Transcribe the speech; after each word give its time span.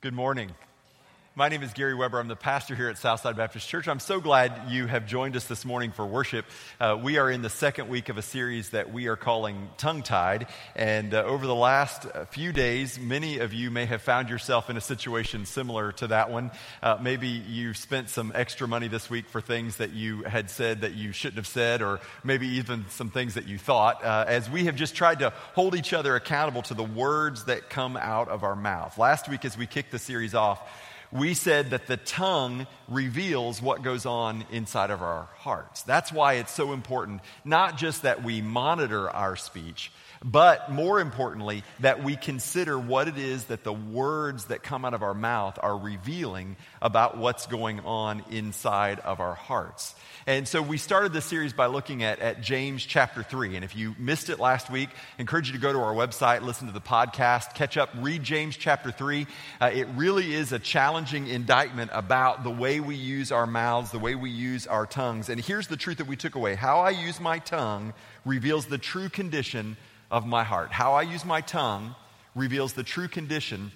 Good 0.00 0.14
morning. 0.14 0.54
My 1.38 1.48
name 1.48 1.62
is 1.62 1.72
Gary 1.72 1.94
Weber. 1.94 2.18
I'm 2.18 2.26
the 2.26 2.34
pastor 2.34 2.74
here 2.74 2.88
at 2.88 2.98
Southside 2.98 3.36
Baptist 3.36 3.68
Church. 3.68 3.86
I'm 3.86 4.00
so 4.00 4.20
glad 4.20 4.72
you 4.72 4.88
have 4.88 5.06
joined 5.06 5.36
us 5.36 5.44
this 5.44 5.64
morning 5.64 5.92
for 5.92 6.04
worship. 6.04 6.44
Uh, 6.80 6.98
we 7.00 7.16
are 7.16 7.30
in 7.30 7.42
the 7.42 7.48
second 7.48 7.88
week 7.88 8.08
of 8.08 8.18
a 8.18 8.22
series 8.22 8.70
that 8.70 8.92
we 8.92 9.06
are 9.06 9.14
calling 9.14 9.70
Tongue 9.76 10.02
Tied. 10.02 10.48
And 10.74 11.14
uh, 11.14 11.22
over 11.22 11.46
the 11.46 11.54
last 11.54 12.08
few 12.32 12.52
days, 12.52 12.98
many 12.98 13.38
of 13.38 13.54
you 13.54 13.70
may 13.70 13.86
have 13.86 14.02
found 14.02 14.28
yourself 14.30 14.68
in 14.68 14.76
a 14.76 14.80
situation 14.80 15.46
similar 15.46 15.92
to 15.92 16.08
that 16.08 16.32
one. 16.32 16.50
Uh, 16.82 16.98
maybe 17.00 17.28
you 17.28 17.72
spent 17.72 18.08
some 18.08 18.32
extra 18.34 18.66
money 18.66 18.88
this 18.88 19.08
week 19.08 19.28
for 19.28 19.40
things 19.40 19.76
that 19.76 19.92
you 19.92 20.24
had 20.24 20.50
said 20.50 20.80
that 20.80 20.94
you 20.94 21.12
shouldn't 21.12 21.36
have 21.36 21.46
said, 21.46 21.82
or 21.82 22.00
maybe 22.24 22.48
even 22.48 22.84
some 22.88 23.10
things 23.10 23.34
that 23.34 23.46
you 23.46 23.58
thought, 23.58 24.04
uh, 24.04 24.24
as 24.26 24.50
we 24.50 24.64
have 24.64 24.74
just 24.74 24.96
tried 24.96 25.20
to 25.20 25.32
hold 25.54 25.76
each 25.76 25.92
other 25.92 26.16
accountable 26.16 26.62
to 26.62 26.74
the 26.74 26.82
words 26.82 27.44
that 27.44 27.70
come 27.70 27.96
out 27.96 28.26
of 28.28 28.42
our 28.42 28.56
mouth. 28.56 28.98
Last 28.98 29.28
week, 29.28 29.44
as 29.44 29.56
we 29.56 29.68
kicked 29.68 29.92
the 29.92 30.00
series 30.00 30.34
off, 30.34 30.68
we 31.10 31.34
said 31.34 31.70
that 31.70 31.86
the 31.86 31.96
tongue 31.96 32.66
reveals 32.88 33.62
what 33.62 33.82
goes 33.82 34.06
on 34.06 34.44
inside 34.50 34.90
of 34.90 35.02
our 35.02 35.28
hearts. 35.38 35.82
That's 35.82 36.12
why 36.12 36.34
it's 36.34 36.52
so 36.52 36.72
important, 36.72 37.22
not 37.44 37.78
just 37.78 38.02
that 38.02 38.22
we 38.22 38.42
monitor 38.42 39.08
our 39.10 39.36
speech, 39.36 39.90
but 40.24 40.70
more 40.70 41.00
importantly, 41.00 41.62
that 41.80 42.02
we 42.02 42.16
consider 42.16 42.78
what 42.78 43.08
it 43.08 43.18
is 43.18 43.44
that 43.44 43.64
the 43.64 43.72
words 43.72 44.46
that 44.46 44.62
come 44.62 44.84
out 44.84 44.94
of 44.94 45.02
our 45.02 45.14
mouth 45.14 45.58
are 45.62 45.76
revealing 45.76 46.56
about 46.82 47.16
what's 47.16 47.46
going 47.46 47.80
on 47.80 48.24
inside 48.30 49.00
of 49.00 49.20
our 49.20 49.34
hearts. 49.34 49.94
And 50.26 50.46
so 50.46 50.60
we 50.60 50.76
started 50.76 51.12
this 51.12 51.24
series 51.24 51.52
by 51.54 51.66
looking 51.66 52.02
at, 52.02 52.18
at 52.18 52.42
James 52.42 52.84
chapter 52.84 53.22
3. 53.22 53.56
And 53.56 53.64
if 53.64 53.74
you 53.74 53.94
missed 53.98 54.28
it 54.28 54.38
last 54.38 54.68
week, 54.68 54.90
I 54.90 55.22
encourage 55.22 55.46
you 55.46 55.54
to 55.54 55.58
go 55.58 55.72
to 55.72 55.78
our 55.78 55.94
website, 55.94 56.42
listen 56.42 56.66
to 56.66 56.74
the 56.74 56.82
podcast, 56.82 57.54
catch 57.54 57.76
up, 57.76 57.90
read 57.96 58.22
James 58.22 58.56
chapter 58.56 58.90
3. 58.90 59.26
Uh, 59.60 59.70
it 59.72 59.88
really 59.96 60.34
is 60.34 60.52
a 60.52 60.58
challenging 60.58 61.28
indictment 61.28 61.90
about 61.94 62.44
the 62.44 62.50
way 62.50 62.80
we 62.80 62.94
use 62.94 63.32
our 63.32 63.46
mouths, 63.46 63.90
the 63.90 63.98
way 63.98 64.14
we 64.14 64.30
use 64.30 64.66
our 64.66 64.84
tongues. 64.84 65.30
And 65.30 65.40
here's 65.40 65.68
the 65.68 65.76
truth 65.76 65.98
that 65.98 66.06
we 66.06 66.16
took 66.16 66.34
away 66.34 66.56
how 66.56 66.80
I 66.80 66.90
use 66.90 67.20
my 67.20 67.38
tongue 67.38 67.94
reveals 68.26 68.66
the 68.66 68.78
true 68.78 69.08
condition 69.08 69.76
of 70.10 70.26
my 70.26 70.44
heart. 70.44 70.72
How 70.72 70.94
I 70.94 71.02
use 71.02 71.24
my 71.24 71.40
tongue 71.40 71.94
reveals 72.34 72.72
the 72.72 72.82
true 72.82 73.08
condition 73.08 73.72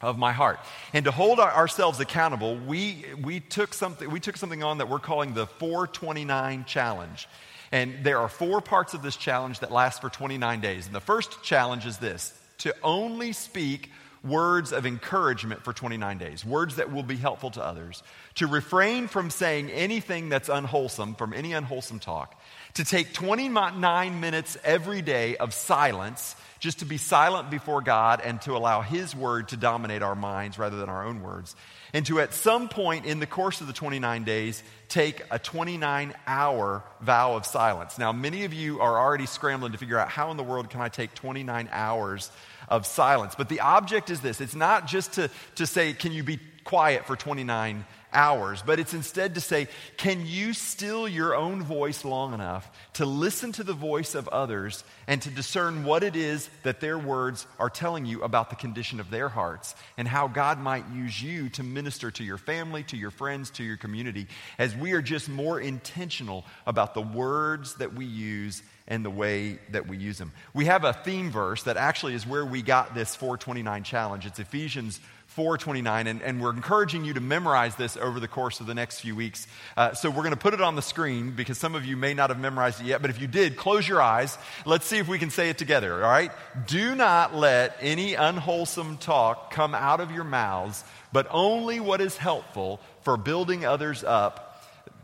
of 0.00 0.18
my 0.18 0.32
heart. 0.32 0.60
And 0.92 1.04
to 1.04 1.10
hold 1.10 1.40
our, 1.40 1.50
ourselves 1.52 2.00
accountable, 2.00 2.56
we, 2.56 3.04
we, 3.22 3.40
took 3.40 3.74
something, 3.74 4.08
we 4.10 4.20
took 4.20 4.36
something 4.36 4.62
on 4.62 4.78
that 4.78 4.88
we're 4.88 5.00
calling 5.00 5.34
the 5.34 5.46
429 5.46 6.64
challenge. 6.66 7.28
And 7.72 8.04
there 8.04 8.18
are 8.18 8.28
four 8.28 8.60
parts 8.60 8.94
of 8.94 9.02
this 9.02 9.16
challenge 9.16 9.60
that 9.60 9.72
last 9.72 10.00
for 10.00 10.08
29 10.08 10.60
days. 10.60 10.86
And 10.86 10.94
the 10.94 11.00
first 11.00 11.42
challenge 11.42 11.84
is 11.84 11.98
this 11.98 12.32
to 12.58 12.74
only 12.82 13.32
speak 13.32 13.90
words 14.24 14.72
of 14.72 14.86
encouragement 14.86 15.62
for 15.62 15.72
29 15.72 16.18
days, 16.18 16.44
words 16.44 16.76
that 16.76 16.92
will 16.92 17.02
be 17.02 17.16
helpful 17.16 17.50
to 17.52 17.64
others, 17.64 18.02
to 18.34 18.46
refrain 18.46 19.06
from 19.06 19.30
saying 19.30 19.70
anything 19.70 20.28
that's 20.28 20.48
unwholesome, 20.48 21.14
from 21.14 21.32
any 21.32 21.52
unwholesome 21.52 22.00
talk, 22.00 22.40
to 22.74 22.84
take 22.84 23.12
29 23.12 24.20
minutes 24.20 24.56
every 24.64 25.02
day 25.02 25.36
of 25.36 25.54
silence 25.54 26.36
just 26.60 26.80
to 26.80 26.84
be 26.84 26.96
silent 26.96 27.50
before 27.50 27.80
God 27.80 28.20
and 28.22 28.40
to 28.42 28.56
allow 28.56 28.80
His 28.80 29.14
word 29.14 29.48
to 29.48 29.56
dominate 29.56 30.02
our 30.02 30.16
minds 30.16 30.58
rather 30.58 30.76
than 30.76 30.88
our 30.88 31.06
own 31.06 31.22
words. 31.22 31.54
And 31.92 32.04
to, 32.06 32.20
at 32.20 32.34
some 32.34 32.68
point 32.68 33.06
in 33.06 33.20
the 33.20 33.26
course 33.26 33.60
of 33.60 33.66
the 33.66 33.72
29 33.72 34.24
days, 34.24 34.62
take 34.88 35.22
a 35.30 35.38
29 35.38 36.14
hour 36.26 36.82
vow 37.00 37.36
of 37.36 37.46
silence. 37.46 37.98
Now, 37.98 38.12
many 38.12 38.44
of 38.44 38.52
you 38.52 38.80
are 38.80 38.98
already 38.98 39.26
scrambling 39.26 39.72
to 39.72 39.78
figure 39.78 39.98
out 39.98 40.08
how 40.08 40.30
in 40.30 40.36
the 40.36 40.42
world 40.42 40.68
can 40.68 40.80
I 40.80 40.88
take 40.88 41.14
29 41.14 41.68
hours 41.72 42.30
of 42.68 42.86
silence. 42.86 43.34
But 43.34 43.48
the 43.48 43.60
object 43.60 44.10
is 44.10 44.20
this 44.20 44.40
it's 44.40 44.54
not 44.54 44.86
just 44.86 45.14
to, 45.14 45.30
to 45.56 45.66
say, 45.66 45.92
can 45.92 46.12
you 46.12 46.22
be 46.22 46.38
quiet 46.64 47.06
for 47.06 47.16
29 47.16 47.86
hours, 48.12 48.62
but 48.64 48.78
it's 48.78 48.94
instead 48.94 49.34
to 49.34 49.40
say, 49.40 49.68
can 49.96 50.26
you 50.26 50.52
still 50.52 51.08
your 51.08 51.34
own 51.34 51.62
voice 51.62 52.04
long 52.04 52.34
enough 52.34 52.70
to 52.94 53.04
listen 53.04 53.52
to 53.52 53.64
the 53.64 53.72
voice 53.72 54.14
of 54.14 54.28
others 54.28 54.84
and 55.06 55.20
to 55.22 55.30
discern 55.30 55.84
what 55.84 56.02
it 56.02 56.16
is 56.16 56.48
that 56.62 56.80
their 56.80 56.98
words 56.98 57.46
are 57.58 57.70
telling 57.70 58.06
you 58.06 58.22
about 58.22 58.50
the 58.50 58.56
condition 58.56 59.00
of 59.00 59.10
their 59.10 59.28
hearts 59.28 59.74
and 59.96 60.08
how 60.08 60.28
God 60.28 60.58
might 60.58 60.88
use 60.90 61.22
you 61.22 61.48
to 61.50 61.62
minister 61.62 62.10
to 62.12 62.24
your 62.24 62.38
family, 62.38 62.82
to 62.84 62.96
your 62.96 63.10
friends, 63.10 63.50
to 63.50 63.64
your 63.64 63.76
community, 63.76 64.26
as 64.58 64.74
we 64.74 64.92
are 64.92 65.02
just 65.02 65.28
more 65.28 65.60
intentional 65.60 66.44
about 66.66 66.94
the 66.94 67.02
words 67.02 67.74
that 67.76 67.94
we 67.94 68.04
use 68.04 68.62
and 68.88 69.04
the 69.04 69.10
way 69.10 69.58
that 69.70 69.86
we 69.86 69.98
use 69.98 70.18
them. 70.18 70.32
We 70.54 70.64
have 70.64 70.82
a 70.82 70.92
theme 70.92 71.30
verse 71.30 71.62
that 71.64 71.76
actually 71.76 72.14
is 72.14 72.26
where 72.26 72.44
we 72.44 72.62
got 72.62 72.94
this 72.94 73.14
429 73.14 73.84
challenge. 73.84 74.26
It's 74.26 74.38
Ephesians 74.38 74.98
429, 75.26 76.06
and, 76.06 76.22
and 76.22 76.40
we're 76.40 76.52
encouraging 76.52 77.04
you 77.04 77.12
to 77.12 77.20
memorize 77.20 77.76
this 77.76 77.98
over 77.98 78.18
the 78.18 78.26
course 78.26 78.60
of 78.60 78.66
the 78.66 78.74
next 78.74 79.00
few 79.00 79.14
weeks. 79.14 79.46
Uh, 79.76 79.92
so 79.92 80.08
we're 80.08 80.22
going 80.22 80.30
to 80.30 80.36
put 80.36 80.54
it 80.54 80.62
on 80.62 80.74
the 80.74 80.82
screen 80.82 81.32
because 81.32 81.58
some 81.58 81.74
of 81.74 81.84
you 81.84 81.98
may 81.98 82.14
not 82.14 82.30
have 82.30 82.40
memorized 82.40 82.80
it 82.80 82.86
yet, 82.86 83.02
but 83.02 83.10
if 83.10 83.20
you 83.20 83.26
did, 83.26 83.54
close 83.56 83.86
your 83.86 84.00
eyes. 84.00 84.38
Let's 84.64 84.86
see 84.86 84.96
if 84.96 85.06
we 85.06 85.18
can 85.18 85.28
say 85.28 85.50
it 85.50 85.58
together, 85.58 86.02
all 86.02 86.10
right? 86.10 86.32
Do 86.66 86.94
not 86.94 87.34
let 87.34 87.76
any 87.82 88.14
unwholesome 88.14 88.96
talk 88.96 89.52
come 89.52 89.74
out 89.74 90.00
of 90.00 90.10
your 90.10 90.24
mouths, 90.24 90.82
but 91.12 91.28
only 91.30 91.78
what 91.78 92.00
is 92.00 92.16
helpful 92.16 92.80
for 93.02 93.18
building 93.18 93.66
others 93.66 94.02
up 94.02 94.47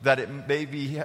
that 0.05 0.19
it 0.19 0.29
may 0.49 0.65
be 0.65 1.01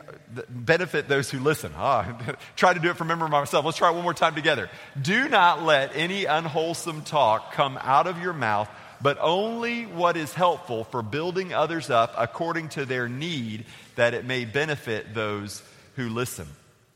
benefit 0.50 1.08
those 1.08 1.30
who 1.30 1.40
listen. 1.40 1.74
Ah, 1.76 2.18
try 2.56 2.74
to 2.74 2.80
do 2.80 2.90
it 2.90 2.98
from 2.98 3.08
memory 3.08 3.30
myself. 3.30 3.66
Let's 3.66 3.78
try 3.78 3.90
it 3.90 3.96
one 3.96 4.04
more 4.04 4.14
time 4.14 4.36
together. 4.36 4.70
Do 5.02 5.28
not 5.28 5.64
let 5.64 5.96
any 5.96 6.26
unwholesome 6.26 7.04
talk 7.04 7.54
come 7.54 7.78
out 7.82 8.08
of 8.08 8.22
your 8.22 8.34
mouth, 8.34 8.70
but 9.02 9.18
only 9.20 9.86
what 9.86 10.18
is 10.18 10.34
helpful 10.34 10.84
for 10.84 11.02
building 11.02 11.54
others 11.54 11.90
up 11.90 12.14
according 12.18 12.70
to 12.70 12.86
their 12.86 13.10
need, 13.10 13.66
that 13.96 14.14
it 14.14 14.26
may 14.26 14.46
benefit 14.46 15.14
those 15.14 15.64
who 15.96 16.10
listen. 16.10 16.48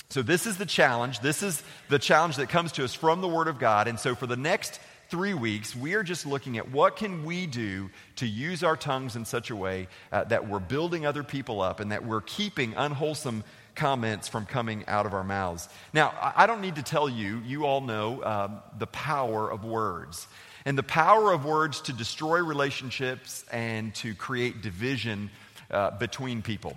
So, 0.09 0.21
this 0.21 0.45
is 0.45 0.57
the 0.57 0.65
challenge. 0.65 1.21
This 1.21 1.41
is 1.41 1.63
the 1.89 1.97
challenge 1.97 2.35
that 2.35 2.49
comes 2.49 2.73
to 2.73 2.83
us 2.83 2.93
from 2.93 3.21
the 3.21 3.27
Word 3.27 3.47
of 3.47 3.57
God. 3.57 3.87
And 3.87 3.99
so, 3.99 4.13
for 4.13 4.27
the 4.27 4.37
next 4.37 4.79
three 5.13 5.35
weeks, 5.35 5.75
we 5.75 5.93
are 5.93 6.01
just 6.01 6.25
looking 6.25 6.57
at 6.57 6.71
what 6.71 6.95
can 6.95 7.23
we 7.23 7.45
do 7.45 7.87
to 8.15 8.25
use 8.25 8.63
our 8.63 8.75
tongues 8.75 9.15
in 9.15 9.23
such 9.23 9.51
a 9.51 9.55
way 9.55 9.87
uh, 10.11 10.23
that 10.23 10.49
we're 10.49 10.57
building 10.57 11.05
other 11.05 11.21
people 11.21 11.61
up 11.61 11.79
and 11.79 11.91
that 11.91 12.03
we're 12.03 12.21
keeping 12.21 12.73
unwholesome 12.75 13.43
comments 13.75 14.27
from 14.27 14.47
coming 14.47 14.83
out 14.87 15.05
of 15.05 15.13
our 15.13 15.23
mouths. 15.23 15.69
Now, 15.93 16.15
I 16.35 16.47
don't 16.47 16.61
need 16.61 16.77
to 16.77 16.81
tell 16.81 17.07
you, 17.07 17.43
you 17.45 17.67
all 17.67 17.81
know 17.81 18.23
um, 18.23 18.59
the 18.79 18.87
power 18.87 19.51
of 19.51 19.63
words 19.63 20.25
and 20.65 20.75
the 20.75 20.81
power 20.81 21.31
of 21.31 21.45
words 21.45 21.81
to 21.81 21.93
destroy 21.93 22.39
relationships 22.41 23.45
and 23.51 23.93
to 23.93 24.15
create 24.15 24.63
division 24.63 25.29
uh, 25.69 25.91
between 25.91 26.41
people. 26.41 26.75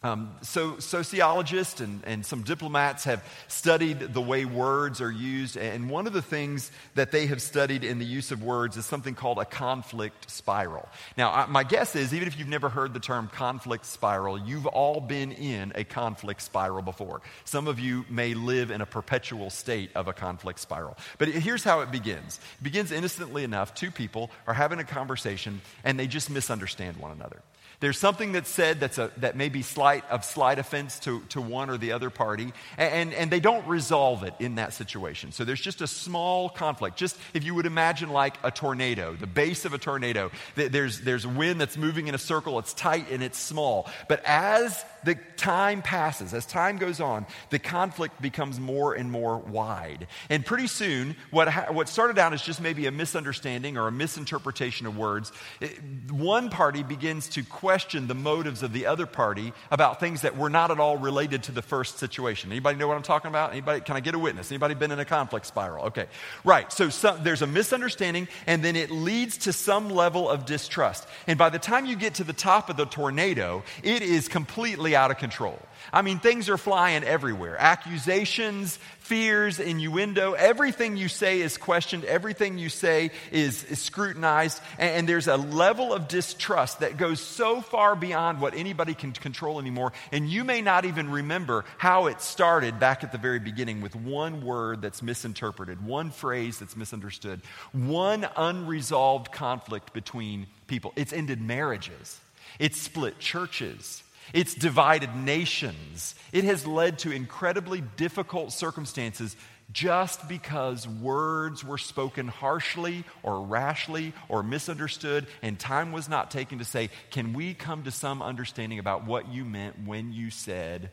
Um, 0.00 0.30
so, 0.42 0.78
sociologists 0.78 1.80
and, 1.80 2.04
and 2.04 2.24
some 2.24 2.42
diplomats 2.42 3.02
have 3.02 3.24
studied 3.48 3.98
the 3.98 4.20
way 4.20 4.44
words 4.44 5.00
are 5.00 5.10
used, 5.10 5.56
and 5.56 5.90
one 5.90 6.06
of 6.06 6.12
the 6.12 6.22
things 6.22 6.70
that 6.94 7.10
they 7.10 7.26
have 7.26 7.42
studied 7.42 7.82
in 7.82 7.98
the 7.98 8.04
use 8.04 8.30
of 8.30 8.40
words 8.40 8.76
is 8.76 8.86
something 8.86 9.16
called 9.16 9.38
a 9.38 9.44
conflict 9.44 10.30
spiral. 10.30 10.88
Now, 11.16 11.32
I, 11.32 11.46
my 11.46 11.64
guess 11.64 11.96
is, 11.96 12.14
even 12.14 12.28
if 12.28 12.38
you've 12.38 12.46
never 12.46 12.68
heard 12.68 12.94
the 12.94 13.00
term 13.00 13.26
conflict 13.26 13.84
spiral, 13.86 14.38
you've 14.38 14.66
all 14.66 15.00
been 15.00 15.32
in 15.32 15.72
a 15.74 15.82
conflict 15.82 16.42
spiral 16.42 16.82
before. 16.82 17.20
Some 17.44 17.66
of 17.66 17.80
you 17.80 18.04
may 18.08 18.34
live 18.34 18.70
in 18.70 18.80
a 18.80 18.86
perpetual 18.86 19.50
state 19.50 19.90
of 19.96 20.06
a 20.06 20.12
conflict 20.12 20.60
spiral. 20.60 20.96
But 21.18 21.26
here's 21.26 21.64
how 21.64 21.80
it 21.80 21.90
begins 21.90 22.38
it 22.60 22.62
begins 22.62 22.92
innocently 22.92 23.42
enough. 23.42 23.74
Two 23.74 23.90
people 23.90 24.30
are 24.46 24.54
having 24.54 24.78
a 24.78 24.84
conversation, 24.84 25.60
and 25.82 25.98
they 25.98 26.06
just 26.06 26.30
misunderstand 26.30 26.98
one 26.98 27.10
another. 27.10 27.42
There's 27.80 27.98
something 27.98 28.32
that's 28.32 28.50
said 28.50 28.80
that's 28.80 28.98
a, 28.98 29.12
that 29.18 29.36
may 29.36 29.48
be 29.48 29.62
slight, 29.62 30.04
of 30.10 30.24
slight 30.24 30.58
offense 30.58 30.98
to, 31.00 31.20
to 31.28 31.40
one 31.40 31.70
or 31.70 31.76
the 31.76 31.92
other 31.92 32.10
party, 32.10 32.52
and, 32.76 33.14
and 33.14 33.30
they 33.30 33.38
don't 33.38 33.64
resolve 33.68 34.24
it 34.24 34.34
in 34.40 34.56
that 34.56 34.72
situation. 34.72 35.30
So 35.30 35.44
there's 35.44 35.60
just 35.60 35.80
a 35.80 35.86
small 35.86 36.48
conflict. 36.48 36.96
Just 36.96 37.16
if 37.34 37.44
you 37.44 37.54
would 37.54 37.66
imagine 37.66 38.10
like 38.10 38.34
a 38.42 38.50
tornado, 38.50 39.14
the 39.14 39.28
base 39.28 39.64
of 39.64 39.74
a 39.74 39.78
tornado, 39.78 40.32
there's, 40.56 41.02
there's 41.02 41.24
wind 41.24 41.60
that's 41.60 41.76
moving 41.76 42.08
in 42.08 42.16
a 42.16 42.18
circle, 42.18 42.58
it's 42.58 42.74
tight 42.74 43.12
and 43.12 43.22
it's 43.22 43.38
small. 43.38 43.88
But 44.08 44.24
as 44.24 44.84
the 45.04 45.16
time 45.36 45.82
passes, 45.82 46.34
as 46.34 46.44
time 46.46 46.78
goes 46.78 47.00
on, 47.00 47.26
the 47.50 47.58
conflict 47.58 48.20
becomes 48.20 48.58
more 48.58 48.94
and 48.94 49.10
more 49.10 49.38
wide. 49.38 50.06
And 50.28 50.44
pretty 50.44 50.66
soon, 50.66 51.16
what, 51.30 51.48
ha- 51.48 51.72
what 51.72 51.88
started 51.88 52.18
out 52.18 52.32
as 52.32 52.42
just 52.42 52.60
maybe 52.60 52.86
a 52.86 52.90
misunderstanding 52.90 53.78
or 53.78 53.86
a 53.86 53.92
misinterpretation 53.92 54.86
of 54.86 54.96
words, 54.96 55.32
it, 55.60 55.78
one 56.10 56.50
party 56.50 56.82
begins 56.82 57.28
to 57.30 57.42
question 57.44 58.06
the 58.06 58.14
motives 58.14 58.62
of 58.62 58.72
the 58.72 58.86
other 58.86 59.06
party 59.06 59.52
about 59.70 60.00
things 60.00 60.22
that 60.22 60.36
were 60.36 60.50
not 60.50 60.70
at 60.70 60.80
all 60.80 60.96
related 60.96 61.44
to 61.44 61.52
the 61.52 61.62
first 61.62 61.98
situation. 61.98 62.50
Anybody 62.50 62.78
know 62.78 62.88
what 62.88 62.96
I'm 62.96 63.02
talking 63.02 63.28
about? 63.28 63.52
Anybody? 63.52 63.80
Can 63.80 63.96
I 63.96 64.00
get 64.00 64.14
a 64.14 64.18
witness? 64.18 64.50
Anybody 64.50 64.74
been 64.74 64.90
in 64.90 64.98
a 64.98 65.04
conflict 65.04 65.46
spiral? 65.46 65.86
Okay. 65.86 66.06
Right. 66.44 66.72
So 66.72 66.88
some, 66.88 67.22
there's 67.22 67.42
a 67.42 67.46
misunderstanding, 67.46 68.28
and 68.46 68.64
then 68.64 68.76
it 68.76 68.90
leads 68.90 69.38
to 69.38 69.52
some 69.52 69.90
level 69.90 70.28
of 70.28 70.44
distrust. 70.44 71.06
And 71.26 71.38
by 71.38 71.50
the 71.50 71.58
time 71.58 71.86
you 71.86 71.96
get 71.96 72.14
to 72.14 72.24
the 72.24 72.32
top 72.32 72.70
of 72.70 72.76
the 72.76 72.86
tornado, 72.86 73.62
it 73.82 74.02
is 74.02 74.28
completely 74.28 74.87
out 74.96 75.10
of 75.10 75.18
control. 75.18 75.58
I 75.92 76.02
mean, 76.02 76.18
things 76.18 76.48
are 76.48 76.58
flying 76.58 77.02
everywhere 77.02 77.56
accusations, 77.58 78.78
fears, 78.98 79.58
innuendo. 79.58 80.34
Everything 80.34 80.96
you 80.98 81.08
say 81.08 81.40
is 81.40 81.56
questioned, 81.56 82.04
everything 82.04 82.58
you 82.58 82.68
say 82.68 83.10
is, 83.32 83.64
is 83.64 83.80
scrutinized, 83.80 84.60
and, 84.78 84.90
and 84.90 85.08
there's 85.08 85.28
a 85.28 85.36
level 85.36 85.94
of 85.94 86.08
distrust 86.08 86.80
that 86.80 86.98
goes 86.98 87.20
so 87.20 87.62
far 87.62 87.96
beyond 87.96 88.40
what 88.40 88.54
anybody 88.54 88.92
can 88.94 89.12
control 89.12 89.58
anymore. 89.58 89.92
And 90.12 90.28
you 90.28 90.44
may 90.44 90.60
not 90.60 90.84
even 90.84 91.10
remember 91.10 91.64
how 91.78 92.06
it 92.06 92.20
started 92.20 92.78
back 92.78 93.02
at 93.02 93.12
the 93.12 93.18
very 93.18 93.38
beginning 93.38 93.80
with 93.80 93.96
one 93.96 94.44
word 94.44 94.82
that's 94.82 95.02
misinterpreted, 95.02 95.84
one 95.84 96.10
phrase 96.10 96.58
that's 96.58 96.76
misunderstood, 96.76 97.40
one 97.72 98.28
unresolved 98.36 99.32
conflict 99.32 99.94
between 99.94 100.48
people. 100.66 100.92
It's 100.96 101.12
ended 101.14 101.40
marriages, 101.40 102.20
it's 102.58 102.80
split 102.80 103.18
churches. 103.18 104.02
It's 104.32 104.54
divided 104.54 105.14
nations. 105.14 106.14
It 106.32 106.44
has 106.44 106.66
led 106.66 107.00
to 107.00 107.10
incredibly 107.10 107.80
difficult 107.96 108.52
circumstances 108.52 109.36
just 109.70 110.28
because 110.28 110.88
words 110.88 111.62
were 111.62 111.78
spoken 111.78 112.28
harshly 112.28 113.04
or 113.22 113.42
rashly 113.42 114.14
or 114.28 114.42
misunderstood, 114.42 115.26
and 115.42 115.58
time 115.58 115.92
was 115.92 116.08
not 116.08 116.30
taken 116.30 116.58
to 116.58 116.64
say, 116.64 116.88
Can 117.10 117.34
we 117.34 117.52
come 117.54 117.82
to 117.84 117.90
some 117.90 118.22
understanding 118.22 118.78
about 118.78 119.04
what 119.04 119.28
you 119.28 119.44
meant 119.44 119.86
when 119.86 120.12
you 120.12 120.30
said 120.30 120.90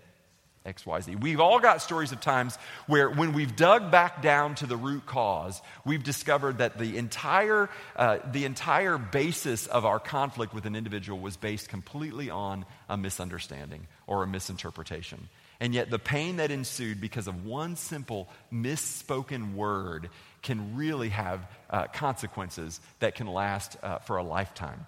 XYZ. 0.65 1.21
We've 1.21 1.39
all 1.39 1.59
got 1.59 1.81
stories 1.81 2.11
of 2.11 2.21
times 2.21 2.57
where, 2.87 3.09
when 3.09 3.33
we've 3.33 3.55
dug 3.55 3.91
back 3.91 4.21
down 4.21 4.55
to 4.55 4.65
the 4.65 4.75
root 4.75 5.05
cause, 5.05 5.61
we've 5.85 6.03
discovered 6.03 6.57
that 6.57 6.77
the 6.77 6.97
entire, 6.97 7.69
uh, 7.95 8.17
the 8.31 8.45
entire 8.45 8.97
basis 8.97 9.67
of 9.67 9.85
our 9.85 9.99
conflict 9.99 10.53
with 10.53 10.65
an 10.65 10.75
individual 10.75 11.19
was 11.19 11.37
based 11.37 11.69
completely 11.69 12.29
on 12.29 12.65
a 12.89 12.97
misunderstanding 12.97 13.87
or 14.07 14.23
a 14.23 14.27
misinterpretation. 14.27 15.29
And 15.59 15.73
yet, 15.73 15.89
the 15.89 15.99
pain 15.99 16.37
that 16.37 16.51
ensued 16.51 16.99
because 16.99 17.27
of 17.27 17.45
one 17.45 17.75
simple 17.75 18.27
misspoken 18.51 19.55
word 19.55 20.09
can 20.41 20.75
really 20.75 21.09
have 21.09 21.47
uh, 21.69 21.87
consequences 21.87 22.81
that 22.99 23.15
can 23.15 23.27
last 23.27 23.77
uh, 23.81 23.99
for 23.99 24.17
a 24.17 24.23
lifetime. 24.23 24.85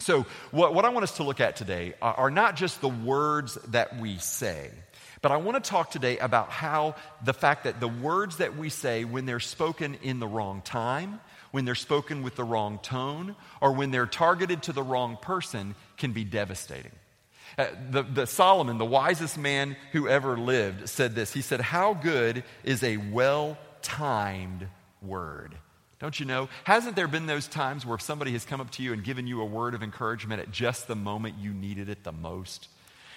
So, 0.00 0.26
what, 0.50 0.74
what 0.74 0.84
I 0.84 0.88
want 0.88 1.04
us 1.04 1.16
to 1.18 1.22
look 1.22 1.40
at 1.40 1.56
today 1.56 1.94
are, 2.02 2.14
are 2.14 2.30
not 2.30 2.56
just 2.56 2.80
the 2.80 2.88
words 2.88 3.54
that 3.68 3.98
we 4.00 4.18
say 4.18 4.70
but 5.22 5.32
I 5.32 5.36
want 5.36 5.62
to 5.62 5.70
talk 5.70 5.90
today 5.90 6.18
about 6.18 6.50
how 6.50 6.94
the 7.24 7.34
fact 7.34 7.64
that 7.64 7.78
the 7.78 7.88
words 7.88 8.38
that 8.38 8.56
we 8.56 8.70
say, 8.70 9.04
when 9.04 9.26
they're 9.26 9.40
spoken 9.40 9.98
in 10.02 10.18
the 10.18 10.26
wrong 10.26 10.62
time, 10.62 11.20
when 11.50 11.64
they're 11.64 11.74
spoken 11.74 12.22
with 12.22 12.36
the 12.36 12.44
wrong 12.44 12.78
tone, 12.78 13.36
or 13.60 13.72
when 13.72 13.90
they're 13.90 14.06
targeted 14.06 14.62
to 14.64 14.72
the 14.72 14.82
wrong 14.82 15.18
person, 15.20 15.74
can 15.98 16.12
be 16.12 16.24
devastating. 16.24 16.92
Uh, 17.58 17.66
the, 17.90 18.02
the 18.02 18.26
Solomon, 18.26 18.78
the 18.78 18.84
wisest 18.84 19.38
man 19.38 19.76
who 19.92 20.08
ever 20.08 20.36
lived, 20.36 20.88
said 20.88 21.14
this. 21.14 21.32
He 21.32 21.42
said, 21.42 21.60
How 21.60 21.94
good 21.94 22.44
is 22.64 22.82
a 22.82 22.96
well 22.96 23.58
timed 23.82 24.68
word? 25.02 25.54
Don't 25.98 26.18
you 26.18 26.24
know? 26.24 26.48
Hasn't 26.64 26.96
there 26.96 27.08
been 27.08 27.26
those 27.26 27.46
times 27.46 27.84
where 27.84 27.98
somebody 27.98 28.32
has 28.32 28.46
come 28.46 28.60
up 28.60 28.70
to 28.72 28.82
you 28.82 28.94
and 28.94 29.04
given 29.04 29.26
you 29.26 29.42
a 29.42 29.44
word 29.44 29.74
of 29.74 29.82
encouragement 29.82 30.40
at 30.40 30.50
just 30.50 30.88
the 30.88 30.96
moment 30.96 31.36
you 31.38 31.52
needed 31.52 31.90
it 31.90 32.04
the 32.04 32.12
most? 32.12 32.68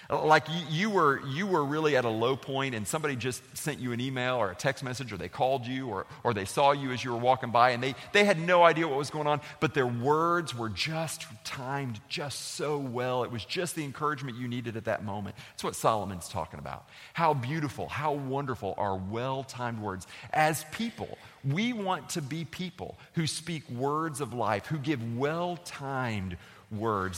Like 0.09 0.45
you, 0.69 0.89
were, 0.89 1.21
you 1.27 1.47
were 1.47 1.63
really 1.63 1.95
at 1.95 2.05
a 2.05 2.09
low 2.09 2.35
point 2.35 2.75
and 2.75 2.87
somebody 2.87 3.15
just 3.15 3.41
sent 3.55 3.79
you 3.79 3.91
an 3.91 4.01
email 4.01 4.35
or 4.35 4.51
a 4.51 4.55
text 4.55 4.83
message 4.83 5.13
or 5.13 5.17
they 5.17 5.29
called 5.29 5.65
you 5.65 5.87
or, 5.87 6.05
or 6.23 6.33
they 6.33 6.45
saw 6.45 6.71
you 6.71 6.91
as 6.91 7.03
you 7.03 7.11
were 7.11 7.17
walking 7.17 7.51
by 7.51 7.71
and 7.71 7.81
they, 7.81 7.95
they 8.11 8.25
had 8.25 8.39
no 8.39 8.63
idea 8.63 8.87
what 8.87 8.97
was 8.97 9.09
going 9.09 9.27
on, 9.27 9.41
but 9.59 9.73
their 9.73 9.87
words 9.87 10.55
were 10.55 10.69
just 10.69 11.25
timed 11.43 11.99
just 12.09 12.55
so 12.55 12.77
well. 12.77 13.23
It 13.23 13.31
was 13.31 13.45
just 13.45 13.75
the 13.75 13.83
encouragement 13.83 14.37
you 14.37 14.47
needed 14.47 14.77
at 14.77 14.85
that 14.85 15.03
moment. 15.03 15.35
That's 15.51 15.63
what 15.63 15.75
Solomon's 15.75 16.27
talking 16.27 16.59
about. 16.59 16.87
How 17.13 17.33
beautiful, 17.33 17.87
how 17.87 18.13
wonderful 18.13 18.75
are 18.77 18.97
well 18.97 19.43
timed 19.43 19.79
words. 19.79 20.07
As 20.31 20.65
people, 20.71 21.17
we 21.43 21.73
want 21.73 22.09
to 22.09 22.21
be 22.21 22.45
people 22.45 22.97
who 23.13 23.27
speak 23.27 23.69
words 23.69 24.21
of 24.21 24.33
life, 24.33 24.65
who 24.65 24.77
give 24.77 25.17
well 25.17 25.57
timed 25.65 26.31
words 26.33 26.41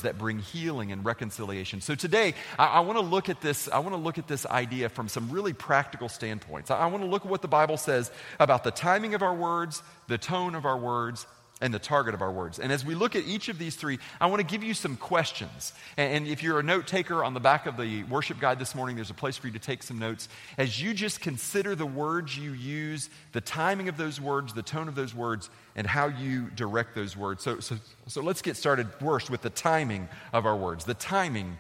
that 0.02 0.18
bring 0.18 0.40
healing 0.40 0.92
and 0.92 1.04
reconciliation. 1.06 1.82
So 1.82 1.96
today, 1.96 2.34
I, 2.60 2.66
I 2.66 2.80
want 2.82 2.98
to 3.00 3.06
look 3.06 3.30
at 3.30 3.42
this. 3.42 3.68
I 3.70 3.80
want 3.80 3.94
to 3.94 4.02
look 4.02 4.18
at 4.18 4.28
this 4.28 4.46
idea 4.46 4.90
from 4.90 5.08
some 5.08 5.30
really 5.30 5.54
practical 5.54 6.10
standpoints. 6.10 6.72
I, 6.72 6.80
I 6.80 6.86
want 6.88 7.04
to 7.04 7.10
look 7.10 7.26
at 7.26 7.32
what 7.32 7.42
the 7.42 7.48
Bible 7.48 7.78
says 7.78 8.12
about 8.40 8.64
the 8.64 8.72
timing 8.72 9.14
of 9.14 9.22
our 9.22 9.34
words, 9.34 9.82
the 10.08 10.18
tone 10.18 10.56
of 10.56 10.66
our 10.66 10.78
words, 10.78 11.26
and 11.62 11.74
the 11.74 11.80
target 11.80 12.14
of 12.14 12.22
our 12.22 12.32
words. 12.32 12.60
And 12.60 12.72
as 12.72 12.84
we 12.84 12.96
look 12.96 13.16
at 13.16 13.26
each 13.26 13.48
of 13.48 13.58
these 13.58 13.76
three, 13.76 13.98
I 14.20 14.28
want 14.28 14.42
to 14.42 14.46
give 14.46 14.64
you 14.64 14.74
some 14.74 14.98
questions. 14.98 15.72
And, 15.96 16.28
if 16.28 16.44
you're 16.44 16.60
a 16.60 16.64
note 16.64 16.88
taker 16.88 17.24
on 17.24 17.34
the 17.34 17.40
back 17.40 17.66
of 17.66 17.78
the 17.78 18.04
worship 18.04 18.40
guide 18.40 18.60
this 18.60 18.76
morning, 18.76 18.96
there's 18.98 19.10
a 19.10 19.16
place 19.16 19.38
for 19.38 19.48
you 19.48 19.54
to 19.54 19.60
take 19.60 19.82
some 19.82 19.98
notes. 19.98 20.28
As 20.58 20.82
you 20.82 20.94
just 20.94 21.22
consider 21.22 21.74
the 21.74 21.86
words 21.86 22.38
you 22.38 22.52
use, 22.52 23.10
the 23.32 23.42
timing 23.42 23.88
of 23.88 23.96
those 23.96 24.20
words, 24.20 24.54
the 24.54 24.64
tone 24.64 24.88
of 24.90 24.96
those 24.96 25.16
words, 25.16 25.50
and 25.76 25.88
how 25.88 26.08
you 26.08 26.50
direct 26.56 26.94
those 26.94 27.16
words. 27.16 27.44
So, 27.44 27.60
so, 27.60 27.78
so 28.08 28.22
let's 28.22 28.42
get 28.42 28.58
started 28.58 28.90
first 29.00 29.30
with 29.30 29.42
the 29.42 29.50
timing 29.50 30.10
of 30.34 30.46
our 30.46 30.56
words. 30.58 30.84
The 30.84 30.94
timing 30.94 31.58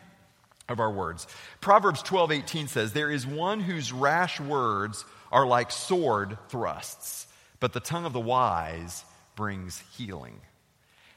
of 0.67 0.79
our 0.79 0.91
words. 0.91 1.25
Proverbs 1.61 2.01
12 2.01 2.31
18 2.31 2.67
says, 2.67 2.91
There 2.91 3.11
is 3.11 3.25
one 3.25 3.61
whose 3.61 3.93
rash 3.93 4.41
words 4.41 5.05
are 5.31 5.45
like 5.45 5.71
sword 5.71 6.37
thrusts, 6.49 7.27
but 7.59 7.71
the 7.71 7.79
tongue 7.79 8.05
of 8.05 8.13
the 8.13 8.19
wise 8.19 9.05
brings 9.35 9.83
healing. 9.95 10.39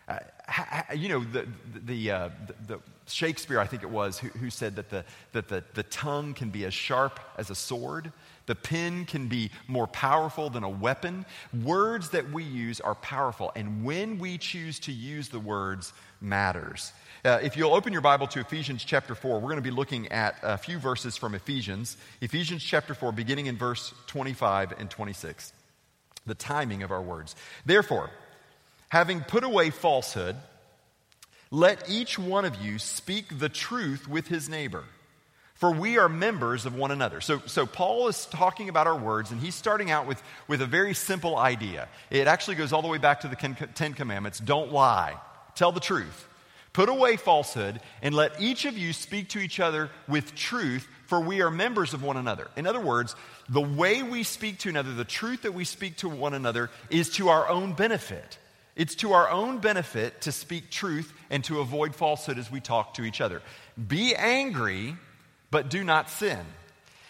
Uh, 0.09 0.19
you 0.95 1.09
know, 1.09 1.21
the, 1.23 1.47
the, 1.85 2.11
uh, 2.11 2.29
the, 2.67 2.81
Shakespeare, 3.07 3.59
I 3.59 3.67
think 3.67 3.83
it 3.83 3.91
was, 3.91 4.19
who, 4.19 4.29
who 4.29 4.51
said 4.51 4.77
that, 4.77 4.91
the, 4.91 5.05
that 5.33 5.49
the, 5.49 5.65
the 5.75 5.83
tongue 5.85 6.35
can 6.35 6.51
be 6.51 6.65
as 6.67 6.75
sharp 6.75 7.21
as 7.39 7.49
a 7.49 7.55
sword. 7.55 8.13
The 8.47 8.55
pen 8.55 9.07
can 9.07 9.29
be 9.29 9.51
more 9.67 9.87
powerful 9.87 10.51
than 10.51 10.63
a 10.63 10.69
weapon. 10.69 11.25
Words 11.63 12.11
that 12.11 12.31
we 12.31 12.43
use 12.45 12.81
are 12.81 12.95
powerful, 12.95 13.53
and 13.57 13.85
when 13.85 14.19
we 14.19 14.39
choose 14.39 14.79
to 14.81 14.93
use 14.93 15.29
the 15.29 15.41
words 15.41 15.93
matters. 16.21 16.93
Uh, 17.25 17.39
if 17.43 17.57
you'll 17.57 17.75
open 17.75 17.93
your 17.93 18.03
Bible 18.03 18.27
to 18.29 18.41
Ephesians 18.41 18.85
chapter 18.85 19.15
4, 19.15 19.37
we're 19.37 19.43
going 19.43 19.57
to 19.57 19.63
be 19.63 19.71
looking 19.71 20.09
at 20.09 20.37
a 20.43 20.59
few 20.59 20.79
verses 20.79 21.17
from 21.17 21.35
Ephesians. 21.35 21.97
Ephesians 22.21 22.63
chapter 22.63 22.95
4, 22.95 23.13
beginning 23.13 23.47
in 23.47 23.57
verse 23.57 23.93
25 24.07 24.75
and 24.79 24.91
26 24.91 25.53
the 26.29 26.35
timing 26.35 26.83
of 26.83 26.93
our 26.93 27.03
words. 27.03 27.35
Therefore, 27.67 28.11
having 28.89 29.21
put 29.21 29.45
away 29.45 29.71
falsehood, 29.71 30.37
let 31.51 31.89
each 31.89 32.19
one 32.19 32.45
of 32.45 32.57
you 32.57 32.79
speak 32.79 33.39
the 33.39 33.49
truth 33.49 34.07
with 34.07 34.29
his 34.29 34.49
neighbor, 34.49 34.85
for 35.55 35.73
we 35.73 35.99
are 35.99 36.09
members 36.09 36.67
of 36.67 36.75
one 36.75 36.91
another. 36.91 37.21
So, 37.21 37.41
so 37.47 37.67
Paul 37.67 38.09
is 38.09 38.27
talking 38.27 38.69
about 38.69 38.87
our 38.87 38.99
words, 38.99 39.31
and 39.31 39.41
he's 39.41 39.55
starting 39.55 39.91
out 39.91 40.07
with, 40.07 40.23
with 40.47 40.63
a 40.63 40.67
very 40.67 40.95
simple 40.95 41.37
idea. 41.37 41.89
It 42.11 42.27
actually 42.27 42.57
goes 42.57 42.73
all 42.73 42.83
the 42.83 42.89
way 42.89 42.99
back 42.99 43.21
to 43.21 43.29
the 43.29 43.37
Ten 43.75 43.95
Commandments 43.95 44.39
don't 44.39 44.73
lie, 44.73 45.17
tell 45.55 45.73
the 45.73 45.81
truth. 45.81 46.27
Put 46.73 46.89
away 46.89 47.17
falsehood, 47.17 47.81
and 48.03 48.15
let 48.15 48.41
each 48.41 48.65
of 48.65 48.77
you 48.77 48.93
speak 48.93 49.31
to 49.31 49.39
each 49.39 49.59
other 49.59 49.91
with 50.07 50.35
truth, 50.35 50.87
for 51.07 51.21
we 51.21 51.41
are 51.41 51.51
members 51.51 51.95
of 51.95 52.03
one 52.03 52.17
another. 52.17 52.49
In 52.57 52.67
other 52.67 52.81
words, 52.81 53.17
the 53.49 53.61
way 53.61 54.03
we 54.03 54.23
speak 54.23 54.59
to 54.61 54.69
another, 54.69 54.93
the 54.93 55.05
truth 55.05 55.43
that 55.43 55.55
we 55.55 55.65
speak 55.65 55.97
to 55.99 56.09
one 56.09 56.35
another, 56.35 56.71
is 56.91 57.11
to 57.11 57.31
our 57.31 57.49
own 57.49 57.73
benefit. 57.73 58.39
It's 58.77 58.95
to 58.97 59.13
our 59.13 59.29
own 59.29 59.59
benefit 59.59 60.21
to 60.21 60.33
speak 60.33 60.71
truth 60.71 61.13
and 61.31 61.43
to 61.45 61.61
avoid 61.61 61.97
falsehood 61.97 62.39
as 62.39 62.51
we 62.51 62.61
talk 62.61 62.95
to 62.95 63.03
each 63.03 63.21
other. 63.21 63.43
Be 63.89 64.15
angry, 64.15 64.97
but 65.51 65.69
do 65.69 65.83
not 65.83 66.11
sin. 66.11 66.39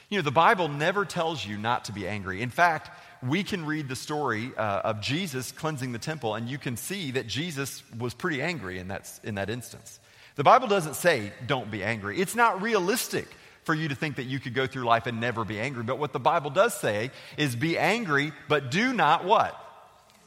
You 0.09 0.19
know, 0.19 0.23
the 0.23 0.31
Bible 0.31 0.69
never 0.69 1.05
tells 1.05 1.45
you 1.45 1.59
not 1.59 1.85
to 1.85 1.93
be 1.93 2.09
angry. 2.09 2.41
In 2.41 2.49
fact, 2.49 2.91
we 3.23 3.43
can 3.43 3.65
read 3.65 3.89
the 3.89 3.97
story 3.97 4.53
uh, 4.57 4.81
of 4.85 5.01
Jesus 5.01 5.53
cleansing 5.53 5.93
the 5.93 5.99
temple, 5.99 6.35
and 6.35 6.49
you 6.49 6.59
can 6.59 6.77
see 6.77 7.11
that 7.13 7.27
Jesus 7.27 7.83
was 7.99 8.15
pretty 8.15 8.41
angry 8.43 8.79
in 8.79 8.89
that, 8.89 9.11
in 9.25 9.35
that 9.37 9.51
instance. 9.51 9.99
The 10.37 10.45
Bible 10.45 10.69
doesn't 10.69 10.95
say, 10.95 11.33
don't 11.47 11.71
be 11.71 11.83
angry. 11.83 12.21
It's 12.21 12.37
not 12.37 12.63
realistic 12.63 13.27
for 13.65 13.75
you 13.75 13.89
to 13.89 13.95
think 13.95 14.17
that 14.17 14.25
you 14.25 14.39
could 14.39 14.55
go 14.55 14.67
through 14.67 14.85
life 14.85 15.07
and 15.07 15.21
never 15.21 15.45
be 15.45 15.59
angry. 15.59 15.83
But 15.83 15.99
what 15.99 16.13
the 16.13 16.21
Bible 16.21 16.51
does 16.51 16.75
say 16.75 17.11
is 17.37 17.57
be 17.57 17.77
angry, 17.77 18.33
but 18.49 18.71
do 18.71 18.93
not 18.93 19.25
what? 19.25 19.55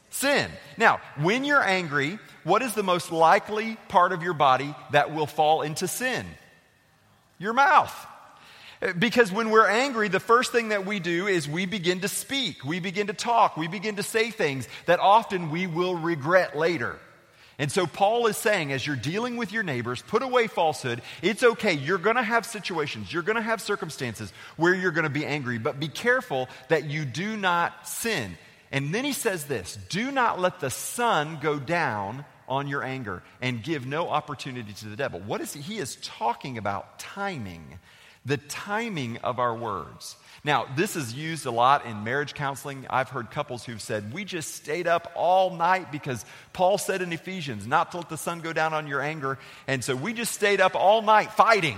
Sin. 0.10 0.52
Now, 0.78 1.00
when 1.18 1.46
you're 1.46 1.64
angry, 1.64 2.20
what 2.44 2.62
is 2.62 2.74
the 2.74 2.84
most 2.84 3.12
likely 3.12 3.78
part 3.88 4.12
of 4.12 4.22
your 4.22 4.34
body 4.34 4.76
that 4.92 5.14
will 5.14 5.26
fall 5.26 5.62
into 5.62 5.88
sin? 5.88 6.26
Your 7.40 7.54
mouth. 7.54 7.96
Because 8.98 9.32
when 9.32 9.52
we're 9.52 9.68
angry, 9.68 10.08
the 10.08 10.20
first 10.20 10.52
thing 10.52 10.70
that 10.70 10.88
we 10.88 11.00
do 11.00 11.28
is 11.28 11.48
we 11.48 11.68
begin 11.68 12.02
to 12.02 12.08
speak, 12.08 12.66
we 12.66 12.80
begin 12.80 13.08
to 13.08 13.14
talk, 13.14 13.56
we 13.56 13.68
begin 13.68 13.98
to 13.98 14.04
say 14.04 14.32
things 14.32 14.68
that 14.88 15.00
often 15.00 15.52
we 15.52 15.68
will 15.68 15.96
regret 15.96 16.58
later. 16.58 16.98
And 17.60 17.72
so 17.72 17.86
Paul 17.86 18.26
is 18.26 18.38
saying, 18.38 18.72
as 18.72 18.88
you're 18.88 18.96
dealing 18.96 19.38
with 19.38 19.52
your 19.52 19.62
neighbors, 19.62 20.02
put 20.02 20.24
away 20.24 20.48
falsehood. 20.48 21.04
It's 21.22 21.44
okay. 21.44 21.74
You're 21.74 22.00
going 22.00 22.16
to 22.16 22.24
have 22.24 22.44
situations, 22.44 23.14
you're 23.14 23.22
going 23.22 23.36
to 23.36 23.42
have 23.42 23.62
circumstances 23.62 24.34
where 24.58 24.74
you're 24.74 24.92
going 24.92 25.04
to 25.04 25.12
be 25.12 25.28
angry, 25.28 25.60
but 25.60 25.80
be 25.80 25.88
careful 25.88 26.50
that 26.70 26.86
you 26.86 27.06
do 27.06 27.38
not 27.38 27.88
sin. 27.88 28.36
And 28.72 28.96
then 28.96 29.06
he 29.06 29.14
says 29.14 29.46
this 29.46 29.78
do 29.90 30.12
not 30.12 30.40
let 30.40 30.60
the 30.60 30.72
sun 30.72 31.38
go 31.40 31.60
down 31.60 32.26
on 32.48 32.68
your 32.68 32.84
anger 32.84 33.22
and 33.42 33.62
give 33.62 33.86
no 33.86 34.10
opportunity 34.10 34.74
to 34.74 34.86
the 34.88 34.96
devil. 34.96 35.20
What 35.20 35.40
is 35.40 35.54
he? 35.54 35.62
He 35.62 35.78
is 35.78 35.98
talking 36.02 36.58
about 36.58 36.98
timing. 36.98 37.80
The 38.25 38.38
timing 38.38 39.18
of 39.18 39.40
our 39.40 39.56
words. 39.56 40.16
Now, 40.44 40.66
this 40.75 40.96
is 40.96 41.13
used 41.13 41.46
a 41.46 41.51
lot 41.51 41.86
in 41.86 42.04
marriage 42.04 42.34
counseling. 42.34 42.86
I've 42.90 43.10
heard 43.10 43.30
couples 43.30 43.63
who've 43.63 43.82
said, 43.82 44.13
We 44.13 44.25
just 44.25 44.56
stayed 44.56 44.88
up 44.88 45.12
all 45.16 45.56
night 45.56 45.92
because 45.92 46.25
Paul 46.54 46.78
said 46.78 47.01
in 47.01 47.13
Ephesians 47.13 47.68
not 47.68 47.92
to 47.92 47.98
let 47.98 48.10
the 48.10 48.18
sun 48.18 48.42
go 48.42 48.54
down 48.54 48.74
on 48.74 48.88
your 48.88 49.01
anger. 49.01 49.38
And 49.68 49.84
so 49.84 49.96
we 49.96 50.13
just 50.13 50.34
stayed 50.34 50.62
up 50.62 50.75
all 50.75 51.01
night 51.01 51.32
fighting. 51.32 51.78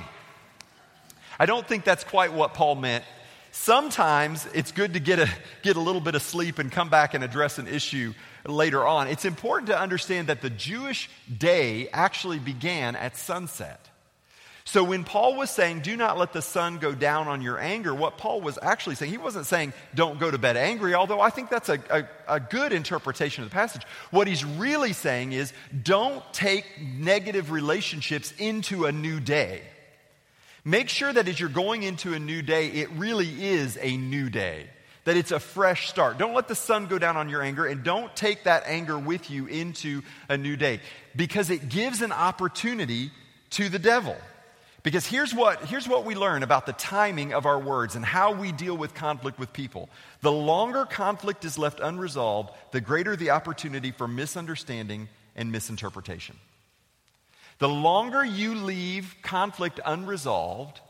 I 1.39 1.45
don't 1.45 1.67
think 1.67 1.83
that's 1.83 2.03
quite 2.03 2.31
what 2.31 2.53
Paul 2.53 2.75
meant. 2.75 3.03
Sometimes 3.51 4.47
it's 4.53 4.71
good 4.71 4.93
to 4.93 5.00
get 5.00 5.19
a, 5.19 5.29
get 5.62 5.75
a 5.75 5.79
little 5.79 6.01
bit 6.01 6.15
of 6.15 6.21
sleep 6.21 6.57
and 6.57 6.71
come 6.71 6.89
back 6.89 7.13
and 7.13 7.23
address 7.23 7.59
an 7.59 7.67
issue 7.67 8.13
later 8.47 8.85
on. 8.85 9.07
It's 9.07 9.25
important 9.25 9.67
to 9.67 9.79
understand 9.79 10.27
that 10.27 10.41
the 10.41 10.50
Jewish 10.50 11.09
day 11.38 11.88
actually 11.93 12.39
began 12.39 12.95
at 12.95 13.15
sunset. 13.15 13.89
So 14.65 14.84
when 14.84 15.03
Paul 15.03 15.36
was 15.36 15.50
saying, 15.50 15.82
do 15.82 15.98
not 15.98 16.17
let 16.17 16.32
the 16.32 16.41
sun 16.41 16.77
go 16.77 16.93
down 16.93 17.27
on 17.27 17.41
your 17.41 17.60
anger, 17.60 17.93
what 17.93 18.17
Paul 18.17 18.39
was 18.39 18.58
actually 18.62 18.96
saying, 18.96 19.12
he 19.12 19.17
wasn't 19.17 19.46
saying, 19.46 19.74
don't 19.93 20.20
go 20.20 20.32
to 20.32 20.38
bed 20.38 20.55
angry, 20.55 20.96
although 20.96 21.20
I 21.20 21.32
think 21.32 21.50
that's 21.50 21.67
a, 21.67 21.79
a, 21.89 22.36
a, 22.36 22.39
good 22.39 22.72
interpretation 22.72 23.43
of 23.43 23.50
the 23.50 23.53
passage. 23.53 23.84
What 24.12 24.25
he's 24.25 24.46
really 24.46 24.93
saying 24.93 25.34
is, 25.34 25.51
don't 25.84 26.24
take 26.34 26.65
negative 26.82 27.51
relationships 27.51 28.34
into 28.38 28.86
a 28.86 28.93
new 28.93 29.20
day. 29.20 29.63
Make 30.63 30.88
sure 30.88 31.12
that 31.12 31.27
as 31.27 31.38
you're 31.38 31.50
going 31.50 31.84
into 31.84 32.13
a 32.13 32.20
new 32.20 32.41
day, 32.41 32.67
it 32.70 32.89
really 32.91 33.46
is 33.46 33.77
a 33.82 33.98
new 33.98 34.29
day, 34.29 34.70
that 35.03 35.17
it's 35.17 35.34
a 35.34 35.41
fresh 35.41 35.89
start. 35.89 36.17
Don't 36.17 36.34
let 36.34 36.48
the 36.48 36.55
sun 36.55 36.88
go 36.88 36.98
down 36.98 37.17
on 37.17 37.27
your 37.27 37.41
anger, 37.41 37.65
and 37.65 37.84
don't 37.84 38.15
take 38.15 38.46
that 38.46 38.63
anger 38.65 38.98
with 38.98 39.29
you 39.29 39.46
into 39.48 40.03
a 40.29 40.38
new 40.38 40.55
day, 40.55 40.79
because 41.17 41.50
it 41.50 41.67
gives 41.67 42.01
an 42.01 42.13
opportunity 42.13 43.12
to 43.50 43.67
the 43.67 43.77
devil. 43.77 44.15
Because 44.83 45.07
here's 45.07 45.33
what, 45.33 45.63
here's 45.65 45.87
what 45.87 46.03
we 46.03 46.13
learn 46.13 46.43
about 46.43 46.65
the 46.65 46.73
timing 46.73 47.33
of 47.33 47.45
our 47.45 47.57
words 47.57 47.95
and 47.95 48.03
how 48.03 48.33
we 48.33 48.51
deal 48.51 48.75
with 48.75 48.93
conflict 48.93 49.39
with 49.39 49.53
people. 49.53 49.89
The 50.19 50.31
longer 50.31 50.85
conflict 50.85 51.45
is 51.45 51.57
left 51.57 51.79
unresolved, 51.79 52.51
the 52.71 52.81
greater 52.81 53.15
the 53.15 53.29
opportunity 53.29 53.91
for 53.91 54.09
misunderstanding 54.09 55.07
and 55.37 55.53
misinterpretation. 55.53 56.35
The 57.59 57.69
longer 57.69 58.25
you 58.25 58.55
leave 58.55 59.15
conflict 59.21 59.79
unresolved, 59.85 60.81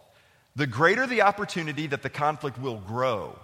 the 0.55 0.65
greater 0.65 1.05
the 1.05 1.21
opportunity 1.21 1.85
that 1.85 2.01
the 2.01 2.09
conflict 2.09 2.59
will 2.59 2.77
grow. 2.77 3.38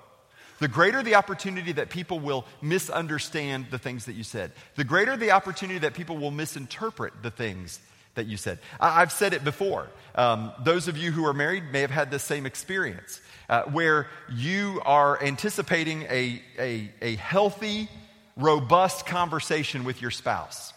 The 0.57 0.67
greater 0.67 1.03
the 1.03 1.15
opportunity 1.15 1.73
that 1.73 1.89
people 1.89 2.19
will 2.19 2.45
misunderstand 2.61 3.67
the 3.69 3.77
things 3.77 4.05
that 4.05 4.13
you 4.13 4.23
said. 4.23 4.51
The 4.75 4.83
greater 4.83 5.15
the 5.15 5.31
opportunity 5.31 5.79
that 5.79 5.93
people 5.93 6.17
will 6.17 6.31
misinterpret 6.31 7.13
the 7.21 7.31
things 7.31 7.79
that 8.19 8.27
you 8.27 8.35
said. 8.35 8.59
I, 8.79 8.99
have 8.99 9.13
said 9.13 9.33
it 9.33 9.45
before. 9.45 9.87
Um, 10.13 10.51
those 10.63 10.89
of 10.89 10.97
you 10.97 11.11
who 11.11 11.25
are 11.25 11.33
married 11.33 11.71
may 11.71 11.79
have 11.79 11.91
had 11.91 12.11
this 12.11 12.23
same 12.23 12.45
experience 12.45 13.21
uh, 13.47 13.63
where 13.63 14.07
you 14.29 14.81
are 14.83 15.21
anticipating 15.23 16.03
a, 16.03 16.41
a, 16.59 16.91
a 17.01 17.15
healthy, 17.15 17.89
robust 18.35 19.05
conversation 19.05 19.85
with 19.85 20.01
your 20.01 20.11
spouse. 20.11 20.73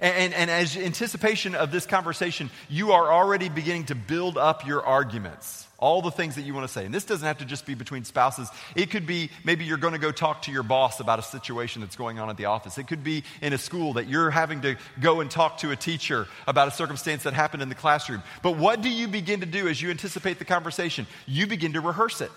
And, 0.00 0.16
and, 0.16 0.34
and, 0.34 0.50
as 0.50 0.76
anticipation 0.76 1.54
of 1.54 1.70
this 1.70 1.86
conversation, 1.86 2.50
you 2.68 2.90
are 2.92 3.12
already 3.12 3.48
beginning 3.48 3.84
to 3.86 3.94
build 3.94 4.36
up 4.36 4.66
your 4.66 4.84
arguments, 4.84 5.67
all 5.78 6.02
the 6.02 6.10
things 6.10 6.34
that 6.34 6.42
you 6.42 6.52
want 6.52 6.66
to 6.66 6.72
say. 6.72 6.84
And 6.84 6.92
this 6.92 7.04
doesn't 7.04 7.26
have 7.26 7.38
to 7.38 7.44
just 7.44 7.64
be 7.64 7.74
between 7.74 8.04
spouses. 8.04 8.50
It 8.74 8.90
could 8.90 9.06
be 9.06 9.30
maybe 9.44 9.64
you're 9.64 9.78
going 9.78 9.92
to 9.92 10.00
go 10.00 10.10
talk 10.10 10.42
to 10.42 10.52
your 10.52 10.64
boss 10.64 10.98
about 10.98 11.20
a 11.20 11.22
situation 11.22 11.80
that's 11.80 11.94
going 11.94 12.18
on 12.18 12.28
at 12.30 12.36
the 12.36 12.46
office. 12.46 12.78
It 12.78 12.88
could 12.88 13.04
be 13.04 13.22
in 13.40 13.52
a 13.52 13.58
school 13.58 13.92
that 13.94 14.08
you're 14.08 14.30
having 14.30 14.62
to 14.62 14.76
go 15.00 15.20
and 15.20 15.30
talk 15.30 15.58
to 15.58 15.70
a 15.70 15.76
teacher 15.76 16.26
about 16.48 16.66
a 16.66 16.72
circumstance 16.72 17.22
that 17.22 17.32
happened 17.32 17.62
in 17.62 17.68
the 17.68 17.76
classroom. 17.76 18.24
But 18.42 18.56
what 18.56 18.82
do 18.82 18.88
you 18.88 19.06
begin 19.06 19.40
to 19.40 19.46
do 19.46 19.68
as 19.68 19.80
you 19.80 19.90
anticipate 19.90 20.40
the 20.40 20.44
conversation? 20.44 21.06
You 21.26 21.46
begin 21.46 21.74
to 21.74 21.80
rehearse 21.80 22.20
it. 22.20 22.32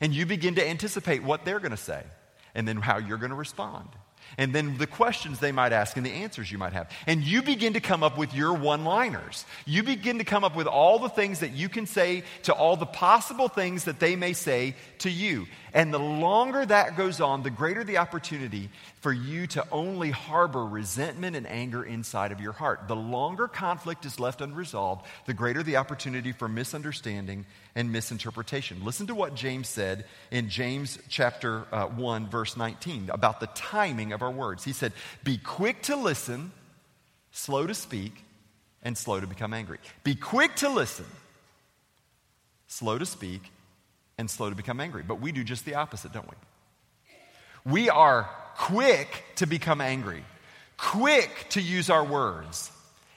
And 0.00 0.12
you 0.12 0.26
begin 0.26 0.56
to 0.56 0.68
anticipate 0.68 1.22
what 1.22 1.44
they're 1.44 1.60
going 1.60 1.70
to 1.70 1.76
say 1.76 2.02
and 2.54 2.68
then 2.68 2.76
how 2.78 2.98
you're 2.98 3.18
going 3.18 3.30
to 3.30 3.36
respond 3.36 3.88
and 4.38 4.54
then 4.54 4.78
the 4.78 4.86
questions 4.86 5.38
they 5.38 5.52
might 5.52 5.72
ask 5.72 5.96
and 5.96 6.06
the 6.06 6.10
answers 6.12 6.50
you 6.50 6.58
might 6.58 6.72
have. 6.72 6.90
And 7.06 7.22
you 7.22 7.42
begin 7.42 7.74
to 7.74 7.80
come 7.80 8.02
up 8.02 8.16
with 8.16 8.34
your 8.34 8.54
one 8.54 8.84
liners. 8.84 9.44
You 9.66 9.82
begin 9.82 10.18
to 10.18 10.24
come 10.24 10.44
up 10.44 10.56
with 10.56 10.66
all 10.66 10.98
the 10.98 11.08
things 11.08 11.40
that 11.40 11.52
you 11.52 11.68
can 11.68 11.86
say 11.86 12.24
to 12.44 12.52
all 12.52 12.76
the 12.76 12.86
possible 12.86 13.48
things 13.48 13.84
that 13.84 14.00
they 14.00 14.16
may 14.16 14.32
say 14.32 14.74
to 14.98 15.10
you. 15.10 15.46
And 15.74 15.92
the 15.92 15.98
longer 15.98 16.64
that 16.66 16.96
goes 16.96 17.20
on, 17.20 17.42
the 17.42 17.50
greater 17.50 17.84
the 17.84 17.98
opportunity 17.98 18.68
for 19.00 19.12
you 19.12 19.46
to 19.48 19.66
only 19.70 20.10
harbor 20.10 20.64
resentment 20.64 21.34
and 21.34 21.46
anger 21.46 21.82
inside 21.82 22.30
of 22.30 22.40
your 22.40 22.52
heart. 22.52 22.88
The 22.88 22.96
longer 22.96 23.48
conflict 23.48 24.04
is 24.04 24.20
left 24.20 24.40
unresolved, 24.40 25.06
the 25.26 25.34
greater 25.34 25.62
the 25.62 25.76
opportunity 25.76 26.32
for 26.32 26.48
misunderstanding 26.48 27.46
and 27.74 27.90
misinterpretation. 27.90 28.84
Listen 28.84 29.06
to 29.06 29.14
what 29.14 29.34
James 29.34 29.68
said 29.68 30.04
in 30.30 30.48
James 30.48 30.98
chapter 31.08 31.64
uh, 31.72 31.86
1, 31.86 32.28
verse 32.28 32.56
19, 32.56 33.10
about 33.10 33.40
the 33.40 33.46
timing 33.48 34.12
of 34.12 34.22
our 34.22 34.30
words. 34.30 34.64
He 34.64 34.72
said, 34.72 34.92
Be 35.24 35.38
quick 35.38 35.82
to 35.82 35.96
listen, 35.96 36.52
slow 37.30 37.66
to 37.66 37.74
speak, 37.74 38.24
and 38.82 38.96
slow 38.96 39.20
to 39.20 39.26
become 39.26 39.54
angry. 39.54 39.78
Be 40.04 40.14
quick 40.14 40.56
to 40.56 40.68
listen, 40.68 41.06
slow 42.66 42.98
to 42.98 43.06
speak, 43.06 43.42
and 44.18 44.30
slow 44.30 44.50
to 44.50 44.56
become 44.56 44.80
angry. 44.80 45.02
But 45.02 45.20
we 45.20 45.32
do 45.32 45.42
just 45.42 45.64
the 45.64 45.76
opposite, 45.76 46.12
don't 46.12 46.28
we? 46.28 46.36
We 47.64 47.90
are 47.90 48.28
quick 48.56 49.24
to 49.36 49.46
become 49.46 49.80
angry, 49.80 50.24
quick 50.76 51.30
to 51.50 51.62
use 51.62 51.88
our 51.88 52.04
words. 52.04 52.70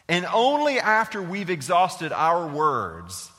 And 0.08 0.26
only 0.32 0.80
after 0.80 1.20
we've 1.20 1.50
exhausted 1.50 2.12
our 2.12 2.48
words 2.48 3.32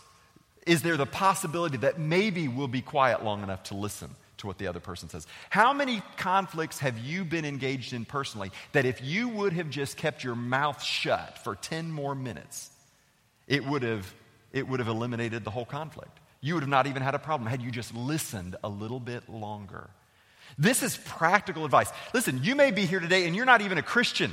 is 0.66 0.82
there 0.82 0.96
the 0.96 1.06
possibility 1.06 1.78
that 1.78 1.98
maybe 1.98 2.48
we'll 2.48 2.68
be 2.68 2.82
quiet 2.82 3.24
long 3.24 3.42
enough 3.42 3.62
to 3.64 3.74
listen 3.74 4.10
to 4.38 4.46
what 4.46 4.58
the 4.58 4.66
other 4.66 4.80
person 4.80 5.08
says. 5.08 5.26
How 5.50 5.72
many 5.72 6.02
conflicts 6.16 6.78
have 6.80 6.98
you 6.98 7.24
been 7.24 7.44
engaged 7.44 7.92
in 7.92 8.04
personally 8.04 8.50
that 8.72 8.84
if 8.84 9.02
you 9.02 9.28
would 9.28 9.52
have 9.54 9.70
just 9.70 9.96
kept 9.96 10.22
your 10.22 10.34
mouth 10.34 10.82
shut 10.82 11.38
for 11.38 11.54
10 11.54 11.90
more 11.90 12.14
minutes, 12.14 12.70
it 13.46 13.64
would 13.64 13.82
have, 13.82 14.12
it 14.52 14.68
would 14.68 14.80
have 14.80 14.88
eliminated 14.88 15.44
the 15.44 15.50
whole 15.50 15.64
conflict? 15.64 16.18
You 16.40 16.54
would 16.54 16.62
have 16.62 16.70
not 16.70 16.86
even 16.86 17.02
had 17.02 17.14
a 17.14 17.18
problem 17.18 17.48
had 17.48 17.62
you 17.62 17.70
just 17.70 17.94
listened 17.94 18.56
a 18.62 18.68
little 18.68 19.00
bit 19.00 19.28
longer. 19.28 19.88
This 20.58 20.82
is 20.82 20.96
practical 20.96 21.64
advice. 21.64 21.90
Listen, 22.14 22.40
you 22.42 22.54
may 22.54 22.70
be 22.70 22.86
here 22.86 23.00
today 23.00 23.26
and 23.26 23.34
you're 23.34 23.46
not 23.46 23.62
even 23.62 23.78
a 23.78 23.82
Christian. 23.82 24.32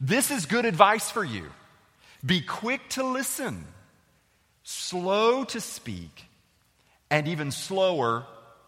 This 0.00 0.30
is 0.30 0.46
good 0.46 0.64
advice 0.64 1.10
for 1.10 1.24
you. 1.24 1.44
Be 2.24 2.40
quick 2.40 2.88
to 2.90 3.02
listen, 3.02 3.64
slow 4.62 5.44
to 5.44 5.60
speak, 5.60 6.26
and 7.10 7.28
even 7.28 7.50
slower 7.50 8.24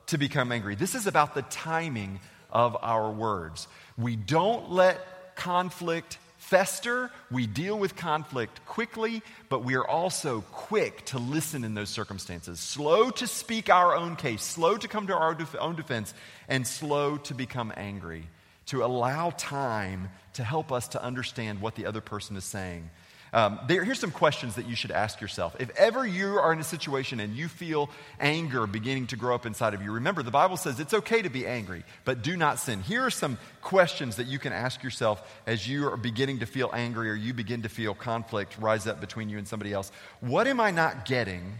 to 0.06 0.18
become 0.18 0.52
angry. 0.52 0.74
This 0.74 0.94
is 0.94 1.06
about 1.06 1.34
the 1.34 1.42
timing 1.42 2.20
of 2.50 2.76
our 2.82 3.10
words. 3.10 3.68
We 3.96 4.16
don't 4.16 4.70
let 4.70 5.34
conflict 5.36 6.18
fester, 6.36 7.10
we 7.30 7.46
deal 7.46 7.78
with 7.78 7.96
conflict 7.96 8.64
quickly, 8.66 9.22
but 9.48 9.64
we 9.64 9.74
are 9.76 9.86
also 9.86 10.42
quick 10.52 11.04
to 11.06 11.18
listen 11.18 11.64
in 11.64 11.74
those 11.74 11.88
circumstances, 11.88 12.60
slow 12.60 13.10
to 13.10 13.26
speak 13.26 13.70
our 13.70 13.96
own 13.96 14.14
case, 14.14 14.42
slow 14.42 14.76
to 14.76 14.86
come 14.86 15.06
to 15.06 15.14
our 15.14 15.36
own 15.58 15.74
defense, 15.74 16.12
and 16.46 16.66
slow 16.66 17.16
to 17.16 17.34
become 17.34 17.72
angry, 17.76 18.28
to 18.66 18.84
allow 18.84 19.30
time 19.30 20.10
to 20.34 20.44
help 20.44 20.70
us 20.70 20.88
to 20.88 21.02
understand 21.02 21.62
what 21.62 21.76
the 21.76 21.86
other 21.86 22.02
person 22.02 22.36
is 22.36 22.44
saying 22.44 22.90
um, 23.34 23.58
there, 23.66 23.82
here's 23.82 23.98
some 23.98 24.12
questions 24.12 24.54
that 24.54 24.68
you 24.68 24.76
should 24.76 24.92
ask 24.92 25.20
yourself. 25.20 25.56
If 25.58 25.68
ever 25.70 26.06
you 26.06 26.38
are 26.38 26.52
in 26.52 26.60
a 26.60 26.64
situation 26.64 27.18
and 27.18 27.34
you 27.34 27.48
feel 27.48 27.90
anger 28.20 28.64
beginning 28.68 29.08
to 29.08 29.16
grow 29.16 29.34
up 29.34 29.44
inside 29.44 29.74
of 29.74 29.82
you, 29.82 29.90
remember 29.90 30.22
the 30.22 30.30
Bible 30.30 30.56
says 30.56 30.78
it's 30.78 30.94
okay 30.94 31.20
to 31.20 31.28
be 31.28 31.44
angry, 31.44 31.82
but 32.04 32.22
do 32.22 32.36
not 32.36 32.60
sin. 32.60 32.80
Here 32.80 33.02
are 33.02 33.10
some 33.10 33.36
questions 33.60 34.16
that 34.16 34.28
you 34.28 34.38
can 34.38 34.52
ask 34.52 34.84
yourself 34.84 35.20
as 35.48 35.68
you 35.68 35.88
are 35.88 35.96
beginning 35.96 36.38
to 36.38 36.46
feel 36.46 36.70
angry 36.72 37.10
or 37.10 37.14
you 37.14 37.34
begin 37.34 37.62
to 37.62 37.68
feel 37.68 37.92
conflict 37.92 38.56
rise 38.60 38.86
up 38.86 39.00
between 39.00 39.28
you 39.28 39.36
and 39.36 39.48
somebody 39.48 39.72
else. 39.72 39.90
What 40.20 40.46
am 40.46 40.60
I 40.60 40.70
not 40.70 41.04
getting 41.04 41.54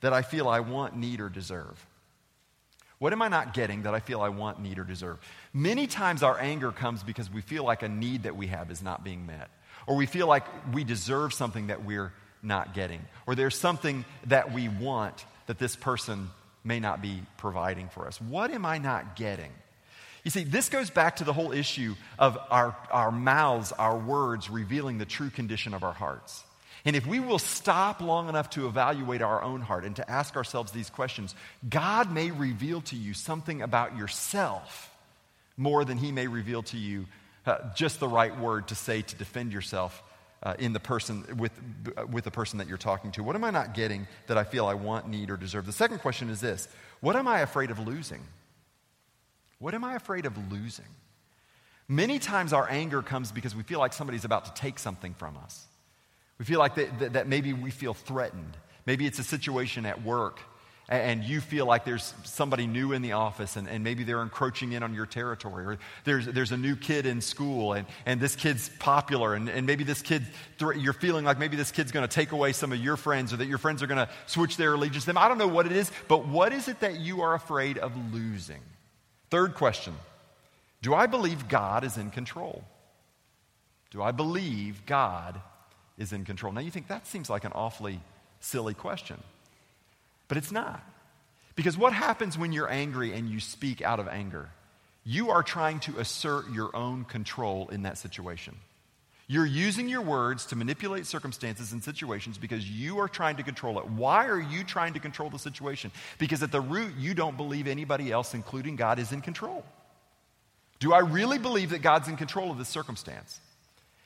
that 0.00 0.12
I 0.12 0.22
feel 0.22 0.48
I 0.48 0.58
want, 0.58 0.96
need, 0.96 1.20
or 1.20 1.28
deserve? 1.28 1.86
What 2.98 3.12
am 3.12 3.22
I 3.22 3.28
not 3.28 3.54
getting 3.54 3.82
that 3.82 3.94
I 3.94 4.00
feel 4.00 4.22
I 4.22 4.28
want, 4.30 4.60
need, 4.60 4.80
or 4.80 4.84
deserve? 4.84 5.20
Many 5.52 5.86
times 5.86 6.24
our 6.24 6.40
anger 6.40 6.72
comes 6.72 7.04
because 7.04 7.30
we 7.30 7.42
feel 7.42 7.62
like 7.62 7.84
a 7.84 7.88
need 7.88 8.24
that 8.24 8.34
we 8.34 8.48
have 8.48 8.72
is 8.72 8.82
not 8.82 9.04
being 9.04 9.24
met 9.24 9.50
or 9.86 9.96
we 9.96 10.06
feel 10.06 10.26
like 10.26 10.44
we 10.74 10.84
deserve 10.84 11.32
something 11.32 11.68
that 11.68 11.84
we're 11.84 12.12
not 12.42 12.74
getting, 12.74 13.00
or 13.26 13.34
there's 13.34 13.58
something 13.58 14.04
that 14.26 14.52
we 14.52 14.68
want 14.68 15.24
that 15.46 15.58
this 15.58 15.76
person 15.76 16.30
may 16.64 16.80
not 16.80 17.02
be 17.02 17.22
providing 17.38 17.88
for 17.88 18.06
us. 18.06 18.20
What 18.20 18.50
am 18.50 18.64
I 18.64 18.78
not 18.78 19.16
getting? 19.16 19.50
You 20.24 20.30
see, 20.30 20.44
this 20.44 20.68
goes 20.68 20.90
back 20.90 21.16
to 21.16 21.24
the 21.24 21.32
whole 21.32 21.52
issue 21.52 21.96
of 22.18 22.38
our, 22.50 22.76
our 22.90 23.10
mouths, 23.10 23.72
our 23.72 23.96
words 23.96 24.48
revealing 24.48 24.98
the 24.98 25.04
true 25.04 25.30
condition 25.30 25.74
of 25.74 25.82
our 25.82 25.92
hearts. 25.92 26.44
And 26.84 26.96
if 26.96 27.06
we 27.06 27.20
will 27.20 27.38
stop 27.38 28.00
long 28.00 28.28
enough 28.28 28.50
to 28.50 28.66
evaluate 28.66 29.22
our 29.22 29.42
own 29.42 29.60
heart 29.60 29.84
and 29.84 29.94
to 29.96 30.10
ask 30.10 30.36
ourselves 30.36 30.72
these 30.72 30.90
questions, 30.90 31.34
God 31.68 32.12
may 32.12 32.30
reveal 32.30 32.80
to 32.82 32.96
you 32.96 33.14
something 33.14 33.62
about 33.62 33.96
yourself 33.96 34.90
more 35.56 35.84
than 35.84 35.98
He 35.98 36.12
may 36.12 36.26
reveal 36.26 36.62
to 36.64 36.76
you 36.76 37.06
uh, 37.46 37.58
just 37.74 38.00
the 38.00 38.08
right 38.08 38.38
word 38.38 38.68
to 38.68 38.74
say 38.74 39.02
to 39.02 39.16
defend 39.16 39.52
yourself 39.52 40.02
uh, 40.42 40.54
in 40.58 40.72
the 40.72 40.80
person 40.80 41.24
with, 41.36 41.52
with 42.10 42.24
the 42.24 42.30
person 42.30 42.58
that 42.58 42.68
you're 42.68 42.78
talking 42.78 43.12
to? 43.12 43.22
What 43.22 43.36
am 43.36 43.44
I 43.44 43.50
not 43.50 43.74
getting 43.74 44.06
that 44.26 44.38
I 44.38 44.44
feel 44.44 44.66
I 44.66 44.74
want, 44.74 45.08
need, 45.08 45.30
or 45.30 45.36
deserve? 45.36 45.66
The 45.66 45.72
second 45.72 45.98
question 45.98 46.30
is 46.30 46.40
this 46.40 46.68
What 47.00 47.16
am 47.16 47.28
I 47.28 47.40
afraid 47.40 47.70
of 47.70 47.78
losing? 47.78 48.22
What 49.58 49.74
am 49.74 49.84
I 49.84 49.94
afraid 49.94 50.26
of 50.26 50.52
losing? 50.52 50.86
Many 51.88 52.18
times 52.18 52.52
our 52.52 52.68
anger 52.70 53.02
comes 53.02 53.32
because 53.32 53.54
we 53.54 53.62
feel 53.62 53.78
like 53.78 53.92
somebody's 53.92 54.24
about 54.24 54.46
to 54.46 54.54
take 54.54 54.78
something 54.78 55.14
from 55.14 55.36
us. 55.36 55.66
We 56.38 56.44
feel 56.44 56.58
like 56.58 56.74
that, 56.76 56.98
that, 56.98 57.12
that 57.12 57.28
maybe 57.28 57.52
we 57.52 57.70
feel 57.70 57.94
threatened. 57.94 58.56
Maybe 58.86 59.06
it's 59.06 59.18
a 59.18 59.24
situation 59.24 59.86
at 59.86 60.02
work 60.02 60.40
and 60.92 61.24
you 61.24 61.40
feel 61.40 61.64
like 61.64 61.86
there's 61.86 62.12
somebody 62.22 62.66
new 62.66 62.92
in 62.92 63.00
the 63.00 63.12
office 63.12 63.56
and, 63.56 63.66
and 63.66 63.82
maybe 63.82 64.04
they're 64.04 64.20
encroaching 64.20 64.72
in 64.72 64.82
on 64.82 64.92
your 64.92 65.06
territory 65.06 65.64
or 65.64 65.78
there's, 66.04 66.26
there's 66.26 66.52
a 66.52 66.56
new 66.56 66.76
kid 66.76 67.06
in 67.06 67.22
school 67.22 67.72
and, 67.72 67.86
and 68.04 68.20
this 68.20 68.36
kid's 68.36 68.68
popular 68.78 69.34
and, 69.34 69.48
and 69.48 69.66
maybe 69.66 69.84
this 69.84 70.02
kid 70.02 70.22
you're 70.76 70.92
feeling 70.92 71.24
like 71.24 71.38
maybe 71.38 71.56
this 71.56 71.72
kid's 71.72 71.92
going 71.92 72.06
to 72.06 72.14
take 72.14 72.32
away 72.32 72.52
some 72.52 72.72
of 72.72 72.78
your 72.78 72.98
friends 72.98 73.32
or 73.32 73.36
that 73.38 73.46
your 73.46 73.58
friends 73.58 73.82
are 73.82 73.86
going 73.86 74.06
to 74.06 74.12
switch 74.26 74.56
their 74.58 74.74
allegiance 74.74 75.04
to 75.04 75.06
them. 75.06 75.18
I 75.18 75.28
don't 75.28 75.38
know 75.38 75.48
what 75.48 75.64
it 75.64 75.72
is 75.72 75.90
but 76.08 76.28
what 76.28 76.52
is 76.52 76.68
it 76.68 76.80
that 76.80 77.00
you 77.00 77.22
are 77.22 77.34
afraid 77.34 77.78
of 77.78 77.92
losing? 78.12 78.60
Third 79.30 79.54
question. 79.54 79.94
Do 80.82 80.94
i 80.94 81.06
believe 81.06 81.48
god 81.48 81.84
is 81.84 81.96
in 81.96 82.10
control? 82.10 82.64
Do 83.90 84.02
i 84.02 84.10
believe 84.10 84.84
god 84.84 85.40
is 85.96 86.12
in 86.12 86.26
control? 86.26 86.52
Now 86.52 86.60
you 86.60 86.70
think 86.70 86.88
that 86.88 87.06
seems 87.06 87.30
like 87.30 87.44
an 87.44 87.52
awfully 87.54 88.00
silly 88.40 88.74
question 88.74 89.22
but 90.32 90.38
it's 90.38 90.50
not. 90.50 90.82
Because 91.56 91.76
what 91.76 91.92
happens 91.92 92.38
when 92.38 92.52
you're 92.52 92.70
angry 92.70 93.12
and 93.12 93.28
you 93.28 93.38
speak 93.38 93.82
out 93.82 94.00
of 94.00 94.08
anger? 94.08 94.48
You 95.04 95.28
are 95.28 95.42
trying 95.42 95.80
to 95.80 95.98
assert 95.98 96.50
your 96.50 96.74
own 96.74 97.04
control 97.04 97.68
in 97.68 97.82
that 97.82 97.98
situation. 97.98 98.56
You're 99.26 99.44
using 99.44 99.90
your 99.90 100.00
words 100.00 100.46
to 100.46 100.56
manipulate 100.56 101.04
circumstances 101.04 101.72
and 101.72 101.84
situations 101.84 102.38
because 102.38 102.66
you 102.66 103.00
are 103.00 103.08
trying 103.08 103.36
to 103.36 103.42
control 103.42 103.78
it. 103.78 103.86
Why 103.88 104.24
are 104.28 104.40
you 104.40 104.64
trying 104.64 104.94
to 104.94 105.00
control 105.00 105.28
the 105.28 105.38
situation? 105.38 105.92
Because 106.16 106.42
at 106.42 106.50
the 106.50 106.62
root, 106.62 106.94
you 106.98 107.12
don't 107.12 107.36
believe 107.36 107.66
anybody 107.66 108.10
else, 108.10 108.32
including 108.32 108.76
God, 108.76 108.98
is 108.98 109.12
in 109.12 109.20
control. 109.20 109.66
Do 110.78 110.94
I 110.94 111.00
really 111.00 111.38
believe 111.38 111.72
that 111.72 111.82
God's 111.82 112.08
in 112.08 112.16
control 112.16 112.50
of 112.50 112.56
this 112.56 112.70
circumstance? 112.70 113.38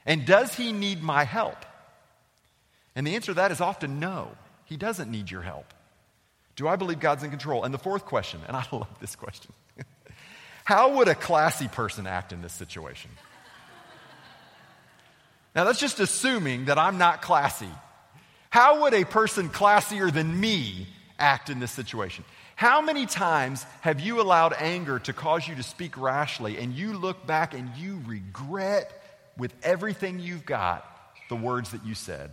And 0.05 0.27
does 0.27 0.57
He 0.57 0.73
need 0.73 1.05
my 1.05 1.23
help? 1.23 1.65
And 2.97 3.07
the 3.07 3.15
answer 3.15 3.31
to 3.31 3.35
that 3.35 3.53
is 3.53 3.61
often 3.61 4.01
no. 4.01 4.33
He 4.65 4.77
doesn't 4.77 5.09
need 5.09 5.31
your 5.31 5.43
help. 5.43 5.73
Do 6.57 6.67
I 6.67 6.77
believe 6.77 7.01
God's 7.01 7.23
in 7.23 7.31
control? 7.31 7.65
And 7.65 7.73
the 7.73 7.79
fourth 7.79 8.07
question, 8.07 8.41
and 8.49 8.57
I 8.57 8.67
love 8.73 8.89
this 9.01 9.15
question 9.15 9.53
How 10.65 10.97
would 10.97 11.09
a 11.09 11.15
classy 11.15 11.69
person 11.69 12.07
act 12.07 12.33
in 12.33 12.43
this 12.43 12.53
situation? 12.53 13.11
Now, 15.55 15.65
that's 15.65 15.81
just 15.81 16.01
assuming 16.01 16.67
that 16.67 16.77
I'm 16.77 16.99
not 16.99 17.23
classy. 17.23 17.71
How 18.51 18.83
would 18.83 18.93
a 18.93 19.05
person 19.05 19.49
classier 19.49 20.13
than 20.13 20.39
me 20.39 20.87
act 21.19 21.49
in 21.49 21.61
this 21.61 21.71
situation? 21.71 22.25
How 22.57 22.83
many 22.83 23.07
times 23.07 23.65
have 23.81 24.01
you 24.01 24.21
allowed 24.21 24.55
anger 24.55 24.99
to 24.99 25.13
cause 25.15 25.49
you 25.49 25.55
to 25.55 25.63
speak 25.63 25.97
rashly 25.97 26.59
and 26.59 26.75
you 26.75 26.99
look 26.99 27.27
back 27.27 27.55
and 27.55 27.75
you 27.77 28.01
regret 28.07 29.03
with 29.39 29.55
everything 29.63 30.19
you've 30.19 30.45
got 30.45 30.87
the 31.29 31.37
words 31.37 31.71
that 31.73 31.85
you 31.87 31.95
said 31.95 32.33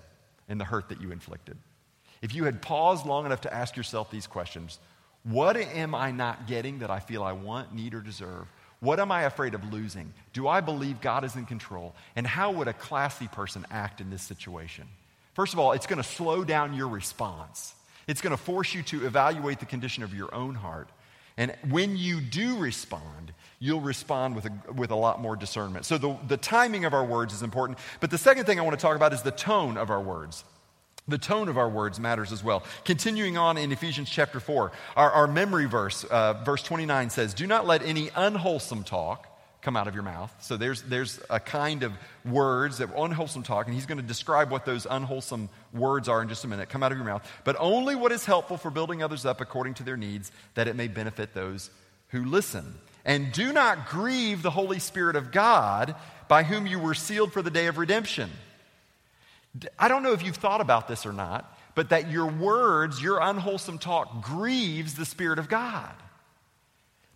and 0.50 0.60
the 0.60 0.65
hurt 0.65 0.89
that 0.89 1.01
you 1.01 1.12
inflicted? 1.12 1.58
If 2.24 2.34
you 2.34 2.46
had 2.46 2.62
paused 2.62 3.06
long 3.06 3.27
enough 3.27 3.42
to 3.42 3.53
ask 3.53 3.75
yourself 3.75 4.10
these 4.10 4.25
questions 4.25 4.80
what 5.24 5.56
am 5.56 5.96
I 5.96 6.12
not 6.12 6.48
getting 6.48 6.80
that 6.80 6.89
I 6.89 7.00
feel 7.00 7.24
I 7.24 7.32
want, 7.32 7.74
need, 7.74 7.94
or 7.94 8.01
deserve? 8.01 8.46
What 8.82 9.00
am 9.00 9.10
I 9.10 9.22
afraid 9.22 9.53
of 9.53 9.72
losing? 9.72 10.13
Do 10.34 10.50
I 10.50 10.60
believe 10.60 11.00
God 11.00 11.24
is 11.24 11.38
in 11.38 11.46
control? 11.46 11.96
And 12.18 12.27
how 12.27 12.51
would 12.51 12.68
a 12.68 12.74
classy 12.74 13.30
person 13.30 13.65
act 13.72 14.01
in 14.01 14.10
this 14.10 14.22
situation? 14.22 14.86
First 15.34 15.53
of 15.53 15.60
all, 15.60 15.72
it's 15.72 15.88
going 15.88 16.01
to 16.01 16.08
slow 16.08 16.44
down 16.44 16.74
your 16.74 16.89
response. 16.89 17.74
It's 18.06 18.20
going 18.20 18.36
to 18.36 18.42
force 18.42 18.74
you 18.74 18.84
to 18.84 19.06
evaluate 19.06 19.62
the 19.62 19.65
condition 19.65 20.03
of 20.03 20.13
your 20.13 20.34
own 20.36 20.56
heart. 20.56 20.89
And 21.38 21.56
when 21.70 21.96
you 21.96 22.20
do 22.20 22.58
respond, 22.58 23.34
you'll 23.60 23.80
respond 23.80 24.36
with 24.36 24.46
a, 24.48 24.74
with 24.74 24.92
a 24.92 24.96
lot 24.96 25.22
more 25.22 25.38
discernment. 25.38 25.86
So 25.86 25.98
the, 25.98 26.18
the 26.27 26.38
timing 26.38 26.84
of 26.84 26.94
our 26.94 27.06
words 27.06 27.34
is 27.34 27.44
important. 27.44 27.80
But 28.01 28.12
the 28.12 28.18
second 28.18 28.44
thing 28.44 28.60
I 28.60 28.63
want 28.63 28.77
to 28.77 28.82
talk 28.82 28.98
about 28.98 29.13
is 29.13 29.22
the 29.22 29.32
tone 29.32 29.77
of 29.77 29.89
our 29.89 30.01
words. 30.01 30.44
The 31.07 31.17
tone 31.17 31.50
of 31.50 31.57
our 31.57 31.69
words 31.69 32.00
matters 32.00 32.31
as 32.31 32.44
well. 32.44 32.63
Continuing 32.85 33.37
on 33.37 33.57
in 33.57 33.72
Ephesians 33.74 34.09
chapter 34.09 34.39
4, 34.39 34.72
our, 34.96 35.11
our 35.11 35.27
memory 35.27 35.66
verse, 35.66 36.05
uh, 36.05 36.42
verse 36.46 36.63
29 36.63 37.09
says, 37.09 37.33
Do 37.33 37.46
not 37.46 37.68
let 37.68 37.83
any 37.83 38.09
unwholesome 38.16 38.83
talk 38.83 39.27
come 39.63 39.75
out 39.75 39.87
of 39.87 39.94
your 39.94 40.03
mouth. 40.03 40.33
So 40.42 40.57
there's, 40.57 40.81
there's 40.83 41.20
a 41.29 41.39
kind 41.39 41.83
of 41.83 41.94
words 42.25 42.77
that 42.77 42.89
unwholesome 42.96 43.44
talk, 43.44 43.66
and 43.66 43.74
he's 43.74 43.85
going 43.85 43.98
to 43.98 44.03
describe 44.03 44.51
what 44.51 44.66
those 44.66 44.85
unwholesome 44.89 45.50
words 45.74 46.07
are 46.09 46.22
in 46.22 46.29
just 46.29 46.44
a 46.44 46.48
minute, 46.48 46.70
come 46.70 46.83
out 46.83 46.92
of 46.92 46.98
your 46.98 47.07
mouth. 47.07 47.29
But 47.44 47.55
only 47.59 47.96
what 47.96 48.11
is 48.11 48.25
helpful 48.25 48.57
for 48.57 48.70
building 48.70 49.01
others 49.01 49.25
up 49.25 49.42
according 49.42 49.75
to 49.75 49.83
their 49.83 49.98
needs, 49.98 50.31
that 50.55 50.68
it 50.68 50.75
may 50.75 50.87
benefit 50.87 51.33
those 51.33 51.70
who 52.09 52.25
listen. 52.25 52.75
And 53.05 53.31
do 53.31 53.51
not 53.51 53.89
grieve 53.89 54.42
the 54.42 54.51
Holy 54.51 54.79
Spirit 54.79 55.16
of 55.16 55.31
God, 55.31 55.96
by 56.27 56.44
whom 56.44 56.68
you 56.68 56.79
were 56.79 56.94
sealed 56.94 57.33
for 57.33 57.42
the 57.42 57.51
day 57.51 57.68
of 57.68 57.77
redemption. 57.77 58.29
I 59.77 59.87
don't 59.87 60.03
know 60.03 60.13
if 60.13 60.24
you've 60.24 60.35
thought 60.35 60.61
about 60.61 60.87
this 60.87 61.05
or 61.05 61.13
not, 61.13 61.57
but 61.75 61.89
that 61.89 62.09
your 62.09 62.25
words, 62.25 63.01
your 63.01 63.20
unwholesome 63.20 63.77
talk, 63.77 64.24
grieves 64.24 64.96
the 64.96 65.05
Spirit 65.05 65.39
of 65.39 65.50
God. 65.50 65.94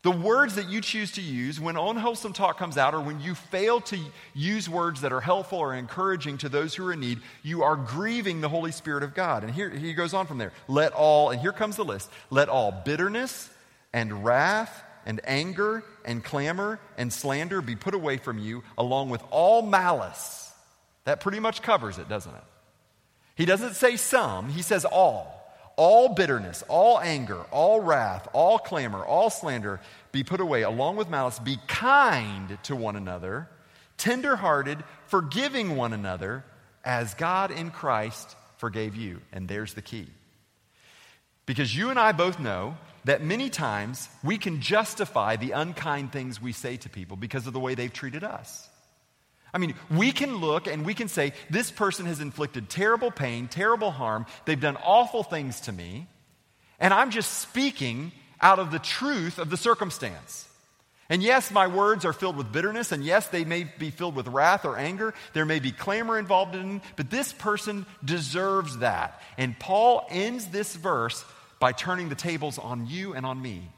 The 0.03 0.11
words 0.11 0.55
that 0.55 0.69
you 0.69 0.79
choose 0.79 1.11
to 1.13 1.21
use 1.21 1.59
when 1.59 1.75
unwholesome 1.75 2.33
talk 2.33 2.57
comes 2.57 2.77
out, 2.77 2.93
or 2.93 3.01
when 3.01 3.19
you 3.19 3.35
fail 3.35 3.81
to 3.81 3.99
use 4.33 4.69
words 4.69 5.01
that 5.01 5.11
are 5.11 5.19
helpful 5.19 5.57
or 5.57 5.73
encouraging 5.73 6.37
to 6.39 6.49
those 6.49 6.75
who 6.75 6.87
are 6.87 6.93
in 6.93 6.99
need, 6.99 7.19
you 7.43 7.63
are 7.63 7.75
grieving 7.75 8.39
the 8.39 8.47
Holy 8.49 8.71
Spirit 8.71 9.03
of 9.03 9.15
God. 9.15 9.43
And 9.43 9.53
here 9.53 9.69
he 9.69 9.93
goes 9.93 10.13
on 10.13 10.27
from 10.27 10.37
there. 10.37 10.53
Let 10.67 10.93
all, 10.93 11.31
and 11.31 11.41
here 11.41 11.51
comes 11.51 11.75
the 11.75 11.83
list 11.83 12.09
let 12.29 12.47
all 12.47 12.71
bitterness 12.71 13.49
and 13.91 14.23
wrath 14.23 14.83
and 15.05 15.19
anger 15.23 15.83
and 16.05 16.23
clamor 16.23 16.79
and 16.97 17.11
slander 17.11 17.61
be 17.61 17.75
put 17.75 17.93
away 17.93 18.17
from 18.17 18.37
you, 18.37 18.63
along 18.77 19.09
with 19.09 19.23
all 19.31 19.61
malice. 19.61 20.46
That 21.07 21.21
pretty 21.21 21.39
much 21.39 21.61
covers 21.61 21.99
it, 21.99 22.09
doesn't 22.09 22.35
it? 22.35 22.43
He 23.35 23.45
doesn't 23.45 23.75
say 23.75 23.95
some, 23.95 24.49
he 24.49 24.61
says 24.61 24.83
all. 24.83 25.33
All 25.77 26.13
bitterness, 26.13 26.65
all 26.67 26.99
anger, 26.99 27.45
all 27.49 27.79
wrath, 27.79 28.27
all 28.33 28.59
clamor, 28.59 29.05
all 29.05 29.29
slander 29.29 29.79
be 30.11 30.25
put 30.25 30.41
away 30.41 30.63
along 30.63 30.97
with 30.97 31.07
malice. 31.09 31.39
Be 31.39 31.59
kind 31.65 32.57
to 32.63 32.75
one 32.75 32.97
another, 32.97 33.47
tenderhearted, 33.97 34.83
forgiving 35.05 35.77
one 35.77 35.93
another, 35.93 36.43
as 36.83 37.13
God 37.13 37.51
in 37.51 37.71
Christ 37.71 38.35
forgave 38.57 38.97
you. 38.97 39.21
And 39.31 39.47
there's 39.47 39.75
the 39.75 39.81
key. 39.81 40.07
Because 41.45 41.73
you 41.73 41.89
and 41.89 41.97
I 41.97 42.11
both 42.11 42.37
know 42.37 42.75
that 43.05 43.23
many 43.23 43.49
times 43.49 44.09
we 44.25 44.37
can 44.37 44.59
justify 44.59 45.37
the 45.37 45.51
unkind 45.51 46.11
things 46.11 46.41
we 46.41 46.51
say 46.51 46.75
to 46.75 46.89
people 46.89 47.15
because 47.15 47.47
of 47.47 47.53
the 47.53 47.61
way 47.61 47.75
they've 47.75 47.93
treated 47.93 48.25
us. 48.25 48.67
I 49.53 49.59
mean, 49.59 49.75
we 49.89 50.11
can 50.11 50.37
look 50.37 50.67
and 50.67 50.85
we 50.85 50.93
can 50.93 51.07
say, 51.07 51.33
this 51.49 51.71
person 51.71 52.05
has 52.05 52.19
inflicted 52.19 52.69
terrible 52.69 53.11
pain, 53.11 53.47
terrible 53.47 53.91
harm, 53.91 54.25
they've 54.45 54.59
done 54.59 54.77
awful 54.77 55.23
things 55.23 55.61
to 55.61 55.71
me, 55.71 56.07
and 56.79 56.93
I'm 56.93 57.11
just 57.11 57.39
speaking 57.39 58.11
out 58.41 58.59
of 58.59 58.71
the 58.71 58.79
truth 58.79 59.39
of 59.39 59.49
the 59.49 59.57
circumstance. 59.57 60.47
And 61.09 61.23
yes, 61.23 61.51
my 61.51 61.67
words 61.67 62.03
are 62.03 62.11
filled 62.11 62.35
with 62.35 62.51
bitterness, 62.51 62.91
and 62.91 63.03
yes, 63.03 63.27
they 63.27 63.45
may 63.45 63.63
be 63.63 63.91
filled 63.91 64.15
with 64.15 64.27
wrath 64.27 64.65
or 64.65 64.77
anger. 64.77 65.13
There 65.33 65.45
may 65.45 65.59
be 65.59 65.71
clamor 65.71 66.19
involved 66.19 66.53
in 66.53 66.67
them, 66.67 66.81
but 66.97 67.09
this 67.09 67.31
person 67.31 67.85
deserves 68.03 68.79
that. 68.79 69.21
And 69.37 69.57
Paul 69.57 70.05
ends 70.09 70.47
this 70.47 70.75
verse 70.75 71.23
by 71.59 71.71
turning 71.71 72.09
the 72.09 72.15
tables 72.15 72.59
on 72.59 72.87
you 72.87 73.13
and 73.13 73.25
on 73.25 73.41
me. 73.41 73.71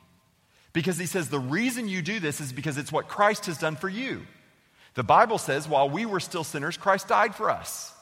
Because 0.73 0.97
he 0.97 1.05
says 1.05 1.29
the 1.29 1.39
reason 1.39 1.87
you 1.87 2.01
do 2.01 2.19
this 2.19 2.41
is 2.41 2.51
because 2.51 2.77
it's 2.77 2.91
what 2.91 3.07
Christ 3.07 3.45
has 3.45 3.59
done 3.59 3.75
for 3.75 3.89
you. 3.89 4.25
The 4.99 5.03
Bible 5.03 5.37
says, 5.37 5.65
while 5.65 5.89
we 5.89 6.05
were 6.05 6.19
still 6.19 6.43
sinners, 6.43 6.75
Christ 6.75 7.07
died 7.07 7.33
for 7.33 7.49
us. 7.49 7.93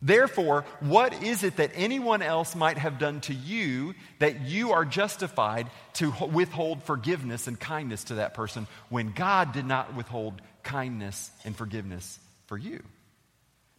Therefore, 0.00 0.64
what 0.80 1.22
is 1.22 1.42
it 1.42 1.56
that 1.56 1.72
anyone 1.74 2.22
else 2.22 2.56
might 2.56 2.78
have 2.78 2.98
done 2.98 3.20
to 3.22 3.34
you 3.34 3.94
that 4.18 4.40
you 4.40 4.72
are 4.72 4.86
justified 4.86 5.66
to 5.96 6.10
withhold 6.32 6.82
forgiveness 6.84 7.46
and 7.46 7.60
kindness 7.60 8.04
to 8.04 8.14
that 8.14 8.32
person 8.32 8.66
when 8.88 9.12
God 9.12 9.52
did 9.52 9.66
not 9.66 9.94
withhold 9.94 10.40
kindness 10.62 11.30
and 11.44 11.54
forgiveness 11.54 12.18
for 12.46 12.56
you? 12.56 12.82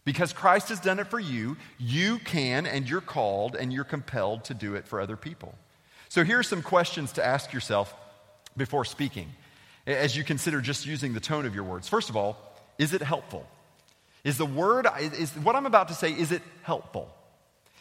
Because 0.04 0.32
Christ 0.32 0.68
has 0.68 0.78
done 0.78 1.00
it 1.00 1.08
for 1.08 1.18
you, 1.18 1.56
you 1.80 2.20
can 2.20 2.64
and 2.64 2.88
you're 2.88 3.00
called 3.00 3.56
and 3.56 3.72
you're 3.72 3.82
compelled 3.82 4.44
to 4.44 4.54
do 4.54 4.76
it 4.76 4.86
for 4.86 5.00
other 5.00 5.16
people. 5.16 5.52
So 6.08 6.22
here 6.22 6.38
are 6.38 6.44
some 6.44 6.62
questions 6.62 7.10
to 7.14 7.26
ask 7.26 7.52
yourself 7.52 7.92
before 8.56 8.84
speaking 8.84 9.30
as 9.86 10.16
you 10.16 10.24
consider 10.24 10.60
just 10.60 10.86
using 10.86 11.14
the 11.14 11.20
tone 11.20 11.46
of 11.46 11.54
your 11.54 11.64
words. 11.64 11.88
First 11.88 12.10
of 12.10 12.16
all, 12.16 12.36
is 12.78 12.94
it 12.94 13.02
helpful? 13.02 13.46
Is 14.24 14.36
the 14.38 14.46
word, 14.46 14.86
is 14.98 15.32
what 15.32 15.56
I'm 15.56 15.66
about 15.66 15.88
to 15.88 15.94
say, 15.94 16.10
is 16.12 16.32
it 16.32 16.42
helpful? 16.62 17.12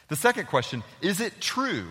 The 0.08 0.16
second 0.16 0.48
question, 0.48 0.84
is 1.02 1.20
it 1.22 1.40
true? 1.40 1.86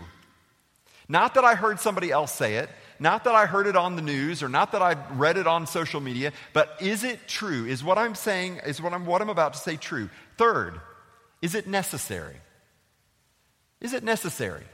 Not 1.09 1.35
that 1.35 1.45
I 1.45 1.55
heard 1.55 1.81
somebody 1.81 2.11
else 2.11 2.33
say 2.33 2.57
it, 2.57 2.71
Not 3.01 3.25
that 3.25 3.35
I 3.35 3.47
heard 3.47 3.67
it 3.67 3.77
on 3.77 3.97
the 3.97 4.03
news 4.03 4.43
or 4.43 4.49
not 4.49 4.73
that 4.73 4.83
I 4.83 4.97
read 5.13 5.37
it 5.37 5.47
on 5.47 5.67
social 5.67 6.01
media, 6.01 6.33
but 6.53 6.77
is 6.81 7.05
it 7.05 7.29
true? 7.29 7.65
Is 7.65 7.85
what 7.85 7.99
I'm 7.99 8.15
saying, 8.15 8.61
is 8.67 8.83
what 8.83 8.93
I'm, 8.93 9.07
what 9.07 9.23
I'm 9.23 9.31
about 9.31 9.53
to 9.55 9.59
say 9.59 9.77
true? 9.77 10.11
Third, 10.37 10.81
is 11.41 11.55
it 11.55 11.67
necessary? 11.67 12.37
Is 13.81 13.93
it 13.93 14.03
necessary? 14.03 14.65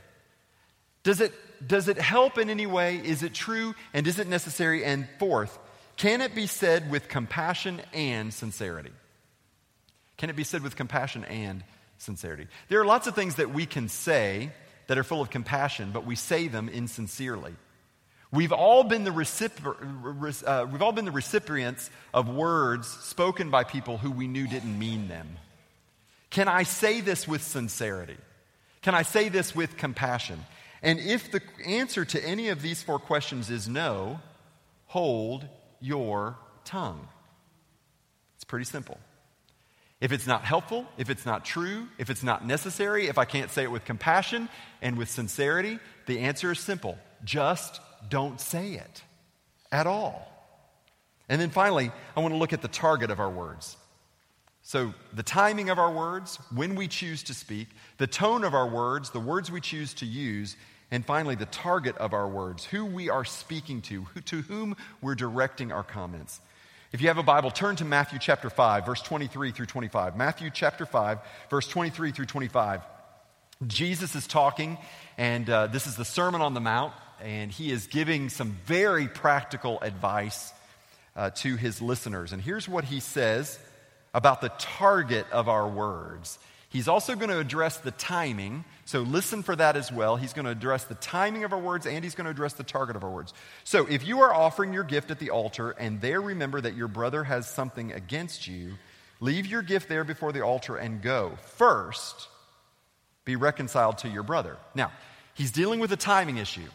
Does 1.03 1.20
it, 1.20 1.33
does 1.66 1.88
it 1.88 1.98
help 1.98 2.38
in 2.38 2.50
any 2.50 2.66
way? 2.66 2.96
Is 2.96 3.22
it 3.22 3.35
true? 3.35 3.74
And 3.92 4.07
is 4.07 4.18
it 4.18 4.29
necessary? 4.29 4.85
And 4.85 5.09
fourth, 5.18 5.59
can 5.96 6.20
it 6.20 6.35
be 6.35 6.46
said 6.46 6.90
with 6.90 7.09
compassion 7.09 7.81
and 7.92 8.33
sincerity? 8.33 8.92
Can 10.16 10.31
it 10.31 10.37
be 10.37 10.44
said 10.44 10.62
with 10.62 10.77
compassion 10.77 11.24
and 11.24 11.64
sincerity? 11.98 12.46
There 12.68 12.81
are 12.81 12.85
lots 12.85 13.07
of 13.07 13.14
things 13.14 13.37
that 13.37 13.53
we 13.53 13.66
can 13.66 13.88
say 13.88 14.50
that 14.87 14.98
are 14.98 15.05
full 15.05 15.20
of 15.20 15.31
compassion, 15.31 15.90
but 15.92 16.05
we 16.05 16.16
say 16.16 16.48
them 16.48 16.68
insincerely. 16.68 17.55
We've 18.31 18.53
all 18.53 18.83
been 18.83 19.05
the, 19.05 19.12
recipri- 19.12 20.44
uh, 20.44 20.66
we've 20.70 20.83
all 20.83 20.92
been 20.92 21.05
the 21.05 21.12
recipients 21.12 21.88
of 22.12 22.29
words 22.29 22.88
spoken 22.88 23.50
by 23.50 23.62
people 23.62 23.96
who 23.96 24.11
we 24.11 24.27
knew 24.27 24.48
didn't 24.48 24.77
mean 24.77 25.09
them. 25.09 25.29
Can 26.31 26.48
I 26.48 26.64
say 26.64 27.00
this 27.00 27.29
with 27.29 27.42
sincerity? 27.42 28.16
Can 28.83 28.94
I 28.94 29.03
say 29.03 29.29
this 29.29 29.55
with 29.55 29.77
compassion? 29.77 30.44
And 30.85 31.01
if 31.01 31.31
the 31.31 31.40
answer 31.64 32.05
to 32.05 32.23
any 32.23 32.51
of 32.51 32.61
these 32.61 32.83
four 32.83 32.99
questions 32.99 33.49
is 33.49 33.66
no, 33.66 34.20
hold 34.85 35.49
your 35.81 36.37
tongue. 36.66 37.09
It's 38.37 38.44
pretty 38.44 38.66
simple. 38.66 38.99
If 40.03 40.12
it's 40.12 40.27
not 40.27 40.44
helpful, 40.44 40.87
if 40.99 41.09
it's 41.09 41.25
not 41.25 41.47
true, 41.47 41.88
if 41.97 42.11
it's 42.11 42.23
not 42.23 42.47
necessary, 42.47 43.07
if 43.07 43.16
I 43.16 43.25
can't 43.25 43.51
say 43.51 43.62
it 43.62 43.70
with 43.70 43.87
compassion 43.87 44.51
and 44.83 44.99
with 44.99 45.09
sincerity, 45.09 45.79
the 46.05 46.20
answer 46.20 46.53
is 46.53 46.59
simple 46.59 46.99
just 47.25 47.81
don't 48.11 48.38
say 48.38 48.75
it 48.75 49.03
at 49.73 49.87
all. 49.87 50.31
And 51.31 51.40
then 51.40 51.49
finally, 51.49 51.90
I 52.14 52.20
want 52.20 52.35
to 52.35 52.38
look 52.38 52.53
at 52.53 52.61
the 52.61 52.68
target 52.68 53.11
of 53.11 53.20
our 53.20 53.31
words. 53.31 53.79
So, 54.61 54.92
the 55.12 55.23
timing 55.23 55.70
of 55.70 55.79
our 55.79 55.92
words, 55.92 56.38
when 56.55 56.75
we 56.75 56.88
choose 56.88 57.23
to 57.25 57.35
speak, 57.35 57.68
the 57.99 58.07
tone 58.07 58.44
of 58.44 58.55
our 58.55 58.68
words, 58.68 59.11
the 59.11 59.20
words 59.20 59.51
we 59.51 59.61
choose 59.61 59.92
to 59.94 60.07
use, 60.07 60.57
and 60.90 61.05
finally, 61.05 61.35
the 61.35 61.47
target 61.47 61.97
of 61.97 62.12
our 62.12 62.29
words, 62.29 62.64
who 62.64 62.85
we 62.85 63.09
are 63.11 63.25
speaking 63.25 63.83
to, 63.83 64.03
who, 64.03 64.20
to 64.23 64.42
whom 64.42 64.77
we're 65.01 65.14
directing 65.14 65.73
our 65.73 65.83
comments. 65.83 66.40
If 66.92 67.01
you 67.01 67.09
have 67.09 67.18
a 67.18 67.25
Bible, 67.25 67.51
turn 67.51 67.75
to 67.77 67.85
Matthew 67.85 68.18
chapter 68.20 68.49
5, 68.49 68.87
verse 68.87 69.03
23 69.03 69.51
through 69.51 69.66
25. 69.66 70.16
Matthew 70.16 70.51
chapter 70.53 70.87
5, 70.87 71.18
verse 71.51 71.66
23 71.66 72.12
through 72.12 72.27
25. 72.27 72.83
Jesus 73.66 74.14
is 74.14 74.27
talking, 74.27 74.79
and 75.18 75.49
uh, 75.51 75.66
this 75.66 75.87
is 75.87 75.97
the 75.97 76.05
Sermon 76.05 76.40
on 76.40 76.55
the 76.55 76.61
Mount, 76.61 76.92
and 77.20 77.51
he 77.51 77.70
is 77.73 77.87
giving 77.87 78.29
some 78.29 78.57
very 78.64 79.09
practical 79.09 79.81
advice 79.81 80.53
uh, 81.16 81.31
to 81.31 81.57
his 81.57 81.81
listeners. 81.81 82.33
And 82.33 82.42
here's 82.42 82.68
what 82.68 82.85
he 82.85 83.01
says 83.01 83.59
about 84.12 84.40
the 84.40 84.51
target 84.59 85.27
of 85.33 85.49
our 85.49 85.68
words. 85.68 86.38
He's 86.74 86.88
also 86.88 87.14
going 87.14 87.28
to 87.28 87.38
address 87.38 87.76
the 87.76 87.92
timing. 87.92 88.64
So 88.84 89.02
listen 89.02 89.44
for 89.44 89.54
that 89.54 89.76
as 89.76 89.92
well. 89.92 90.16
He's 90.16 90.32
going 90.32 90.46
to 90.46 90.50
address 90.50 90.82
the 90.82 90.96
timing 90.96 91.44
of 91.44 91.52
our 91.52 91.58
words 91.60 91.87
and 91.87 92.02
he's 92.02 92.16
going 92.16 92.24
to 92.24 92.32
address 92.32 92.54
the 92.54 92.64
target 92.64 92.96
of 92.96 93.04
our 93.04 93.10
words. 93.10 93.32
So 93.62 93.87
if 93.87 94.04
you 94.04 94.22
are 94.22 94.34
offering 94.34 94.72
your 94.72 94.82
gift 94.82 95.12
at 95.12 95.20
the 95.20 95.30
altar 95.30 95.70
and 95.70 96.00
there 96.00 96.20
remember 96.20 96.60
that 96.60 96.74
your 96.74 96.88
brother 96.88 97.22
has 97.22 97.48
something 97.48 97.92
against 97.92 98.48
you, 98.48 98.72
leave 99.20 99.46
your 99.46 99.62
gift 99.62 99.88
there 99.88 100.02
before 100.02 100.32
the 100.32 100.40
altar 100.40 100.76
and 100.76 101.00
go. 101.00 101.38
First, 101.42 102.26
be 103.24 103.37
reconciled 103.37 103.98
to 103.98 104.08
your 104.08 104.24
brother. 104.24 104.56
Now, 104.74 104.90
he's 105.34 105.52
dealing 105.52 105.78
with 105.78 105.92
a 105.92 105.96
timing 105.96 106.38
issue. 106.38 106.68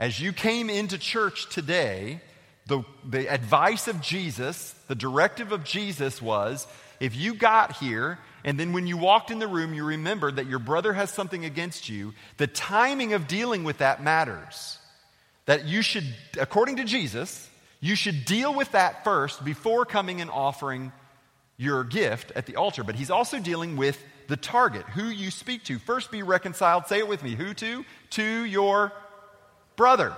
As 0.00 0.18
you 0.18 0.32
came 0.32 0.68
into 0.68 0.98
church 0.98 1.48
today, 1.48 2.20
the, 2.68 2.84
the 3.08 3.32
advice 3.32 3.88
of 3.88 4.00
Jesus, 4.00 4.74
the 4.86 4.94
directive 4.94 5.52
of 5.52 5.64
Jesus 5.64 6.22
was 6.22 6.66
if 7.00 7.16
you 7.16 7.34
got 7.34 7.76
here 7.76 8.18
and 8.44 8.58
then 8.58 8.72
when 8.72 8.86
you 8.86 8.96
walked 8.96 9.30
in 9.30 9.40
the 9.40 9.48
room, 9.48 9.74
you 9.74 9.84
remembered 9.84 10.36
that 10.36 10.46
your 10.46 10.58
brother 10.58 10.92
has 10.92 11.10
something 11.10 11.44
against 11.44 11.88
you, 11.88 12.14
the 12.36 12.46
timing 12.46 13.12
of 13.12 13.26
dealing 13.26 13.64
with 13.64 13.78
that 13.78 14.02
matters. 14.02 14.78
That 15.46 15.64
you 15.64 15.82
should, 15.82 16.04
according 16.38 16.76
to 16.76 16.84
Jesus, 16.84 17.48
you 17.80 17.94
should 17.94 18.24
deal 18.24 18.54
with 18.54 18.72
that 18.72 19.02
first 19.02 19.44
before 19.44 19.84
coming 19.84 20.20
and 20.20 20.30
offering 20.30 20.92
your 21.56 21.84
gift 21.84 22.32
at 22.36 22.46
the 22.46 22.56
altar. 22.56 22.84
But 22.84 22.94
he's 22.94 23.10
also 23.10 23.38
dealing 23.38 23.76
with 23.76 23.98
the 24.28 24.36
target, 24.36 24.84
who 24.84 25.04
you 25.04 25.30
speak 25.30 25.64
to. 25.64 25.78
First 25.78 26.10
be 26.10 26.22
reconciled. 26.22 26.86
Say 26.86 26.98
it 26.98 27.08
with 27.08 27.22
me. 27.22 27.34
Who 27.34 27.54
to? 27.54 27.84
To 28.10 28.44
your 28.44 28.92
brother. 29.76 30.14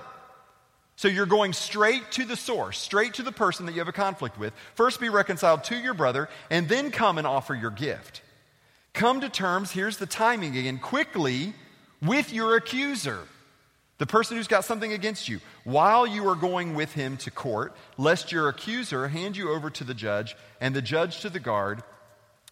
So 1.01 1.09
you're 1.09 1.25
going 1.25 1.55
straight 1.55 2.11
to 2.11 2.27
the 2.27 2.37
source, 2.37 2.79
straight 2.79 3.15
to 3.15 3.23
the 3.23 3.33
person 3.33 3.65
that 3.65 3.73
you 3.73 3.79
have 3.79 3.89
a 3.89 3.93
conflict 3.93 4.39
with. 4.39 4.53
First 4.75 5.01
be 5.01 5.09
reconciled 5.09 5.65
to 5.65 5.75
your 5.75 5.95
brother, 5.95 6.29
and 6.51 6.69
then 6.69 6.91
come 6.91 7.17
and 7.17 7.27
offer 7.27 7.55
your 7.55 7.71
gift. 7.71 8.21
Come 8.93 9.23
to 9.23 9.31
terms, 9.31 9.71
here's 9.71 9.97
the 9.97 10.05
timing 10.05 10.59
again, 10.59 10.79
quickly 10.79 11.55
with 12.03 12.35
your 12.35 12.55
accuser, 12.55 13.21
the 13.97 14.05
person 14.05 14.37
who's 14.37 14.47
got 14.47 14.67
something 14.67 14.93
against 14.93 15.27
you, 15.27 15.41
while 15.65 16.07
you 16.07 16.29
are 16.29 16.35
going 16.35 16.75
with 16.75 16.93
him 16.93 17.17
to 17.17 17.31
court, 17.31 17.75
lest 17.97 18.31
your 18.31 18.51
accuser 18.51 19.09
hand 19.09 19.39
you 19.39 19.53
over 19.53 19.71
to 19.71 19.85
the 19.85 19.95
judge, 19.95 20.37
and 20.61 20.77
the 20.77 20.83
judge 20.83 21.21
to 21.21 21.31
the 21.31 21.41
guard, 21.41 21.83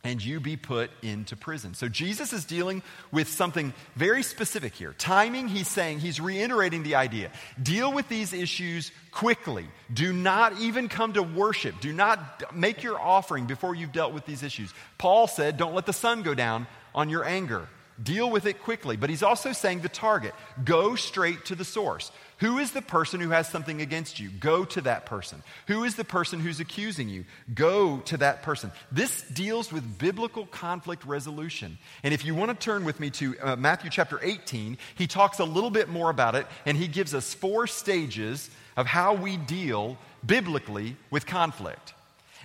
and 0.04 0.24
you 0.24 0.38
be 0.38 0.56
put 0.56 0.90
into 1.02 1.37
prison. 1.37 1.74
So 1.74 1.88
Jesus 1.88 2.32
is 2.32 2.44
dealing 2.44 2.82
with 3.11 3.28
something 3.28 3.74
very 3.96 4.22
specific 4.22 4.74
here. 4.74 4.94
Timing, 4.96 5.48
he's 5.48 5.68
saying, 5.68 5.98
he's 5.98 6.20
reiterating 6.20 6.84
the 6.84 6.94
idea. 6.94 7.30
Deal 7.61 7.92
with 7.92 8.08
these 8.08 8.32
issues 8.32 8.92
quickly. 9.11 9.66
Do 9.92 10.12
not 10.12 10.61
even 10.61 10.88
come 10.88 11.14
to 11.14 11.22
worship. 11.22 11.80
Do 11.80 11.92
not 11.92 12.54
make 12.54 12.82
your 12.82 12.98
offering 12.98 13.46
before 13.46 13.74
you've 13.74 13.92
dealt 13.92 14.12
with 14.12 14.24
these 14.24 14.42
issues. 14.42 14.72
Paul 14.98 15.26
said, 15.26 15.56
don't 15.56 15.74
let 15.74 15.87
the 15.87 15.92
sun 15.92 16.22
go 16.22 16.32
down 16.32 16.68
on 16.94 17.11
your 17.11 17.24
anger. 17.24 17.68
Deal 18.02 18.30
with 18.30 18.46
it 18.46 18.62
quickly. 18.62 18.96
But 18.96 19.11
he's 19.11 19.22
also 19.22 19.52
saying 19.52 19.80
the 19.80 19.88
target. 19.88 20.34
Go 20.64 20.94
straight 20.94 21.44
to 21.46 21.54
the 21.54 21.64
source. 21.64 22.12
Who 22.38 22.58
is 22.58 22.70
the 22.70 22.82
person 22.82 23.18
who 23.18 23.30
has 23.30 23.48
something 23.48 23.80
against 23.80 24.20
you? 24.20 24.30
Go 24.30 24.64
to 24.66 24.80
that 24.82 25.06
person. 25.06 25.42
Who 25.66 25.82
is 25.82 25.96
the 25.96 26.04
person 26.04 26.38
who's 26.38 26.61
accusing 26.61 27.08
you? 27.08 27.24
Go 27.52 27.98
to 27.98 28.16
that 28.18 28.42
person. 28.42 28.70
This 28.92 29.22
deals 29.22 29.72
with 29.72 29.98
biblical 29.98 30.46
conflict 30.46 31.04
resolution. 31.04 31.78
And 32.04 32.14
if 32.14 32.24
you 32.24 32.37
want 32.37 32.50
to 32.50 32.64
turn 32.64 32.84
with 32.84 33.00
me 33.00 33.11
to 33.11 33.34
uh, 33.40 33.56
Matthew 33.56 33.90
chapter 33.90 34.20
18, 34.22 34.78
he 34.94 35.08
talks 35.08 35.40
a 35.40 35.44
little 35.44 35.70
bit 35.70 35.88
more 35.88 36.11
about 36.11 36.37
it, 36.37 36.46
and 36.64 36.76
he 36.76 36.87
gives 36.87 37.12
us 37.12 37.34
four 37.34 37.66
stages 37.66 38.48
of 38.76 38.87
how 38.87 39.14
we 39.14 39.37
deal 39.37 39.98
biblically 40.24 40.94
with 41.11 41.26
conflict. 41.26 41.92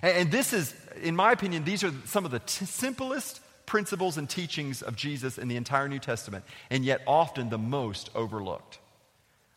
And, 0.02 0.16
and 0.16 0.32
this 0.32 0.52
is, 0.52 0.74
in 1.02 1.14
my 1.14 1.30
opinion, 1.30 1.62
these 1.62 1.84
are 1.84 1.92
some 2.06 2.24
of 2.24 2.32
the 2.32 2.40
t- 2.40 2.64
simplest 2.64 3.40
principles 3.66 4.18
and 4.18 4.28
teachings 4.28 4.82
of 4.82 4.96
Jesus 4.96 5.38
in 5.38 5.48
the 5.48 5.56
entire 5.56 5.88
New 5.88 5.98
Testament, 5.98 6.44
and 6.70 6.84
yet 6.84 7.02
often 7.06 7.50
the 7.50 7.58
most 7.58 8.10
overlooked 8.14 8.78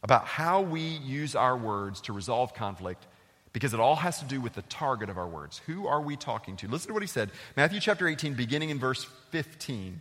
about 0.03 0.25
how 0.25 0.61
we 0.61 0.81
use 0.81 1.35
our 1.35 1.57
words 1.57 2.01
to 2.01 2.13
resolve 2.13 2.53
conflict 2.53 3.05
because 3.53 3.73
it 3.73 3.79
all 3.79 3.95
has 3.95 4.19
to 4.19 4.25
do 4.25 4.39
with 4.39 4.53
the 4.53 4.61
target 4.63 5.09
of 5.09 5.17
our 5.17 5.27
words. 5.27 5.61
Who 5.65 5.87
are 5.87 6.01
we 6.01 6.15
talking 6.15 6.55
to? 6.57 6.67
Listen 6.67 6.89
to 6.89 6.93
what 6.93 7.01
he 7.01 7.07
said. 7.07 7.31
Matthew 7.55 7.79
chapter 7.79 8.07
18, 8.07 8.35
beginning 8.35 8.69
in 8.69 8.77
verse 8.77 9.05
15. 9.31 9.99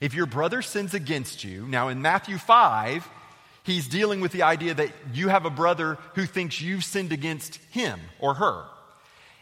If 0.00 0.14
your 0.14 0.26
brother 0.26 0.62
sins 0.62 0.94
against 0.94 1.42
you, 1.42 1.66
now 1.66 1.88
in 1.88 2.02
Matthew 2.02 2.38
5, 2.38 3.08
he's 3.64 3.88
dealing 3.88 4.20
with 4.20 4.32
the 4.32 4.42
idea 4.42 4.74
that 4.74 4.90
you 5.12 5.28
have 5.28 5.44
a 5.44 5.50
brother 5.50 5.98
who 6.14 6.24
thinks 6.24 6.60
you've 6.60 6.84
sinned 6.84 7.12
against 7.12 7.56
him 7.70 7.98
or 8.20 8.34
her. 8.34 8.64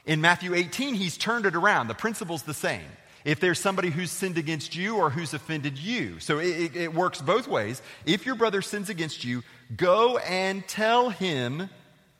In 0.07 0.21
Matthew 0.21 0.55
18, 0.55 0.95
he's 0.95 1.17
turned 1.17 1.47
it 1.47 1.57
around. 1.57 1.89
The 1.89 1.95
principle's 1.95 2.43
the 2.43 2.55
same 2.55 2.87
if 3.25 3.41
there's 3.41 3.59
somebody 3.59 3.91
who's 3.91 4.11
sinned 4.11 4.37
against 4.37 4.77
you 4.77 4.97
or 4.97 5.11
who's 5.11 5.33
offended 5.33 5.79
you. 5.79 6.21
So 6.21 6.39
it, 6.39 6.77
it, 6.77 6.95
works 6.95 7.23
both 7.23 7.49
ways. 7.49 7.81
If 8.05 8.27
your 8.27 8.35
brother 8.35 8.61
sins 8.61 8.91
against 8.91 9.25
you, 9.25 9.43
go 9.75 10.19
and 10.19 10.67
tell 10.69 11.09
him 11.09 11.71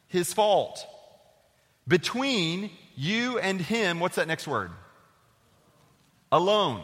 his 0.09 0.33
fault. 0.33 0.87
Between 1.87 2.71
you 2.97 3.39
and 3.39 3.61
him, 3.61 4.01
what's 4.01 4.17
that 4.17 4.29
next 4.29 4.49
word? 4.49 4.71
Alone. 6.33 6.83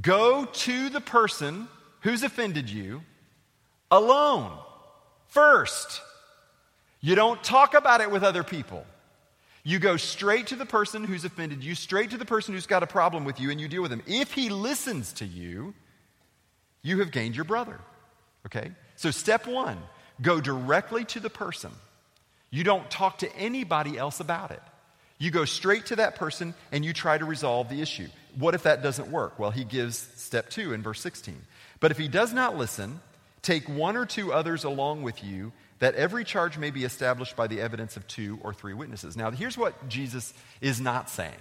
Go 0.00 0.44
to 0.44 0.90
the 0.90 1.00
person 1.00 1.66
who's 2.00 2.22
offended 2.22 2.68
you 2.68 3.02
alone 3.90 4.52
first. 5.28 6.02
You 7.00 7.14
don't 7.14 7.42
talk 7.42 7.74
about 7.74 8.00
it 8.00 8.10
with 8.10 8.22
other 8.22 8.42
people. 8.42 8.84
You 9.64 9.78
go 9.78 9.96
straight 9.96 10.48
to 10.48 10.56
the 10.56 10.66
person 10.66 11.04
who's 11.04 11.24
offended 11.24 11.62
you, 11.62 11.74
straight 11.74 12.10
to 12.10 12.16
the 12.16 12.24
person 12.24 12.54
who's 12.54 12.66
got 12.66 12.82
a 12.82 12.86
problem 12.86 13.24
with 13.24 13.40
you, 13.40 13.50
and 13.50 13.60
you 13.60 13.68
deal 13.68 13.82
with 13.82 13.92
him. 13.92 14.02
If 14.06 14.32
he 14.32 14.48
listens 14.48 15.12
to 15.14 15.26
you, 15.26 15.74
you 16.82 17.00
have 17.00 17.10
gained 17.10 17.36
your 17.36 17.44
brother. 17.44 17.78
Okay? 18.46 18.72
So, 18.96 19.10
step 19.10 19.46
one 19.46 19.78
go 20.20 20.40
directly 20.40 21.04
to 21.06 21.20
the 21.20 21.30
person. 21.30 21.70
You 22.50 22.64
don't 22.64 22.90
talk 22.90 23.18
to 23.18 23.36
anybody 23.36 23.98
else 23.98 24.20
about 24.20 24.50
it. 24.50 24.62
You 25.18 25.30
go 25.30 25.44
straight 25.44 25.86
to 25.86 25.96
that 25.96 26.14
person 26.14 26.54
and 26.72 26.84
you 26.84 26.92
try 26.92 27.18
to 27.18 27.24
resolve 27.24 27.68
the 27.68 27.82
issue. 27.82 28.08
What 28.36 28.54
if 28.54 28.62
that 28.62 28.82
doesn't 28.82 29.10
work? 29.10 29.38
Well, 29.38 29.50
he 29.50 29.64
gives 29.64 29.98
step 30.16 30.48
two 30.48 30.72
in 30.72 30.82
verse 30.82 31.00
16. 31.00 31.36
But 31.80 31.90
if 31.90 31.98
he 31.98 32.08
does 32.08 32.32
not 32.32 32.56
listen, 32.56 33.00
Take 33.42 33.68
one 33.68 33.96
or 33.96 34.04
two 34.04 34.32
others 34.32 34.64
along 34.64 35.02
with 35.02 35.22
you, 35.22 35.52
that 35.78 35.94
every 35.94 36.24
charge 36.24 36.58
may 36.58 36.70
be 36.70 36.84
established 36.84 37.36
by 37.36 37.46
the 37.46 37.60
evidence 37.60 37.96
of 37.96 38.06
two 38.06 38.38
or 38.42 38.52
three 38.52 38.74
witnesses. 38.74 39.16
Now, 39.16 39.30
here's 39.30 39.56
what 39.56 39.88
Jesus 39.88 40.34
is 40.60 40.80
not 40.80 41.08
saying. 41.08 41.34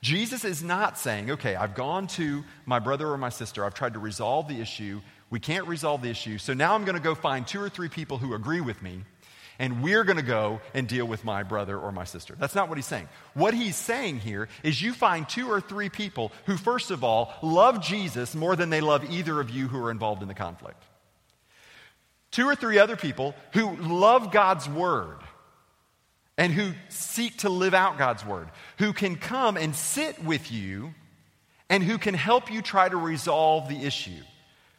Jesus 0.00 0.44
is 0.44 0.62
not 0.62 0.98
saying, 0.98 1.30
okay, 1.30 1.54
I've 1.54 1.74
gone 1.74 2.08
to 2.08 2.42
my 2.66 2.80
brother 2.80 3.08
or 3.08 3.18
my 3.18 3.28
sister, 3.28 3.64
I've 3.64 3.74
tried 3.74 3.92
to 3.92 4.00
resolve 4.00 4.48
the 4.48 4.60
issue, 4.60 5.00
we 5.30 5.38
can't 5.38 5.66
resolve 5.68 6.02
the 6.02 6.10
issue, 6.10 6.38
so 6.38 6.54
now 6.54 6.74
I'm 6.74 6.84
going 6.84 6.96
to 6.96 7.02
go 7.02 7.14
find 7.14 7.46
two 7.46 7.62
or 7.62 7.68
three 7.68 7.88
people 7.88 8.18
who 8.18 8.34
agree 8.34 8.60
with 8.60 8.82
me, 8.82 9.04
and 9.60 9.80
we're 9.80 10.02
going 10.02 10.16
to 10.16 10.24
go 10.24 10.60
and 10.74 10.88
deal 10.88 11.06
with 11.06 11.24
my 11.24 11.44
brother 11.44 11.78
or 11.78 11.92
my 11.92 12.02
sister. 12.02 12.34
That's 12.36 12.56
not 12.56 12.68
what 12.68 12.78
he's 12.78 12.86
saying. 12.86 13.08
What 13.34 13.54
he's 13.54 13.76
saying 13.76 14.18
here 14.18 14.48
is 14.64 14.82
you 14.82 14.92
find 14.92 15.28
two 15.28 15.48
or 15.48 15.60
three 15.60 15.88
people 15.88 16.32
who, 16.46 16.56
first 16.56 16.90
of 16.90 17.04
all, 17.04 17.32
love 17.40 17.80
Jesus 17.80 18.34
more 18.34 18.56
than 18.56 18.70
they 18.70 18.80
love 18.80 19.08
either 19.08 19.40
of 19.40 19.50
you 19.50 19.68
who 19.68 19.82
are 19.84 19.90
involved 19.92 20.22
in 20.22 20.28
the 20.28 20.34
conflict. 20.34 20.82
Two 22.32 22.46
or 22.46 22.56
three 22.56 22.78
other 22.78 22.96
people 22.96 23.34
who 23.52 23.76
love 23.76 24.32
God's 24.32 24.68
word 24.68 25.18
and 26.38 26.52
who 26.52 26.72
seek 26.88 27.38
to 27.38 27.50
live 27.50 27.74
out 27.74 27.98
God's 27.98 28.24
word, 28.24 28.48
who 28.78 28.92
can 28.92 29.16
come 29.16 29.56
and 29.56 29.76
sit 29.76 30.24
with 30.24 30.50
you 30.50 30.94
and 31.68 31.82
who 31.82 31.98
can 31.98 32.14
help 32.14 32.50
you 32.50 32.62
try 32.62 32.88
to 32.88 32.96
resolve 32.96 33.68
the 33.68 33.84
issue. 33.84 34.22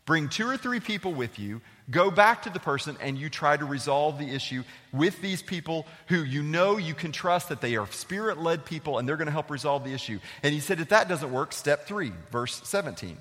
Bring 0.06 0.28
two 0.28 0.50
or 0.50 0.58
three 0.58 0.80
people 0.80 1.14
with 1.14 1.40
you, 1.40 1.62
go 1.90 2.12
back 2.12 2.44
to 2.44 2.50
the 2.50 2.60
person, 2.60 2.98
and 3.00 3.18
you 3.18 3.30
try 3.30 3.56
to 3.56 3.66
resolve 3.66 4.20
the 4.20 4.28
issue 4.28 4.64
with 4.92 5.22
these 5.22 5.42
people 5.42 5.86
who 6.08 6.24
you 6.24 6.44
know 6.44 6.78
you 6.78 6.94
can 6.94 7.12
trust 7.12 7.50
that 7.50 7.62
they 7.62 7.78
are 7.78 7.88
spirit 7.88 8.38
led 8.38 8.66
people 8.66 8.98
and 8.98 9.08
they're 9.08 9.16
going 9.16 9.28
to 9.28 9.32
help 9.32 9.50
resolve 9.50 9.84
the 9.84 9.94
issue. 9.94 10.20
And 10.42 10.54
he 10.54 10.60
said, 10.60 10.82
if 10.82 10.90
that 10.90 11.08
doesn't 11.08 11.32
work, 11.32 11.54
step 11.54 11.86
three, 11.86 12.12
verse 12.32 12.62
17. 12.66 13.18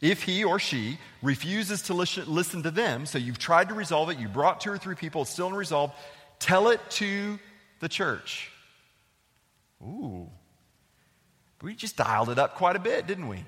If 0.00 0.22
he 0.22 0.44
or 0.44 0.58
she 0.58 0.98
refuses 1.22 1.82
to 1.82 1.94
listen 1.94 2.62
to 2.62 2.70
them, 2.70 3.04
so 3.04 3.18
you've 3.18 3.38
tried 3.38 3.68
to 3.70 3.74
resolve 3.74 4.10
it, 4.10 4.18
you 4.18 4.28
brought 4.28 4.60
two 4.60 4.70
or 4.70 4.78
three 4.78 4.94
people, 4.94 5.22
it's 5.22 5.30
still 5.30 5.48
unresolved, 5.48 5.94
tell 6.38 6.68
it 6.68 6.80
to 6.90 7.38
the 7.80 7.88
church. 7.88 8.50
Ooh, 9.82 10.28
we 11.62 11.74
just 11.74 11.96
dialed 11.96 12.30
it 12.30 12.38
up 12.38 12.54
quite 12.54 12.76
a 12.76 12.78
bit, 12.78 13.06
didn't 13.06 13.28
we? 13.28 13.44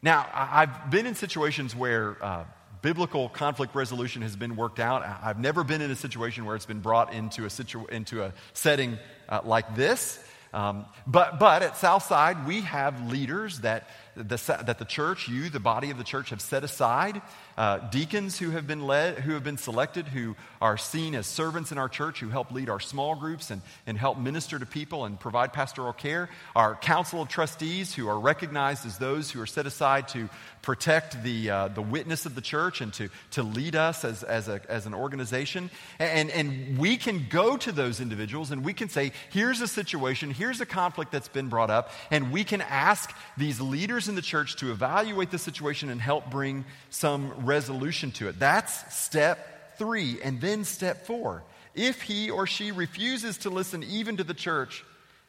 Now, 0.00 0.28
I've 0.32 0.90
been 0.90 1.06
in 1.06 1.14
situations 1.14 1.74
where 1.74 2.16
uh, 2.22 2.44
biblical 2.82 3.28
conflict 3.28 3.74
resolution 3.74 4.22
has 4.22 4.34
been 4.34 4.56
worked 4.56 4.80
out. 4.80 5.04
I've 5.22 5.38
never 5.38 5.62
been 5.64 5.80
in 5.80 5.90
a 5.90 5.96
situation 5.96 6.44
where 6.44 6.56
it's 6.56 6.66
been 6.66 6.80
brought 6.80 7.12
into 7.12 7.44
a, 7.44 7.50
situ- 7.50 7.86
into 7.86 8.24
a 8.24 8.32
setting 8.52 8.98
uh, 9.28 9.40
like 9.44 9.76
this. 9.76 10.18
Um, 10.52 10.84
but, 11.06 11.38
but 11.38 11.62
at 11.62 11.76
Southside, 11.76 12.46
we 12.46 12.60
have 12.62 13.10
leaders 13.10 13.60
that 13.60 13.88
the, 14.14 14.62
that 14.64 14.78
the 14.78 14.84
church, 14.84 15.28
you, 15.28 15.48
the 15.48 15.60
body 15.60 15.90
of 15.90 15.98
the 15.98 16.04
church, 16.04 16.30
have 16.30 16.40
set 16.40 16.64
aside 16.64 17.22
uh, 17.56 17.78
deacons 17.90 18.38
who 18.38 18.50
have 18.50 18.66
been 18.66 18.86
led, 18.86 19.18
who 19.18 19.34
have 19.34 19.44
been 19.44 19.58
selected, 19.58 20.08
who 20.08 20.36
are 20.60 20.76
seen 20.76 21.14
as 21.14 21.26
servants 21.26 21.72
in 21.72 21.78
our 21.78 21.88
church, 21.88 22.20
who 22.20 22.28
help 22.28 22.50
lead 22.52 22.68
our 22.68 22.80
small 22.80 23.14
groups 23.14 23.50
and, 23.50 23.62
and 23.86 23.98
help 23.98 24.18
minister 24.18 24.58
to 24.58 24.66
people 24.66 25.04
and 25.04 25.18
provide 25.18 25.52
pastoral 25.52 25.92
care. 25.92 26.28
Our 26.54 26.74
council 26.76 27.22
of 27.22 27.28
trustees, 27.28 27.94
who 27.94 28.08
are 28.08 28.18
recognized 28.18 28.86
as 28.86 28.98
those 28.98 29.30
who 29.30 29.40
are 29.40 29.46
set 29.46 29.66
aside 29.66 30.08
to 30.08 30.28
protect 30.62 31.22
the, 31.24 31.50
uh, 31.50 31.68
the 31.68 31.82
witness 31.82 32.24
of 32.24 32.34
the 32.34 32.40
church 32.40 32.80
and 32.80 32.92
to, 32.94 33.08
to 33.32 33.42
lead 33.42 33.74
us 33.74 34.04
as, 34.04 34.22
as, 34.22 34.48
a, 34.48 34.60
as 34.68 34.86
an 34.86 34.94
organization. 34.94 35.70
And, 35.98 36.30
and 36.30 36.78
we 36.78 36.96
can 36.96 37.26
go 37.28 37.56
to 37.56 37.72
those 37.72 38.00
individuals 38.00 38.52
and 38.52 38.64
we 38.64 38.72
can 38.72 38.88
say, 38.88 39.12
here's 39.30 39.60
a 39.60 39.66
situation, 39.66 40.30
here's 40.30 40.60
a 40.60 40.66
conflict 40.66 41.10
that's 41.10 41.28
been 41.28 41.48
brought 41.48 41.70
up, 41.70 41.90
and 42.10 42.32
we 42.32 42.44
can 42.44 42.60
ask 42.60 43.12
these 43.36 43.60
leaders 43.60 44.08
in 44.08 44.14
the 44.14 44.22
church 44.22 44.56
to 44.56 44.70
evaluate 44.70 45.30
the 45.30 45.38
situation 45.38 45.90
and 45.90 46.00
help 46.00 46.30
bring 46.30 46.64
some 46.90 47.41
resolution 47.44 48.10
to 48.12 48.28
it. 48.28 48.38
That's 48.38 48.94
step 48.94 49.78
three. 49.78 50.20
And 50.22 50.40
then 50.40 50.64
step 50.64 51.06
four. 51.06 51.42
If 51.74 52.02
he 52.02 52.30
or 52.30 52.46
she 52.46 52.72
refuses 52.72 53.38
to 53.38 53.50
listen 53.50 53.82
even 53.82 54.18
to 54.18 54.24
the 54.24 54.34
church, 54.34 54.84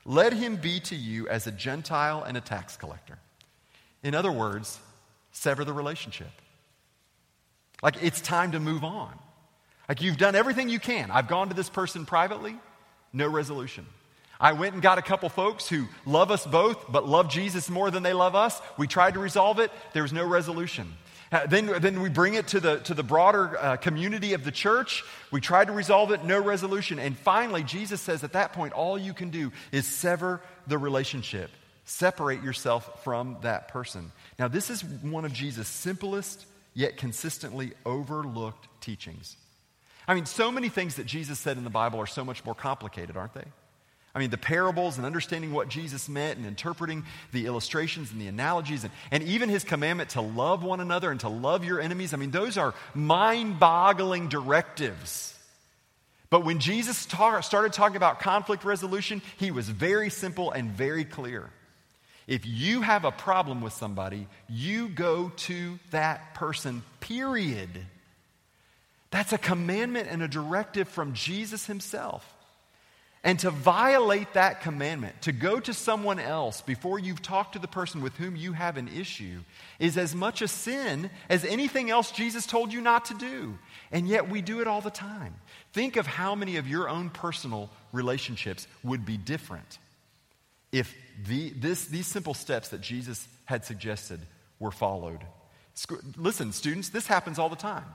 let 0.06 0.34
him 0.34 0.58
be 0.58 0.80
to 0.82 0.96
you 0.96 1.28
as 1.28 1.48
a 1.48 1.52
Gentile 1.52 2.24
and 2.24 2.36
a 2.36 2.42
tax 2.42 2.76
collector. 2.76 3.18
In 4.04 4.16
other 4.16 4.32
words, 4.32 4.80
sever 5.32 5.64
the 5.64 5.74
relationship. 5.74 6.32
Like 7.82 8.02
it's 8.02 8.22
time 8.22 8.52
to 8.52 8.60
move 8.60 8.84
on. 8.84 9.14
Like 9.88 10.02
you've 10.02 10.18
done 10.18 10.36
everything 10.36 10.70
you 10.70 10.80
can. 10.80 11.12
I've 11.12 11.28
gone 11.28 11.50
to 11.50 11.56
this 11.56 11.70
person 11.70 12.06
privately, 12.06 12.56
no 13.12 13.28
resolution. 13.28 13.86
I 14.40 14.54
went 14.54 14.74
and 14.74 14.82
got 14.82 14.98
a 14.98 15.02
couple 15.02 15.30
folks 15.30 15.70
who 15.70 15.88
love 16.06 16.32
us 16.32 16.46
both, 16.46 16.92
but 16.92 17.08
love 17.08 17.30
Jesus 17.30 17.70
more 17.70 17.92
than 17.92 18.04
they 18.04 18.14
love 18.14 18.36
us. 18.36 18.60
We 18.78 18.88
tried 18.88 19.14
to 19.14 19.20
resolve 19.20 19.60
it, 19.60 19.72
there 19.94 20.04
was 20.04 20.14
no 20.14 20.26
resolution. 20.26 20.94
Uh, 21.34 21.48
then, 21.48 21.66
then 21.82 22.00
we 22.00 22.10
bring 22.10 22.36
it 22.36 22.46
to 22.46 22.60
the, 22.60 22.78
to 22.78 22.94
the 22.94 23.02
broader 23.02 23.58
uh, 23.58 23.76
community 23.78 24.34
of 24.34 24.44
the 24.44 24.52
church. 24.52 25.04
We 25.32 25.42
try 25.42 25.66
to 25.66 25.72
resolve 25.72 26.12
it, 26.12 26.24
no 26.24 26.40
resolution. 26.40 27.00
And 27.00 27.18
finally, 27.18 27.64
Jesus 27.64 28.02
says 28.02 28.24
at 28.24 28.34
that 28.34 28.54
point, 28.54 28.74
all 28.74 29.00
you 29.00 29.14
can 29.14 29.32
do 29.32 29.52
is 29.72 29.88
sever 29.88 30.42
the 30.68 30.78
relationship, 30.78 31.50
separate 31.86 32.44
yourself 32.44 33.04
from 33.04 33.38
that 33.42 33.70
person. 33.70 34.12
Now, 34.38 34.48
this 34.48 34.70
is 34.70 34.84
one 34.84 35.26
of 35.26 35.34
Jesus' 35.34 35.68
simplest 35.68 36.46
yet 36.76 36.98
consistently 36.98 37.74
overlooked 37.84 38.68
teachings. 38.80 39.36
I 40.08 40.14
mean, 40.14 40.28
so 40.28 40.52
many 40.52 40.70
things 40.70 40.96
that 40.96 41.08
Jesus 41.08 41.40
said 41.40 41.58
in 41.58 41.64
the 41.64 41.72
Bible 41.72 42.00
are 42.00 42.06
so 42.06 42.24
much 42.24 42.46
more 42.46 42.56
complicated, 42.56 43.18
aren't 43.18 43.34
they? 43.34 43.46
I 44.16 44.20
mean, 44.20 44.30
the 44.30 44.38
parables 44.38 44.98
and 44.98 45.06
understanding 45.06 45.54
what 45.54 45.70
Jesus 45.70 46.08
meant 46.08 46.38
and 46.38 46.46
interpreting 46.46 47.04
the 47.32 47.48
illustrations 47.48 48.12
and 48.12 48.22
the 48.22 48.28
analogies 48.28 48.84
and, 48.84 48.94
and 49.10 49.24
even 49.24 49.50
his 49.50 49.64
commandment 49.64 50.12
to 50.12 50.22
love 50.22 50.64
one 50.64 50.80
another 50.80 51.10
and 51.10 51.20
to 51.22 51.30
love 51.30 51.66
your 51.66 51.82
enemies. 51.82 52.14
I 52.14 52.18
mean, 52.18 52.30
those 52.30 52.58
are 52.58 52.76
mind 52.94 53.60
boggling 53.60 54.30
directives. 54.30 55.32
But 56.30 56.46
when 56.46 56.60
Jesus 56.60 57.06
ta- 57.08 57.42
started 57.42 57.74
talking 57.74 57.98
about 57.98 58.20
conflict 58.20 58.64
resolution, 58.64 59.22
he 59.38 59.52
was 59.52 59.68
very 59.68 60.10
simple 60.12 60.52
and 60.52 60.70
very 60.72 61.06
clear. 61.06 61.50
If 62.28 62.46
you 62.46 62.82
have 62.82 63.06
a 63.06 63.12
problem 63.12 63.62
with 63.62 63.74
somebody, 63.74 64.28
you 64.48 64.90
go 64.90 65.30
to 65.30 65.80
that 65.92 66.36
person, 66.36 66.84
period. 67.02 67.70
That's 69.12 69.34
a 69.34 69.38
commandment 69.38 70.08
and 70.10 70.24
a 70.24 70.28
directive 70.28 70.88
from 70.88 71.14
Jesus 71.14 71.66
himself. 71.66 72.33
And 73.26 73.40
to 73.40 73.52
violate 73.52 74.34
that 74.34 74.62
commandment, 74.62 75.22
to 75.22 75.32
go 75.32 75.60
to 75.62 75.74
someone 75.74 76.20
else 76.20 76.60
before 76.60 77.00
you've 77.00 77.22
talked 77.22 77.54
to 77.54 77.60
the 77.60 77.70
person 77.70 78.02
with 78.02 78.14
whom 78.18 78.36
you 78.36 78.52
have 78.52 78.76
an 78.76 78.90
issue, 78.90 79.40
is 79.80 79.98
as 79.98 80.14
much 80.14 80.42
a 80.42 80.48
sin 80.48 81.10
as 81.30 81.46
anything 81.46 81.90
else 81.90 82.12
Jesus 82.12 82.46
told 82.46 82.74
you 82.74 82.82
not 82.82 83.06
to 83.06 83.14
do. 83.14 83.58
And 83.94 84.10
yet 84.10 84.30
we 84.30 84.42
do 84.42 84.60
it 84.60 84.68
all 84.68 84.82
the 84.82 84.90
time. 84.90 85.36
Think 85.72 85.96
of 85.96 86.06
how 86.06 86.36
many 86.36 86.58
of 86.58 86.68
your 86.68 86.90
own 86.90 87.10
personal 87.10 87.70
relationships 87.94 88.68
would 88.84 89.06
be 89.06 89.16
different 89.16 89.78
if 90.74 90.94
the, 91.26 91.52
this, 91.52 91.86
these 91.86 92.08
simple 92.08 92.34
steps 92.34 92.70
that 92.70 92.82
Jesus 92.82 93.26
had 93.46 93.64
suggested 93.64 94.20
were 94.60 94.72
followed. 94.72 95.20
Listen, 96.18 96.52
students, 96.52 96.90
this 96.90 97.08
happens 97.08 97.40
all 97.40 97.50
the 97.50 97.56
time. 97.56 97.86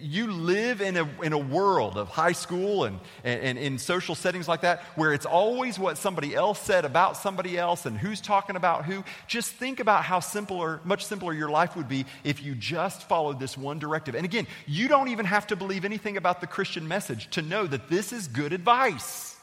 You 0.00 0.30
live 0.30 0.80
in 0.80 0.96
a, 0.96 1.08
in 1.22 1.32
a 1.32 1.38
world 1.38 1.98
of 1.98 2.08
high 2.08 2.32
school 2.32 2.84
and, 2.84 3.00
and, 3.24 3.58
in 3.58 3.78
social 3.78 4.14
settings 4.14 4.46
like 4.46 4.62
that 4.62 4.80
where 4.94 5.12
it's 5.12 5.26
always 5.26 5.78
what 5.78 5.98
somebody 5.98 6.34
else 6.34 6.60
said 6.60 6.84
about 6.84 7.16
somebody 7.16 7.58
else 7.58 7.84
and 7.84 7.98
who's 7.98 8.20
talking 8.20 8.56
about 8.56 8.84
who. 8.84 9.04
Just 9.26 9.52
think 9.52 9.80
about 9.80 10.04
how 10.04 10.20
simpler, 10.20 10.80
much 10.84 11.04
simpler 11.04 11.34
your 11.34 11.50
life 11.50 11.76
would 11.76 11.88
be 11.88 12.06
if 12.22 12.42
you 12.42 12.54
just 12.54 13.08
followed 13.08 13.40
this 13.40 13.58
one 13.58 13.78
directive. 13.78 14.14
And 14.14 14.24
again, 14.24 14.46
you 14.66 14.86
don't 14.86 15.08
even 15.08 15.26
have 15.26 15.48
to 15.48 15.56
believe 15.56 15.84
anything 15.84 16.16
about 16.16 16.40
the 16.40 16.46
Christian 16.46 16.86
message 16.86 17.28
to 17.30 17.42
know 17.42 17.66
that 17.66 17.88
this 17.88 18.12
is 18.12 18.28
good 18.28 18.52
advice. 18.52 19.36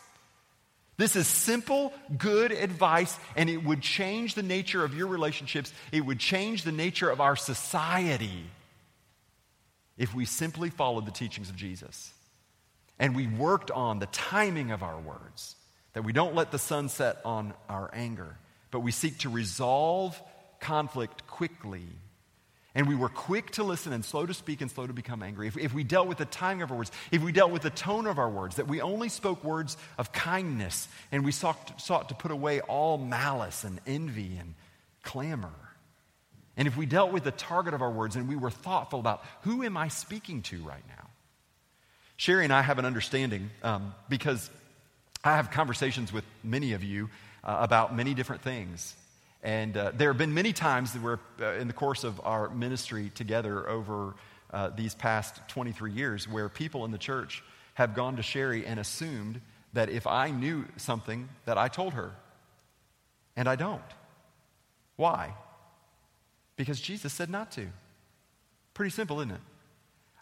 This 0.98 1.18
is 1.18 1.28
simple, 1.28 1.94
good 2.18 2.54
advice, 2.54 3.18
and 3.36 3.50
it 3.50 3.64
would 3.64 3.82
change 3.82 4.34
the 4.34 4.44
nature 4.44 4.84
of 4.84 4.96
your 4.96 5.08
relationships. 5.08 5.74
It 5.92 6.06
would 6.06 6.20
change 6.20 6.64
the 6.64 6.72
nature 6.72 7.10
of 7.10 7.20
our 7.20 7.36
society 7.36 8.46
if 9.98 10.14
we 10.14 10.26
simply 10.26 10.70
followed 10.70 11.06
the 11.06 11.12
teachings 11.12 11.50
of 11.50 11.56
Jesus 11.56 12.12
and 13.00 13.16
we 13.16 13.28
worked 13.28 13.72
on 13.72 14.00
the 14.00 14.06
timing 14.08 14.72
of 14.72 14.84
our 14.84 15.00
words, 15.00 15.56
that 15.94 16.04
we 16.04 16.14
don't 16.14 16.36
let 16.36 16.52
the 16.52 16.60
sun 16.60 16.90
set 16.90 17.18
on 17.24 17.54
our 17.70 17.90
anger, 17.94 18.38
but 18.72 18.82
we 18.82 18.92
seek 18.92 19.18
to 19.20 19.30
resolve 19.30 20.22
conflict 20.60 21.26
quickly. 21.28 21.88
And 22.78 22.90
we 22.90 22.96
were 22.96 23.08
quick 23.08 23.52
to 23.52 23.64
listen 23.64 23.94
and 23.94 24.04
slow 24.04 24.26
to 24.26 24.34
speak 24.34 24.60
and 24.60 24.70
slow 24.70 24.86
to 24.86 24.92
become 24.92 25.24
angry. 25.24 25.48
If, 25.48 25.58
if 25.58 25.74
we 25.74 25.86
dealt 25.86 26.08
with 26.08 26.18
the 26.18 26.26
timing 26.26 26.64
of 26.64 26.72
our 26.72 26.78
words, 26.78 26.92
if 27.10 27.22
we 27.22 27.32
dealt 27.32 27.52
with 27.52 27.62
the 27.62 27.70
tone 27.70 28.06
of 28.06 28.20
our 28.20 28.30
words, 28.30 28.58
that 28.58 28.68
we 28.68 28.82
only 28.82 29.08
spoke 29.08 29.46
words 29.46 29.78
of 29.98 30.12
kindness 30.12 30.90
and 31.14 31.24
we 31.24 31.32
sought, 31.32 31.80
sought 31.80 32.10
to 32.10 32.16
put 32.16 32.32
away 32.32 32.60
all 32.60 32.98
malice 32.98 33.64
and 33.64 33.80
envy 33.88 34.36
and 34.38 34.56
clamor. 35.04 35.54
And 36.58 36.68
if 36.68 36.78
we 36.78 36.86
dealt 36.86 37.12
with 37.12 37.24
the 37.24 37.32
target 37.32 37.74
of 37.74 37.82
our 37.82 37.92
words 37.92 38.16
and 38.16 38.30
we 38.30 38.36
were 38.36 38.52
thoughtful 38.52 39.00
about 39.00 39.24
who 39.42 39.64
am 39.64 39.76
I 39.76 39.90
speaking 39.90 40.42
to 40.44 40.62
right 40.64 40.84
now? 40.88 41.10
Sherry 42.18 42.46
and 42.46 42.54
I 42.54 42.62
have 42.62 42.80
an 42.80 42.86
understanding 42.86 43.50
um, 43.62 43.94
because 44.08 44.50
I 45.24 45.36
have 45.36 45.52
conversations 45.52 46.14
with 46.14 46.24
many 46.44 46.74
of 46.74 46.84
you 46.84 47.10
uh, 47.44 47.58
about 47.60 47.96
many 47.96 48.14
different 48.14 48.42
things. 48.42 48.96
And 49.44 49.76
uh, 49.76 49.92
there 49.94 50.10
have 50.10 50.18
been 50.18 50.34
many 50.34 50.54
times 50.54 50.94
that 50.94 51.02
we're 51.02 51.20
uh, 51.42 51.54
in 51.54 51.68
the 51.68 51.74
course 51.74 52.04
of 52.04 52.22
our 52.24 52.50
ministry 52.50 53.12
together 53.14 53.70
over 53.70 54.16
uh, 54.52 54.70
these 54.70 54.96
past 54.96 55.36
23 55.50 55.92
years 55.92 56.28
where 56.28 56.48
people 56.48 56.86
in 56.86 56.92
the 56.92 56.98
church 56.98 57.44
have 57.74 57.94
gone 57.94 58.16
to 58.16 58.24
Sherry 58.24 58.66
and 58.66 58.80
assumed 58.80 59.42
that 59.74 59.90
if 59.90 60.08
I 60.08 60.32
knew 60.32 60.66
something, 60.78 61.28
that 61.44 61.58
I 61.58 61.68
told 61.68 61.94
her. 61.94 62.12
And 63.36 63.50
I 63.50 63.58
don't. 63.58 63.82
Why? 64.96 65.34
Because 66.56 66.80
Jesus 66.80 67.14
said 67.14 67.30
not 67.30 67.52
to. 67.54 67.68
Pretty 68.74 68.92
simple, 68.92 69.20
isn't 69.20 69.32
it? 69.32 69.42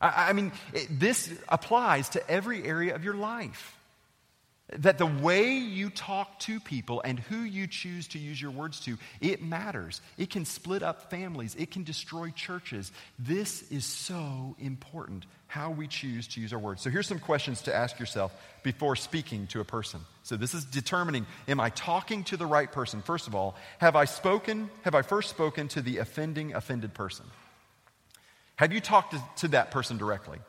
I, 0.01 0.29
I 0.29 0.33
mean, 0.33 0.51
it, 0.73 0.87
this 0.99 1.33
applies 1.47 2.09
to 2.09 2.29
every 2.29 2.63
area 2.63 2.95
of 2.95 3.03
your 3.03 3.13
life. 3.13 3.77
That 4.79 4.97
the 4.97 5.05
way 5.05 5.53
you 5.53 5.89
talk 5.89 6.39
to 6.41 6.59
people 6.59 7.01
and 7.01 7.19
who 7.19 7.37
you 7.37 7.67
choose 7.67 8.07
to 8.09 8.19
use 8.19 8.41
your 8.41 8.51
words 8.51 8.79
to, 8.81 8.97
it 9.21 9.41
matters. 9.41 10.01
It 10.17 10.29
can 10.29 10.45
split 10.45 10.83
up 10.83 11.09
families, 11.09 11.55
it 11.55 11.71
can 11.71 11.83
destroy 11.83 12.29
churches. 12.31 12.91
This 13.19 13.69
is 13.71 13.85
so 13.85 14.55
important, 14.59 15.25
how 15.47 15.71
we 15.71 15.87
choose 15.87 16.27
to 16.29 16.41
use 16.41 16.53
our 16.53 16.59
words. 16.59 16.81
So 16.81 16.89
here's 16.89 17.07
some 17.07 17.19
questions 17.19 17.61
to 17.63 17.75
ask 17.75 17.99
yourself 17.99 18.33
before 18.63 18.95
speaking 18.95 19.47
to 19.47 19.59
a 19.59 19.65
person. 19.65 20.01
So 20.23 20.37
this 20.37 20.53
is 20.53 20.65
determining 20.65 21.25
am 21.47 21.59
I 21.59 21.69
talking 21.69 22.23
to 22.25 22.37
the 22.37 22.45
right 22.45 22.71
person? 22.71 23.01
First 23.01 23.27
of 23.27 23.35
all, 23.35 23.55
have 23.79 23.95
I 23.95 24.05
spoken, 24.05 24.69
have 24.83 24.95
I 24.95 25.01
first 25.01 25.29
spoken 25.29 25.67
to 25.69 25.81
the 25.81 25.97
offending, 25.97 26.53
offended 26.55 26.93
person? 26.93 27.25
Have 28.55 28.71
you 28.71 28.79
talked 28.79 29.13
to, 29.13 29.23
to 29.37 29.47
that 29.49 29.71
person 29.71 29.97
directly? 29.97 30.39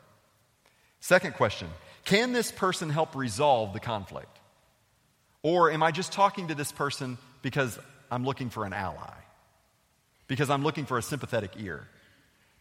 Second 0.99 1.33
question 1.33 1.67
can 2.05 2.33
this 2.33 2.51
person 2.51 2.89
help 2.89 3.15
resolve 3.15 3.73
the 3.73 3.79
conflict? 3.79 4.39
Or 5.41 5.71
am 5.71 5.83
I 5.83 5.91
just 5.91 6.11
talking 6.11 6.47
to 6.47 6.55
this 6.55 6.71
person 6.71 7.17
because 7.41 7.77
I'm 8.09 8.25
looking 8.25 8.49
for 8.49 8.65
an 8.65 8.73
ally? 8.73 9.13
Because 10.27 10.49
I'm 10.49 10.63
looking 10.63 10.85
for 10.85 10.97
a 10.97 11.01
sympathetic 11.03 11.51
ear? 11.57 11.87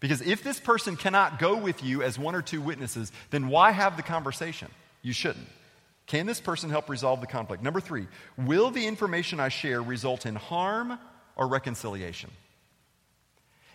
Because 0.01 0.21
if 0.21 0.43
this 0.43 0.61
person 0.61 0.97
cannot 0.97 1.39
go 1.39 1.57
with 1.57 1.83
you 1.83 2.03
as 2.03 2.19
one 2.19 2.35
or 2.35 2.43
two 2.43 2.61
witnesses, 2.61 3.11
then 3.31 3.49
why 3.49 3.71
have 3.71 3.97
the 3.97 4.03
conversation? 4.03 4.69
You 5.01 5.13
shouldn't. 5.13 5.49
Can 6.07 6.27
this 6.27 6.41
person 6.41 6.69
help 6.69 6.91
resolve 6.91 7.21
the 7.21 7.27
conflict? 7.27 7.63
Number 7.63 7.81
three, 7.81 8.07
will 8.37 8.71
the 8.71 8.87
information 8.87 9.41
I 9.41 9.49
share 9.49 9.81
result 9.81 10.27
in 10.27 10.35
harm 10.35 10.99
or 11.37 11.49
reconciliation? 11.49 12.31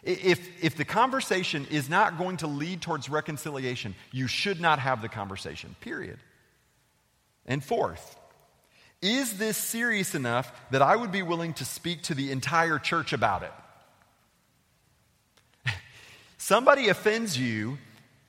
If, 0.03 0.63
if 0.63 0.75
the 0.75 0.85
conversation 0.85 1.67
is 1.69 1.89
not 1.89 2.17
going 2.17 2.37
to 2.37 2.47
lead 2.47 2.81
towards 2.81 3.09
reconciliation, 3.09 3.95
you 4.11 4.27
should 4.27 4.61
not 4.61 4.79
have 4.79 5.01
the 5.01 5.09
conversation, 5.09 5.75
period. 5.81 6.19
And 7.45 7.63
fourth, 7.63 8.17
is 9.01 9.37
this 9.37 9.57
serious 9.57 10.15
enough 10.15 10.51
that 10.71 10.81
I 10.81 10.95
would 10.95 11.11
be 11.11 11.21
willing 11.21 11.53
to 11.55 11.65
speak 11.65 12.03
to 12.03 12.13
the 12.13 12.31
entire 12.31 12.79
church 12.79 13.11
about 13.13 13.43
it? 13.43 13.51
Somebody 16.37 16.89
offends 16.89 17.37
you, 17.37 17.77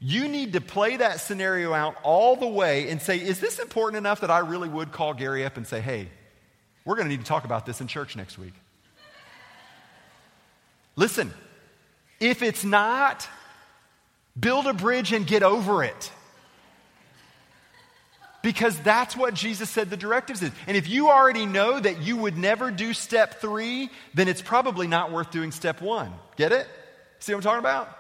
you 0.01 0.29
need 0.29 0.55
to 0.55 0.61
play 0.61 0.97
that 0.97 1.21
scenario 1.21 1.75
out 1.75 1.97
all 2.03 2.35
the 2.35 2.49
way 2.49 2.89
and 2.89 3.01
say, 3.03 3.19
is 3.19 3.39
this 3.39 3.59
important 3.59 3.99
enough 3.99 4.23
that 4.23 4.31
I 4.31 4.39
really 4.39 4.69
would 4.69 4.93
call 4.93 5.13
Gary 5.13 5.45
up 5.45 5.57
and 5.57 5.67
say, 5.67 5.81
hey, 5.81 6.09
we're 6.85 6.97
going 6.97 7.07
to 7.07 7.11
need 7.11 7.21
to 7.21 7.27
talk 7.27 7.45
about 7.45 7.67
this 7.67 7.81
in 7.81 7.87
church 7.87 8.17
next 8.17 8.39
week? 8.39 8.55
Listen, 10.97 11.33
if 12.21 12.43
it's 12.43 12.65
not, 12.65 13.29
build 14.39 14.67
a 14.67 14.73
bridge 14.73 15.13
and 15.13 15.27
get 15.27 15.43
over 15.43 15.83
it. 15.83 16.13
Because 18.43 18.79
that's 18.81 19.17
what 19.17 19.35
Jesus 19.35 19.69
said 19.69 19.91
the 19.91 19.97
directives 19.97 20.43
is. 20.43 20.51
And 20.67 20.77
if 20.77 20.89
you 20.89 21.11
already 21.11 21.45
know 21.45 21.79
that 21.79 22.01
you 22.03 22.17
would 22.17 22.39
never 22.39 22.71
do 22.71 22.95
step 22.95 23.41
three, 23.41 23.91
then 24.15 24.29
it's 24.29 24.41
probably 24.41 24.87
not 24.87 25.13
worth 25.13 25.31
doing 25.31 25.53
step 25.53 25.83
one. 25.83 26.13
Get 26.37 26.53
it? 26.53 26.67
See 27.19 27.35
what 27.35 27.39
I'm 27.39 27.43
talking 27.43 27.59
about? 27.59 27.97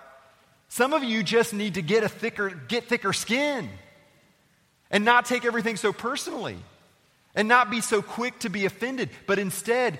Some 0.68 0.94
of 0.94 1.04
you 1.04 1.22
just 1.22 1.52
need 1.52 1.74
to 1.74 1.82
get 1.82 2.04
a 2.04 2.08
thicker, 2.08 2.48
get 2.50 2.84
thicker 2.84 3.12
skin 3.12 3.68
and 4.90 5.04
not 5.04 5.26
take 5.26 5.44
everything 5.44 5.76
so 5.76 5.92
personally 5.92 6.56
and 7.34 7.46
not 7.46 7.70
be 7.70 7.80
so 7.80 8.00
quick 8.00 8.38
to 8.40 8.48
be 8.48 8.64
offended, 8.64 9.10
but 9.26 9.38
instead 9.38 9.98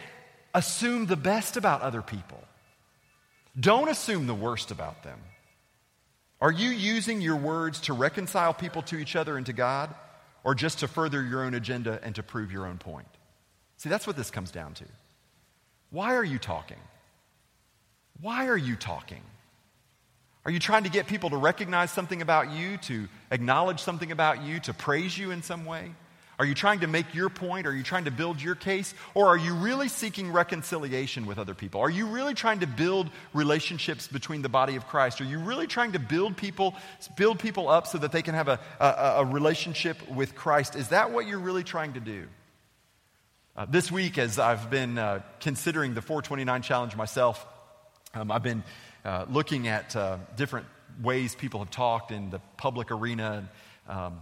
assume 0.54 1.06
the 1.06 1.16
best 1.16 1.56
about 1.56 1.82
other 1.82 2.02
people. 2.02 2.42
Don't 3.58 3.88
assume 3.88 4.26
the 4.26 4.34
worst 4.34 4.70
about 4.70 5.02
them. 5.02 5.18
Are 6.40 6.52
you 6.52 6.70
using 6.70 7.20
your 7.20 7.36
words 7.36 7.80
to 7.82 7.92
reconcile 7.92 8.54
people 8.54 8.82
to 8.82 8.96
each 8.96 9.16
other 9.16 9.36
and 9.36 9.44
to 9.46 9.52
God, 9.52 9.94
or 10.44 10.54
just 10.54 10.78
to 10.78 10.88
further 10.88 11.22
your 11.22 11.42
own 11.44 11.54
agenda 11.54 12.00
and 12.02 12.14
to 12.14 12.22
prove 12.22 12.50
your 12.52 12.66
own 12.66 12.78
point? 12.78 13.08
See, 13.76 13.88
that's 13.88 14.06
what 14.06 14.16
this 14.16 14.30
comes 14.30 14.50
down 14.50 14.74
to. 14.74 14.84
Why 15.90 16.14
are 16.14 16.24
you 16.24 16.38
talking? 16.38 16.78
Why 18.20 18.48
are 18.48 18.56
you 18.56 18.76
talking? 18.76 19.22
Are 20.44 20.50
you 20.50 20.58
trying 20.58 20.84
to 20.84 20.90
get 20.90 21.06
people 21.06 21.30
to 21.30 21.36
recognize 21.36 21.90
something 21.90 22.22
about 22.22 22.50
you, 22.52 22.78
to 22.78 23.08
acknowledge 23.30 23.80
something 23.80 24.10
about 24.10 24.42
you, 24.42 24.60
to 24.60 24.72
praise 24.72 25.16
you 25.16 25.30
in 25.30 25.42
some 25.42 25.64
way? 25.64 25.92
Are 26.40 26.46
you 26.46 26.54
trying 26.54 26.80
to 26.80 26.86
make 26.86 27.14
your 27.14 27.28
point? 27.28 27.66
Are 27.66 27.76
you 27.76 27.82
trying 27.82 28.06
to 28.06 28.10
build 28.10 28.40
your 28.40 28.54
case? 28.54 28.94
Or 29.12 29.26
are 29.26 29.36
you 29.36 29.52
really 29.52 29.88
seeking 29.88 30.32
reconciliation 30.32 31.26
with 31.26 31.38
other 31.38 31.52
people? 31.52 31.82
Are 31.82 31.90
you 31.90 32.06
really 32.06 32.32
trying 32.32 32.60
to 32.60 32.66
build 32.66 33.10
relationships 33.34 34.08
between 34.08 34.40
the 34.40 34.48
body 34.48 34.76
of 34.76 34.86
Christ? 34.86 35.20
Are 35.20 35.24
you 35.24 35.38
really 35.38 35.66
trying 35.66 35.92
to 35.92 35.98
build 35.98 36.38
people, 36.38 36.74
build 37.14 37.40
people 37.40 37.68
up 37.68 37.86
so 37.86 37.98
that 37.98 38.10
they 38.12 38.22
can 38.22 38.34
have 38.34 38.48
a, 38.48 38.58
a, 38.80 38.86
a 39.18 39.24
relationship 39.26 39.98
with 40.08 40.34
Christ? 40.34 40.76
Is 40.76 40.88
that 40.88 41.10
what 41.10 41.26
you're 41.26 41.38
really 41.38 41.62
trying 41.62 41.92
to 41.92 42.00
do? 42.00 42.26
Uh, 43.54 43.66
this 43.68 43.92
week, 43.92 44.16
as 44.16 44.38
I've 44.38 44.70
been 44.70 44.96
uh, 44.96 45.20
considering 45.40 45.92
the 45.92 46.00
429 46.00 46.62
challenge 46.62 46.96
myself, 46.96 47.46
um, 48.14 48.32
I've 48.32 48.42
been 48.42 48.64
uh, 49.04 49.26
looking 49.28 49.68
at 49.68 49.94
uh, 49.94 50.16
different 50.38 50.64
ways 51.02 51.34
people 51.34 51.60
have 51.60 51.70
talked 51.70 52.10
in 52.10 52.30
the 52.30 52.38
public 52.56 52.90
arena. 52.90 53.46
And, 53.86 53.94
um, 53.94 54.20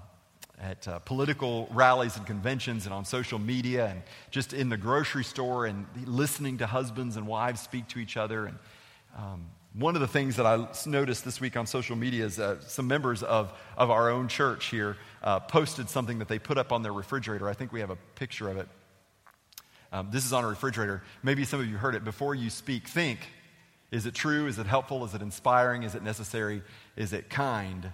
at 0.60 0.88
uh, 0.88 0.98
political 1.00 1.68
rallies 1.70 2.16
and 2.16 2.26
conventions 2.26 2.84
and 2.84 2.94
on 2.94 3.04
social 3.04 3.38
media 3.38 3.86
and 3.86 4.02
just 4.30 4.52
in 4.52 4.68
the 4.68 4.76
grocery 4.76 5.24
store 5.24 5.66
and 5.66 5.86
listening 6.04 6.58
to 6.58 6.66
husbands 6.66 7.16
and 7.16 7.26
wives 7.26 7.60
speak 7.60 7.86
to 7.88 7.98
each 7.98 8.16
other. 8.16 8.46
And 8.46 8.58
um, 9.16 9.46
one 9.74 9.94
of 9.94 10.00
the 10.00 10.08
things 10.08 10.36
that 10.36 10.46
I 10.46 10.66
noticed 10.86 11.24
this 11.24 11.40
week 11.40 11.56
on 11.56 11.66
social 11.66 11.94
media 11.94 12.24
is 12.24 12.38
uh, 12.38 12.60
some 12.60 12.88
members 12.88 13.22
of, 13.22 13.52
of 13.76 13.90
our 13.90 14.10
own 14.10 14.28
church 14.28 14.66
here 14.66 14.96
uh, 15.22 15.40
posted 15.40 15.88
something 15.88 16.18
that 16.18 16.28
they 16.28 16.38
put 16.38 16.58
up 16.58 16.72
on 16.72 16.82
their 16.82 16.92
refrigerator. 16.92 17.48
I 17.48 17.54
think 17.54 17.72
we 17.72 17.80
have 17.80 17.90
a 17.90 17.98
picture 18.16 18.48
of 18.48 18.56
it. 18.56 18.68
Um, 19.92 20.08
this 20.10 20.24
is 20.24 20.32
on 20.32 20.44
a 20.44 20.48
refrigerator. 20.48 21.02
Maybe 21.22 21.44
some 21.44 21.60
of 21.60 21.68
you 21.68 21.76
heard 21.76 21.94
it. 21.94 22.04
Before 22.04 22.34
you 22.34 22.50
speak, 22.50 22.88
think. 22.88 23.20
Is 23.90 24.04
it 24.04 24.14
true? 24.14 24.46
Is 24.46 24.58
it 24.58 24.66
helpful? 24.66 25.02
Is 25.04 25.14
it 25.14 25.22
inspiring? 25.22 25.82
Is 25.82 25.94
it 25.94 26.02
necessary? 26.02 26.62
Is 26.96 27.14
it 27.14 27.30
kind? 27.30 27.90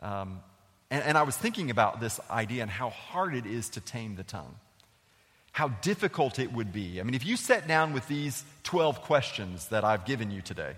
Um, 0.00 0.40
and, 0.90 1.02
and 1.04 1.18
I 1.18 1.22
was 1.22 1.36
thinking 1.36 1.70
about 1.70 2.00
this 2.00 2.20
idea 2.30 2.62
and 2.62 2.70
how 2.70 2.90
hard 2.90 3.34
it 3.34 3.46
is 3.46 3.68
to 3.70 3.80
tame 3.80 4.16
the 4.16 4.22
tongue. 4.22 4.54
How 5.52 5.68
difficult 5.68 6.38
it 6.38 6.52
would 6.52 6.72
be. 6.72 7.00
I 7.00 7.02
mean, 7.02 7.14
if 7.14 7.26
you 7.26 7.36
sat 7.36 7.66
down 7.66 7.92
with 7.92 8.06
these 8.08 8.44
12 8.62 9.02
questions 9.02 9.68
that 9.68 9.84
I've 9.84 10.04
given 10.04 10.30
you 10.30 10.40
today, 10.40 10.74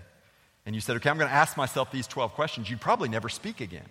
and 0.65 0.75
you 0.75 0.81
said, 0.81 0.95
okay, 0.97 1.09
I'm 1.09 1.17
going 1.17 1.29
to 1.29 1.35
ask 1.35 1.57
myself 1.57 1.91
these 1.91 2.07
12 2.07 2.33
questions, 2.33 2.69
you'd 2.69 2.81
probably 2.81 3.09
never 3.09 3.29
speak 3.29 3.61
again. 3.61 3.87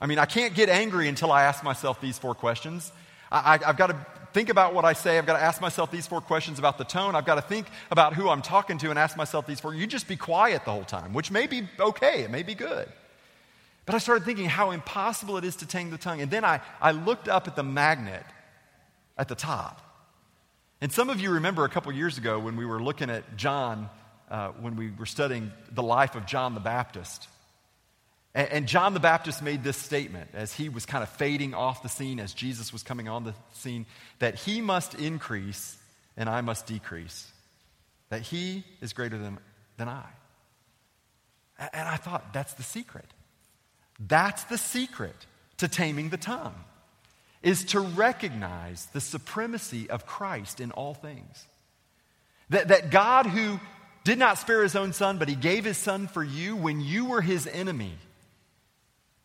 I 0.00 0.06
mean, 0.06 0.18
I 0.18 0.26
can't 0.26 0.54
get 0.54 0.68
angry 0.68 1.08
until 1.08 1.32
I 1.32 1.44
ask 1.44 1.62
myself 1.64 2.00
these 2.00 2.18
four 2.18 2.34
questions. 2.34 2.92
I, 3.30 3.58
have 3.58 3.76
got 3.76 3.88
to 3.88 3.96
think 4.32 4.48
about 4.48 4.74
what 4.74 4.84
I 4.84 4.92
say. 4.92 5.16
I've 5.16 5.26
got 5.26 5.38
to 5.38 5.42
ask 5.42 5.60
myself 5.60 5.90
these 5.90 6.06
four 6.06 6.20
questions 6.20 6.58
about 6.58 6.78
the 6.78 6.84
tone. 6.84 7.14
I've 7.14 7.24
got 7.24 7.36
to 7.36 7.42
think 7.42 7.66
about 7.90 8.14
who 8.14 8.28
I'm 8.28 8.42
talking 8.42 8.78
to 8.78 8.90
and 8.90 8.98
ask 8.98 9.16
myself 9.16 9.46
these 9.46 9.60
four. 9.60 9.74
You 9.74 9.86
just 9.86 10.06
be 10.06 10.16
quiet 10.16 10.64
the 10.64 10.72
whole 10.72 10.84
time, 10.84 11.12
which 11.14 11.30
may 11.30 11.46
be 11.46 11.68
okay. 11.80 12.22
It 12.22 12.30
may 12.30 12.42
be 12.42 12.54
good. 12.54 12.88
But 13.86 13.94
I 13.94 13.98
started 13.98 14.24
thinking 14.24 14.46
how 14.46 14.70
impossible 14.70 15.36
it 15.36 15.44
is 15.44 15.56
to 15.56 15.66
tame 15.66 15.90
the 15.90 15.98
tongue. 15.98 16.20
And 16.20 16.30
then 16.30 16.44
I, 16.44 16.60
I 16.80 16.92
looked 16.92 17.28
up 17.28 17.46
at 17.48 17.56
the 17.56 17.62
magnet 17.62 18.24
at 19.18 19.28
the 19.28 19.34
top. 19.34 19.80
And 20.80 20.92
some 20.92 21.10
of 21.10 21.20
you 21.20 21.30
remember 21.32 21.64
a 21.64 21.68
couple 21.68 21.92
years 21.92 22.18
ago 22.18 22.38
when 22.38 22.56
we 22.56 22.64
were 22.64 22.82
looking 22.82 23.10
at 23.10 23.36
John, 23.36 23.88
uh, 24.30 24.48
when 24.60 24.76
we 24.76 24.90
were 24.90 25.06
studying 25.06 25.52
the 25.70 25.82
life 25.82 26.14
of 26.14 26.26
John 26.26 26.54
the 26.54 26.60
Baptist. 26.60 27.28
And, 28.34 28.48
and 28.50 28.68
John 28.68 28.94
the 28.94 29.00
Baptist 29.00 29.42
made 29.42 29.62
this 29.62 29.76
statement 29.76 30.30
as 30.34 30.52
he 30.52 30.68
was 30.68 30.86
kind 30.86 31.02
of 31.02 31.10
fading 31.10 31.54
off 31.54 31.82
the 31.82 31.88
scene, 31.88 32.20
as 32.20 32.32
Jesus 32.32 32.72
was 32.72 32.82
coming 32.82 33.08
on 33.08 33.24
the 33.24 33.34
scene, 33.52 33.86
that 34.18 34.34
he 34.34 34.60
must 34.60 34.94
increase 34.94 35.76
and 36.16 36.28
I 36.28 36.40
must 36.40 36.66
decrease. 36.66 37.30
That 38.08 38.22
he 38.22 38.64
is 38.80 38.92
greater 38.92 39.18
than, 39.18 39.38
than 39.76 39.88
I. 39.88 40.04
And 41.58 41.88
I 41.88 41.96
thought, 41.96 42.32
that's 42.32 42.54
the 42.54 42.62
secret. 42.62 43.06
That's 43.98 44.44
the 44.44 44.58
secret 44.58 45.14
to 45.58 45.68
taming 45.68 46.08
the 46.08 46.16
tongue, 46.16 46.54
is 47.42 47.64
to 47.66 47.80
recognize 47.80 48.86
the 48.86 49.00
supremacy 49.00 49.88
of 49.88 50.06
Christ 50.06 50.60
in 50.60 50.72
all 50.72 50.94
things. 50.94 51.46
That, 52.50 52.68
that 52.68 52.90
God, 52.90 53.26
who 53.26 53.60
did 54.04 54.18
not 54.18 54.38
spare 54.38 54.62
his 54.62 54.76
own 54.76 54.92
son, 54.92 55.18
but 55.18 55.28
he 55.28 55.34
gave 55.34 55.64
his 55.64 55.78
son 55.78 56.06
for 56.08 56.22
you 56.22 56.56
when 56.56 56.80
you 56.80 57.06
were 57.06 57.22
his 57.22 57.46
enemy. 57.46 57.94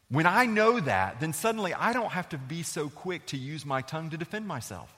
When 0.10 0.26
I 0.26 0.46
know 0.46 0.80
that, 0.80 1.20
then 1.20 1.34
suddenly 1.34 1.74
I 1.74 1.94
don't 1.94 2.12
have 2.12 2.30
to 2.30 2.38
be 2.38 2.64
so 2.64 2.90
quick 2.90 3.26
to 3.28 3.38
use 3.38 3.66
my 3.66 3.82
tongue 3.82 4.10
to 4.12 4.18
defend 4.18 4.48
myself. 4.48 4.96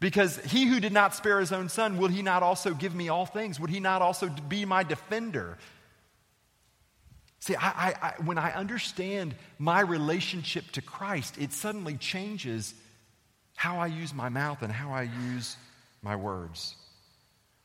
Because 0.00 0.38
he 0.38 0.66
who 0.66 0.78
did 0.78 0.92
not 0.92 1.14
spare 1.14 1.40
his 1.40 1.50
own 1.50 1.68
son, 1.68 1.98
will 1.98 2.08
he 2.08 2.22
not 2.22 2.44
also 2.44 2.72
give 2.72 2.94
me 2.94 3.08
all 3.08 3.26
things? 3.26 3.58
Would 3.58 3.70
he 3.70 3.80
not 3.80 4.00
also 4.00 4.28
be 4.28 4.64
my 4.64 4.84
defender? 4.84 5.58
See, 7.40 7.54
I, 7.54 7.68
I, 7.68 7.94
I, 8.02 8.14
when 8.24 8.38
I 8.38 8.52
understand 8.52 9.34
my 9.58 9.80
relationship 9.80 10.70
to 10.72 10.82
Christ, 10.82 11.38
it 11.38 11.52
suddenly 11.52 11.96
changes 11.96 12.74
how 13.54 13.78
I 13.78 13.86
use 13.86 14.12
my 14.12 14.28
mouth 14.28 14.62
and 14.62 14.72
how 14.72 14.92
I 14.92 15.02
use 15.02 15.56
my 16.02 16.16
words. 16.16 16.74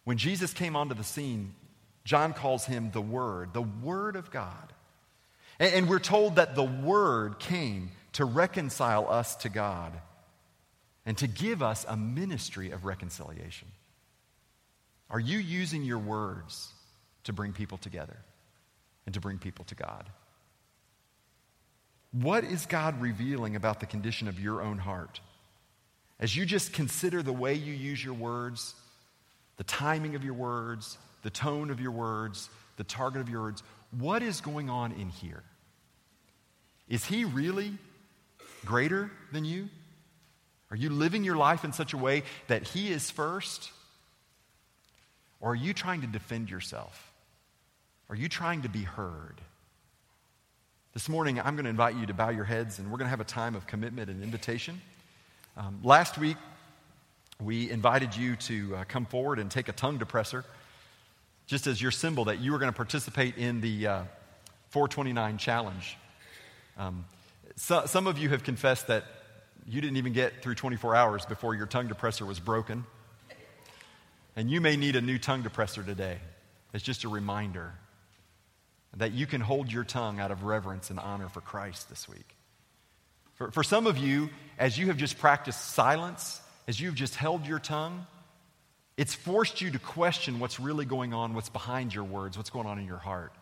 When 0.03 0.17
Jesus 0.17 0.53
came 0.53 0.75
onto 0.75 0.95
the 0.95 1.03
scene, 1.03 1.55
John 2.03 2.33
calls 2.33 2.65
him 2.65 2.91
the 2.91 3.01
Word, 3.01 3.53
the 3.53 3.61
Word 3.61 4.15
of 4.15 4.29
God. 4.31 4.73
And, 5.59 5.73
and 5.73 5.89
we're 5.89 5.99
told 5.99 6.35
that 6.35 6.55
the 6.55 6.63
Word 6.63 7.39
came 7.39 7.91
to 8.13 8.25
reconcile 8.25 9.09
us 9.09 9.35
to 9.37 9.49
God 9.49 9.93
and 11.05 11.17
to 11.17 11.27
give 11.27 11.63
us 11.63 11.85
a 11.87 11.97
ministry 11.97 12.71
of 12.71 12.85
reconciliation. 12.85 13.67
Are 15.09 15.19
you 15.19 15.37
using 15.37 15.83
your 15.83 15.99
words 15.99 16.71
to 17.25 17.33
bring 17.33 17.53
people 17.53 17.77
together 17.77 18.17
and 19.05 19.13
to 19.13 19.19
bring 19.19 19.37
people 19.37 19.65
to 19.65 19.75
God? 19.75 20.09
What 22.11 22.43
is 22.43 22.65
God 22.65 23.01
revealing 23.01 23.55
about 23.55 23.79
the 23.79 23.85
condition 23.85 24.27
of 24.27 24.39
your 24.39 24.61
own 24.61 24.77
heart? 24.77 25.19
As 26.19 26.35
you 26.35 26.45
just 26.45 26.71
consider 26.71 27.23
the 27.23 27.33
way 27.33 27.55
you 27.55 27.73
use 27.73 28.03
your 28.03 28.13
words, 28.13 28.75
the 29.57 29.63
timing 29.63 30.15
of 30.15 30.23
your 30.23 30.35
words, 30.35 30.97
the 31.23 31.29
tone 31.29 31.69
of 31.69 31.79
your 31.79 31.91
words, 31.91 32.49
the 32.77 32.83
target 32.83 33.21
of 33.21 33.29
your 33.29 33.41
words, 33.41 33.63
what 33.97 34.21
is 34.21 34.41
going 34.41 34.69
on 34.69 34.91
in 34.93 35.09
here? 35.09 35.43
Is 36.87 37.05
He 37.05 37.25
really 37.25 37.73
greater 38.65 39.11
than 39.31 39.45
you? 39.45 39.69
Are 40.69 40.77
you 40.77 40.89
living 40.89 41.23
your 41.23 41.35
life 41.35 41.63
in 41.63 41.73
such 41.73 41.93
a 41.93 41.97
way 41.97 42.23
that 42.47 42.63
He 42.63 42.91
is 42.91 43.09
first? 43.09 43.71
Or 45.39 45.51
are 45.51 45.55
you 45.55 45.73
trying 45.73 46.01
to 46.01 46.07
defend 46.07 46.49
yourself? 46.49 47.12
Are 48.13 48.15
you 48.15 48.29
trying 48.29 48.61
to 48.61 48.69
be 48.69 48.83
heard? 48.83 49.41
This 50.93 51.09
morning, 51.09 51.39
I'm 51.39 51.55
going 51.55 51.63
to 51.63 51.71
invite 51.71 51.95
you 51.95 52.05
to 52.05 52.13
bow 52.13 52.29
your 52.29 52.43
heads 52.43 52.77
and 52.77 52.91
we're 52.91 52.99
going 52.99 53.07
to 53.07 53.09
have 53.09 53.21
a 53.21 53.23
time 53.23 53.55
of 53.55 53.65
commitment 53.65 54.07
and 54.07 54.21
invitation. 54.21 54.79
Um, 55.57 55.79
last 55.81 56.19
week, 56.19 56.37
we 57.41 57.71
invited 57.71 58.15
you 58.15 58.35
to 58.35 58.75
uh, 58.75 58.83
come 58.83 59.07
forward 59.07 59.39
and 59.39 59.49
take 59.49 59.67
a 59.67 59.71
tongue 59.71 59.97
depressor, 59.97 60.43
just 61.47 61.65
as 61.65 61.81
your 61.81 61.89
symbol 61.89 62.25
that 62.25 62.37
you 62.37 62.51
were 62.51 62.59
going 62.59 62.71
to 62.71 62.75
participate 62.75 63.35
in 63.37 63.61
the 63.61 63.87
uh, 63.87 64.03
429 64.69 65.39
challenge. 65.39 65.97
Um, 66.77 67.05
so, 67.55 67.87
some 67.87 68.05
of 68.05 68.19
you 68.19 68.29
have 68.29 68.43
confessed 68.43 68.85
that 68.89 69.05
you 69.67 69.81
didn't 69.81 69.97
even 69.97 70.13
get 70.13 70.43
through 70.43 70.53
24 70.53 70.95
hours 70.95 71.25
before 71.25 71.55
your 71.55 71.65
tongue 71.65 71.89
depressor 71.89 72.27
was 72.27 72.39
broken. 72.39 72.85
And 74.35 74.51
you 74.51 74.61
may 74.61 74.77
need 74.77 74.95
a 74.95 75.01
new 75.01 75.17
tongue 75.17 75.41
depressor 75.41 75.83
today. 75.83 76.19
It's 76.75 76.83
just 76.83 77.05
a 77.05 77.09
reminder 77.09 77.73
that 78.97 79.13
you 79.13 79.25
can 79.25 79.41
hold 79.41 79.71
your 79.71 79.83
tongue 79.83 80.19
out 80.19 80.31
of 80.31 80.43
reverence 80.43 80.89
and 80.89 80.99
honor 80.99 81.29
for 81.29 81.41
Christ 81.41 81.89
this 81.89 82.07
week. 82.07 82.35
For, 83.35 83.51
for 83.51 83.63
some 83.63 83.87
of 83.87 83.97
you, 83.97 84.29
as 84.59 84.77
you 84.77 84.87
have 84.87 84.97
just 84.97 85.17
practiced 85.17 85.71
silence, 85.71 86.39
as 86.67 86.79
you've 86.79 86.95
just 86.95 87.15
held 87.15 87.47
your 87.47 87.59
tongue, 87.59 88.05
it's 88.95 89.15
forced 89.15 89.61
you 89.61 89.71
to 89.71 89.79
question 89.79 90.39
what's 90.39 90.59
really 90.59 90.85
going 90.85 91.13
on, 91.13 91.33
what's 91.33 91.49
behind 91.49 91.93
your 91.93 92.03
words, 92.03 92.37
what's 92.37 92.51
going 92.51 92.67
on 92.67 92.77
in 92.77 92.85
your 92.85 92.97
heart. 92.97 93.33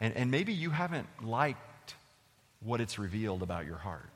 And, 0.00 0.14
and 0.14 0.30
maybe 0.30 0.52
you 0.52 0.70
haven't 0.70 1.06
liked 1.22 1.94
what 2.60 2.80
it's 2.80 2.98
revealed 2.98 3.42
about 3.42 3.66
your 3.66 3.76
heart. 3.76 4.10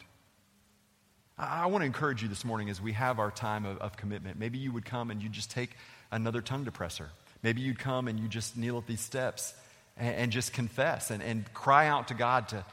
I 1.39 1.67
want 1.67 1.83
to 1.83 1.87
encourage 1.87 2.23
you 2.23 2.29
this 2.29 2.45
morning 2.45 2.69
as 2.69 2.81
we 2.81 2.93
have 2.93 3.19
our 3.19 3.31
time 3.31 3.65
of, 3.65 3.79
of, 3.79 3.97
commitment. 3.97 4.39
Maybe 4.39 4.59
you 4.59 4.73
would 4.73 4.85
come 4.85 5.11
and 5.11 5.23
you 5.23 5.29
just 5.29 5.51
take 5.51 5.71
another 6.11 6.41
tongue 6.41 6.65
depressor. 6.65 7.07
Maybe 7.43 7.63
you'd 7.63 7.79
come 7.79 8.07
and 8.07 8.21
you 8.21 8.29
just 8.29 8.57
kneel 8.57 8.79
at 8.79 8.87
these 8.87 9.01
steps 9.01 9.55
and, 9.97 10.15
and 10.15 10.33
just 10.33 10.53
confess 10.53 11.11
and, 11.11 11.23
and 11.23 11.53
cry 11.55 11.87
out 11.87 12.09
to 12.09 12.15
God 12.15 12.49
to, 12.49 12.65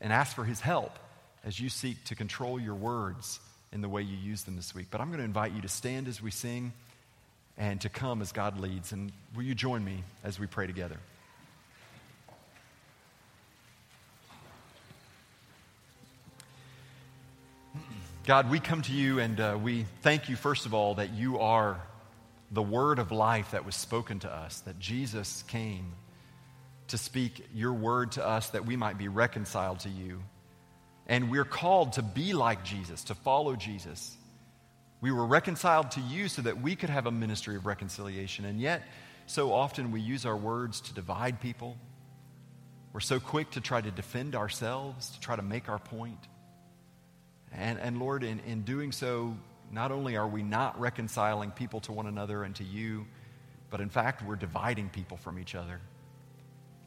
and 0.00 0.12
ask 0.12 0.34
for 0.34 0.44
His 0.44 0.60
help 0.60 0.98
as 1.44 1.58
you 1.58 1.68
seek 1.68 2.02
to 2.04 2.14
control 2.14 2.58
your 2.58 2.74
words 2.74 3.40
in 3.72 3.80
the 3.80 3.88
way 3.88 4.02
you 4.02 4.16
use 4.16 4.44
them 4.44 4.56
this 4.56 4.74
week. 4.74 4.86
But 4.90 5.00
I'm 5.00 5.08
going 5.08 5.18
to 5.18 5.24
invite 5.24 5.52
you 5.52 5.60
to 5.62 5.68
stand 5.68 6.08
as 6.08 6.22
we 6.22 6.30
sing 6.30 6.72
and 7.58 7.80
to 7.82 7.88
come 7.88 8.22
as 8.22 8.32
God 8.32 8.58
leads. 8.58 8.92
And 8.92 9.12
will 9.34 9.42
you 9.42 9.54
join 9.54 9.84
me 9.84 10.04
as 10.22 10.38
we 10.38 10.46
pray 10.46 10.66
together? 10.66 10.98
God, 18.26 18.50
we 18.50 18.58
come 18.58 18.80
to 18.82 18.92
you 18.92 19.18
and 19.18 19.38
uh, 19.38 19.58
we 19.62 19.84
thank 20.00 20.30
you, 20.30 20.36
first 20.36 20.64
of 20.64 20.72
all, 20.72 20.94
that 20.94 21.12
you 21.12 21.40
are 21.40 21.78
the 22.50 22.62
word 22.62 22.98
of 22.98 23.12
life 23.12 23.50
that 23.50 23.66
was 23.66 23.74
spoken 23.74 24.18
to 24.20 24.32
us, 24.32 24.60
that 24.60 24.78
Jesus 24.78 25.42
came 25.48 25.92
to 26.94 26.98
speak 26.98 27.44
your 27.52 27.72
word 27.72 28.12
to 28.12 28.24
us 28.24 28.50
that 28.50 28.64
we 28.66 28.76
might 28.76 28.96
be 28.96 29.08
reconciled 29.08 29.80
to 29.80 29.88
you. 29.88 30.22
And 31.08 31.28
we're 31.28 31.44
called 31.44 31.94
to 31.94 32.02
be 32.02 32.34
like 32.34 32.64
Jesus, 32.64 33.02
to 33.04 33.16
follow 33.16 33.56
Jesus. 33.56 34.16
We 35.00 35.10
were 35.10 35.26
reconciled 35.26 35.90
to 35.92 36.00
you 36.00 36.28
so 36.28 36.42
that 36.42 36.60
we 36.62 36.76
could 36.76 36.90
have 36.90 37.06
a 37.06 37.10
ministry 37.10 37.56
of 37.56 37.66
reconciliation. 37.66 38.44
And 38.44 38.60
yet, 38.60 38.84
so 39.26 39.52
often 39.52 39.90
we 39.90 40.02
use 40.02 40.24
our 40.24 40.36
words 40.36 40.82
to 40.82 40.94
divide 40.94 41.40
people. 41.40 41.76
We're 42.92 43.00
so 43.00 43.18
quick 43.18 43.50
to 43.50 43.60
try 43.60 43.80
to 43.80 43.90
defend 43.90 44.36
ourselves, 44.36 45.10
to 45.10 45.20
try 45.20 45.34
to 45.34 45.42
make 45.42 45.68
our 45.68 45.80
point. 45.80 46.28
And, 47.50 47.80
and 47.80 47.98
Lord, 47.98 48.22
in, 48.22 48.38
in 48.46 48.62
doing 48.62 48.92
so, 48.92 49.36
not 49.72 49.90
only 49.90 50.16
are 50.16 50.28
we 50.28 50.44
not 50.44 50.78
reconciling 50.78 51.50
people 51.50 51.80
to 51.80 51.92
one 51.92 52.06
another 52.06 52.44
and 52.44 52.54
to 52.54 52.62
you, 52.62 53.04
but 53.68 53.80
in 53.80 53.88
fact, 53.88 54.22
we're 54.24 54.36
dividing 54.36 54.90
people 54.90 55.16
from 55.16 55.40
each 55.40 55.56
other. 55.56 55.80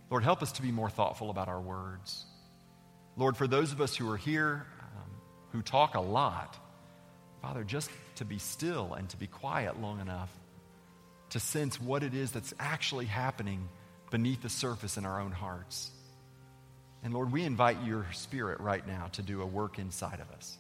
Lord, 0.10 0.24
help 0.24 0.42
us 0.42 0.54
to 0.54 0.62
be 0.62 0.72
more 0.72 0.90
thoughtful 0.90 1.30
about 1.30 1.48
our 1.48 1.60
words. 1.60 2.26
Lord, 3.18 3.36
for 3.36 3.48
those 3.48 3.72
of 3.72 3.82
us 3.82 3.96
who 3.96 4.10
are 4.12 4.18
here 4.18 4.66
um, 4.82 5.12
who 5.52 5.62
talk 5.62 5.96
a 5.96 6.02
lot, 6.02 6.58
Father, 7.42 7.64
just 7.64 7.90
to 8.16 8.26
be 8.26 8.40
still 8.40 8.94
and 8.94 9.10
to 9.10 9.18
be 9.18 9.28
quiet 9.28 9.80
long 9.82 10.00
enough 10.00 10.30
to 11.32 11.40
sense 11.40 11.80
what 11.80 12.04
it 12.04 12.14
is 12.14 12.32
that's 12.32 12.54
actually 12.60 13.06
happening 13.06 13.68
beneath 14.12 14.42
the 14.42 14.50
surface 14.50 14.98
in 14.98 15.06
our 15.06 15.20
own 15.20 15.32
hearts. 15.32 15.92
And 17.04 17.14
Lord, 17.14 17.32
we 17.32 17.44
invite 17.44 17.84
your 17.84 18.06
spirit 18.14 18.60
right 18.60 18.86
now 18.88 19.08
to 19.14 19.22
do 19.22 19.42
a 19.42 19.46
work 19.46 19.78
inside 19.78 20.20
of 20.20 20.32
us. 20.36 20.58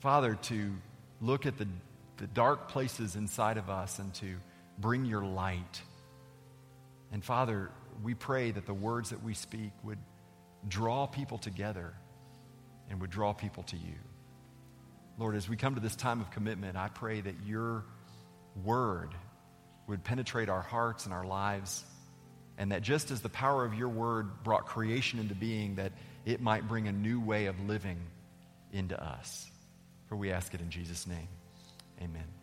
Father, 0.00 0.34
to 0.42 0.72
look 1.20 1.46
at 1.46 1.58
the, 1.58 1.66
the 2.18 2.26
dark 2.26 2.68
places 2.68 3.16
inside 3.16 3.56
of 3.56 3.70
us 3.70 3.98
and 3.98 4.12
to 4.14 4.34
bring 4.78 5.04
your 5.04 5.24
light. 5.24 5.82
And 7.12 7.24
Father, 7.24 7.70
we 8.02 8.14
pray 8.14 8.50
that 8.50 8.66
the 8.66 8.74
words 8.74 9.10
that 9.10 9.22
we 9.22 9.34
speak 9.34 9.72
would 9.82 9.98
draw 10.66 11.06
people 11.06 11.38
together 11.38 11.94
and 12.90 13.00
would 13.00 13.10
draw 13.10 13.32
people 13.32 13.62
to 13.64 13.76
you. 13.76 13.94
Lord, 15.18 15.34
as 15.34 15.48
we 15.48 15.56
come 15.56 15.74
to 15.74 15.80
this 15.80 15.96
time 15.96 16.20
of 16.20 16.30
commitment, 16.30 16.76
I 16.76 16.88
pray 16.88 17.20
that 17.20 17.34
your 17.44 17.84
word 18.64 19.10
would 19.86 20.04
penetrate 20.04 20.48
our 20.48 20.62
hearts 20.62 21.04
and 21.04 21.12
our 21.12 21.24
lives 21.26 21.84
and 22.58 22.72
that 22.72 22.82
just 22.82 23.10
as 23.10 23.20
the 23.20 23.28
power 23.28 23.64
of 23.64 23.74
your 23.74 23.88
word 23.88 24.42
brought 24.42 24.66
creation 24.66 25.20
into 25.20 25.34
being, 25.34 25.76
that 25.76 25.92
it 26.26 26.40
might 26.40 26.66
bring 26.66 26.88
a 26.88 26.92
new 26.92 27.20
way 27.20 27.46
of 27.46 27.58
living 27.60 27.98
into 28.72 29.00
us. 29.00 29.48
For 30.08 30.16
we 30.16 30.32
ask 30.32 30.52
it 30.54 30.60
in 30.60 30.68
Jesus' 30.68 31.06
name. 31.06 31.28
Amen. 32.02 32.37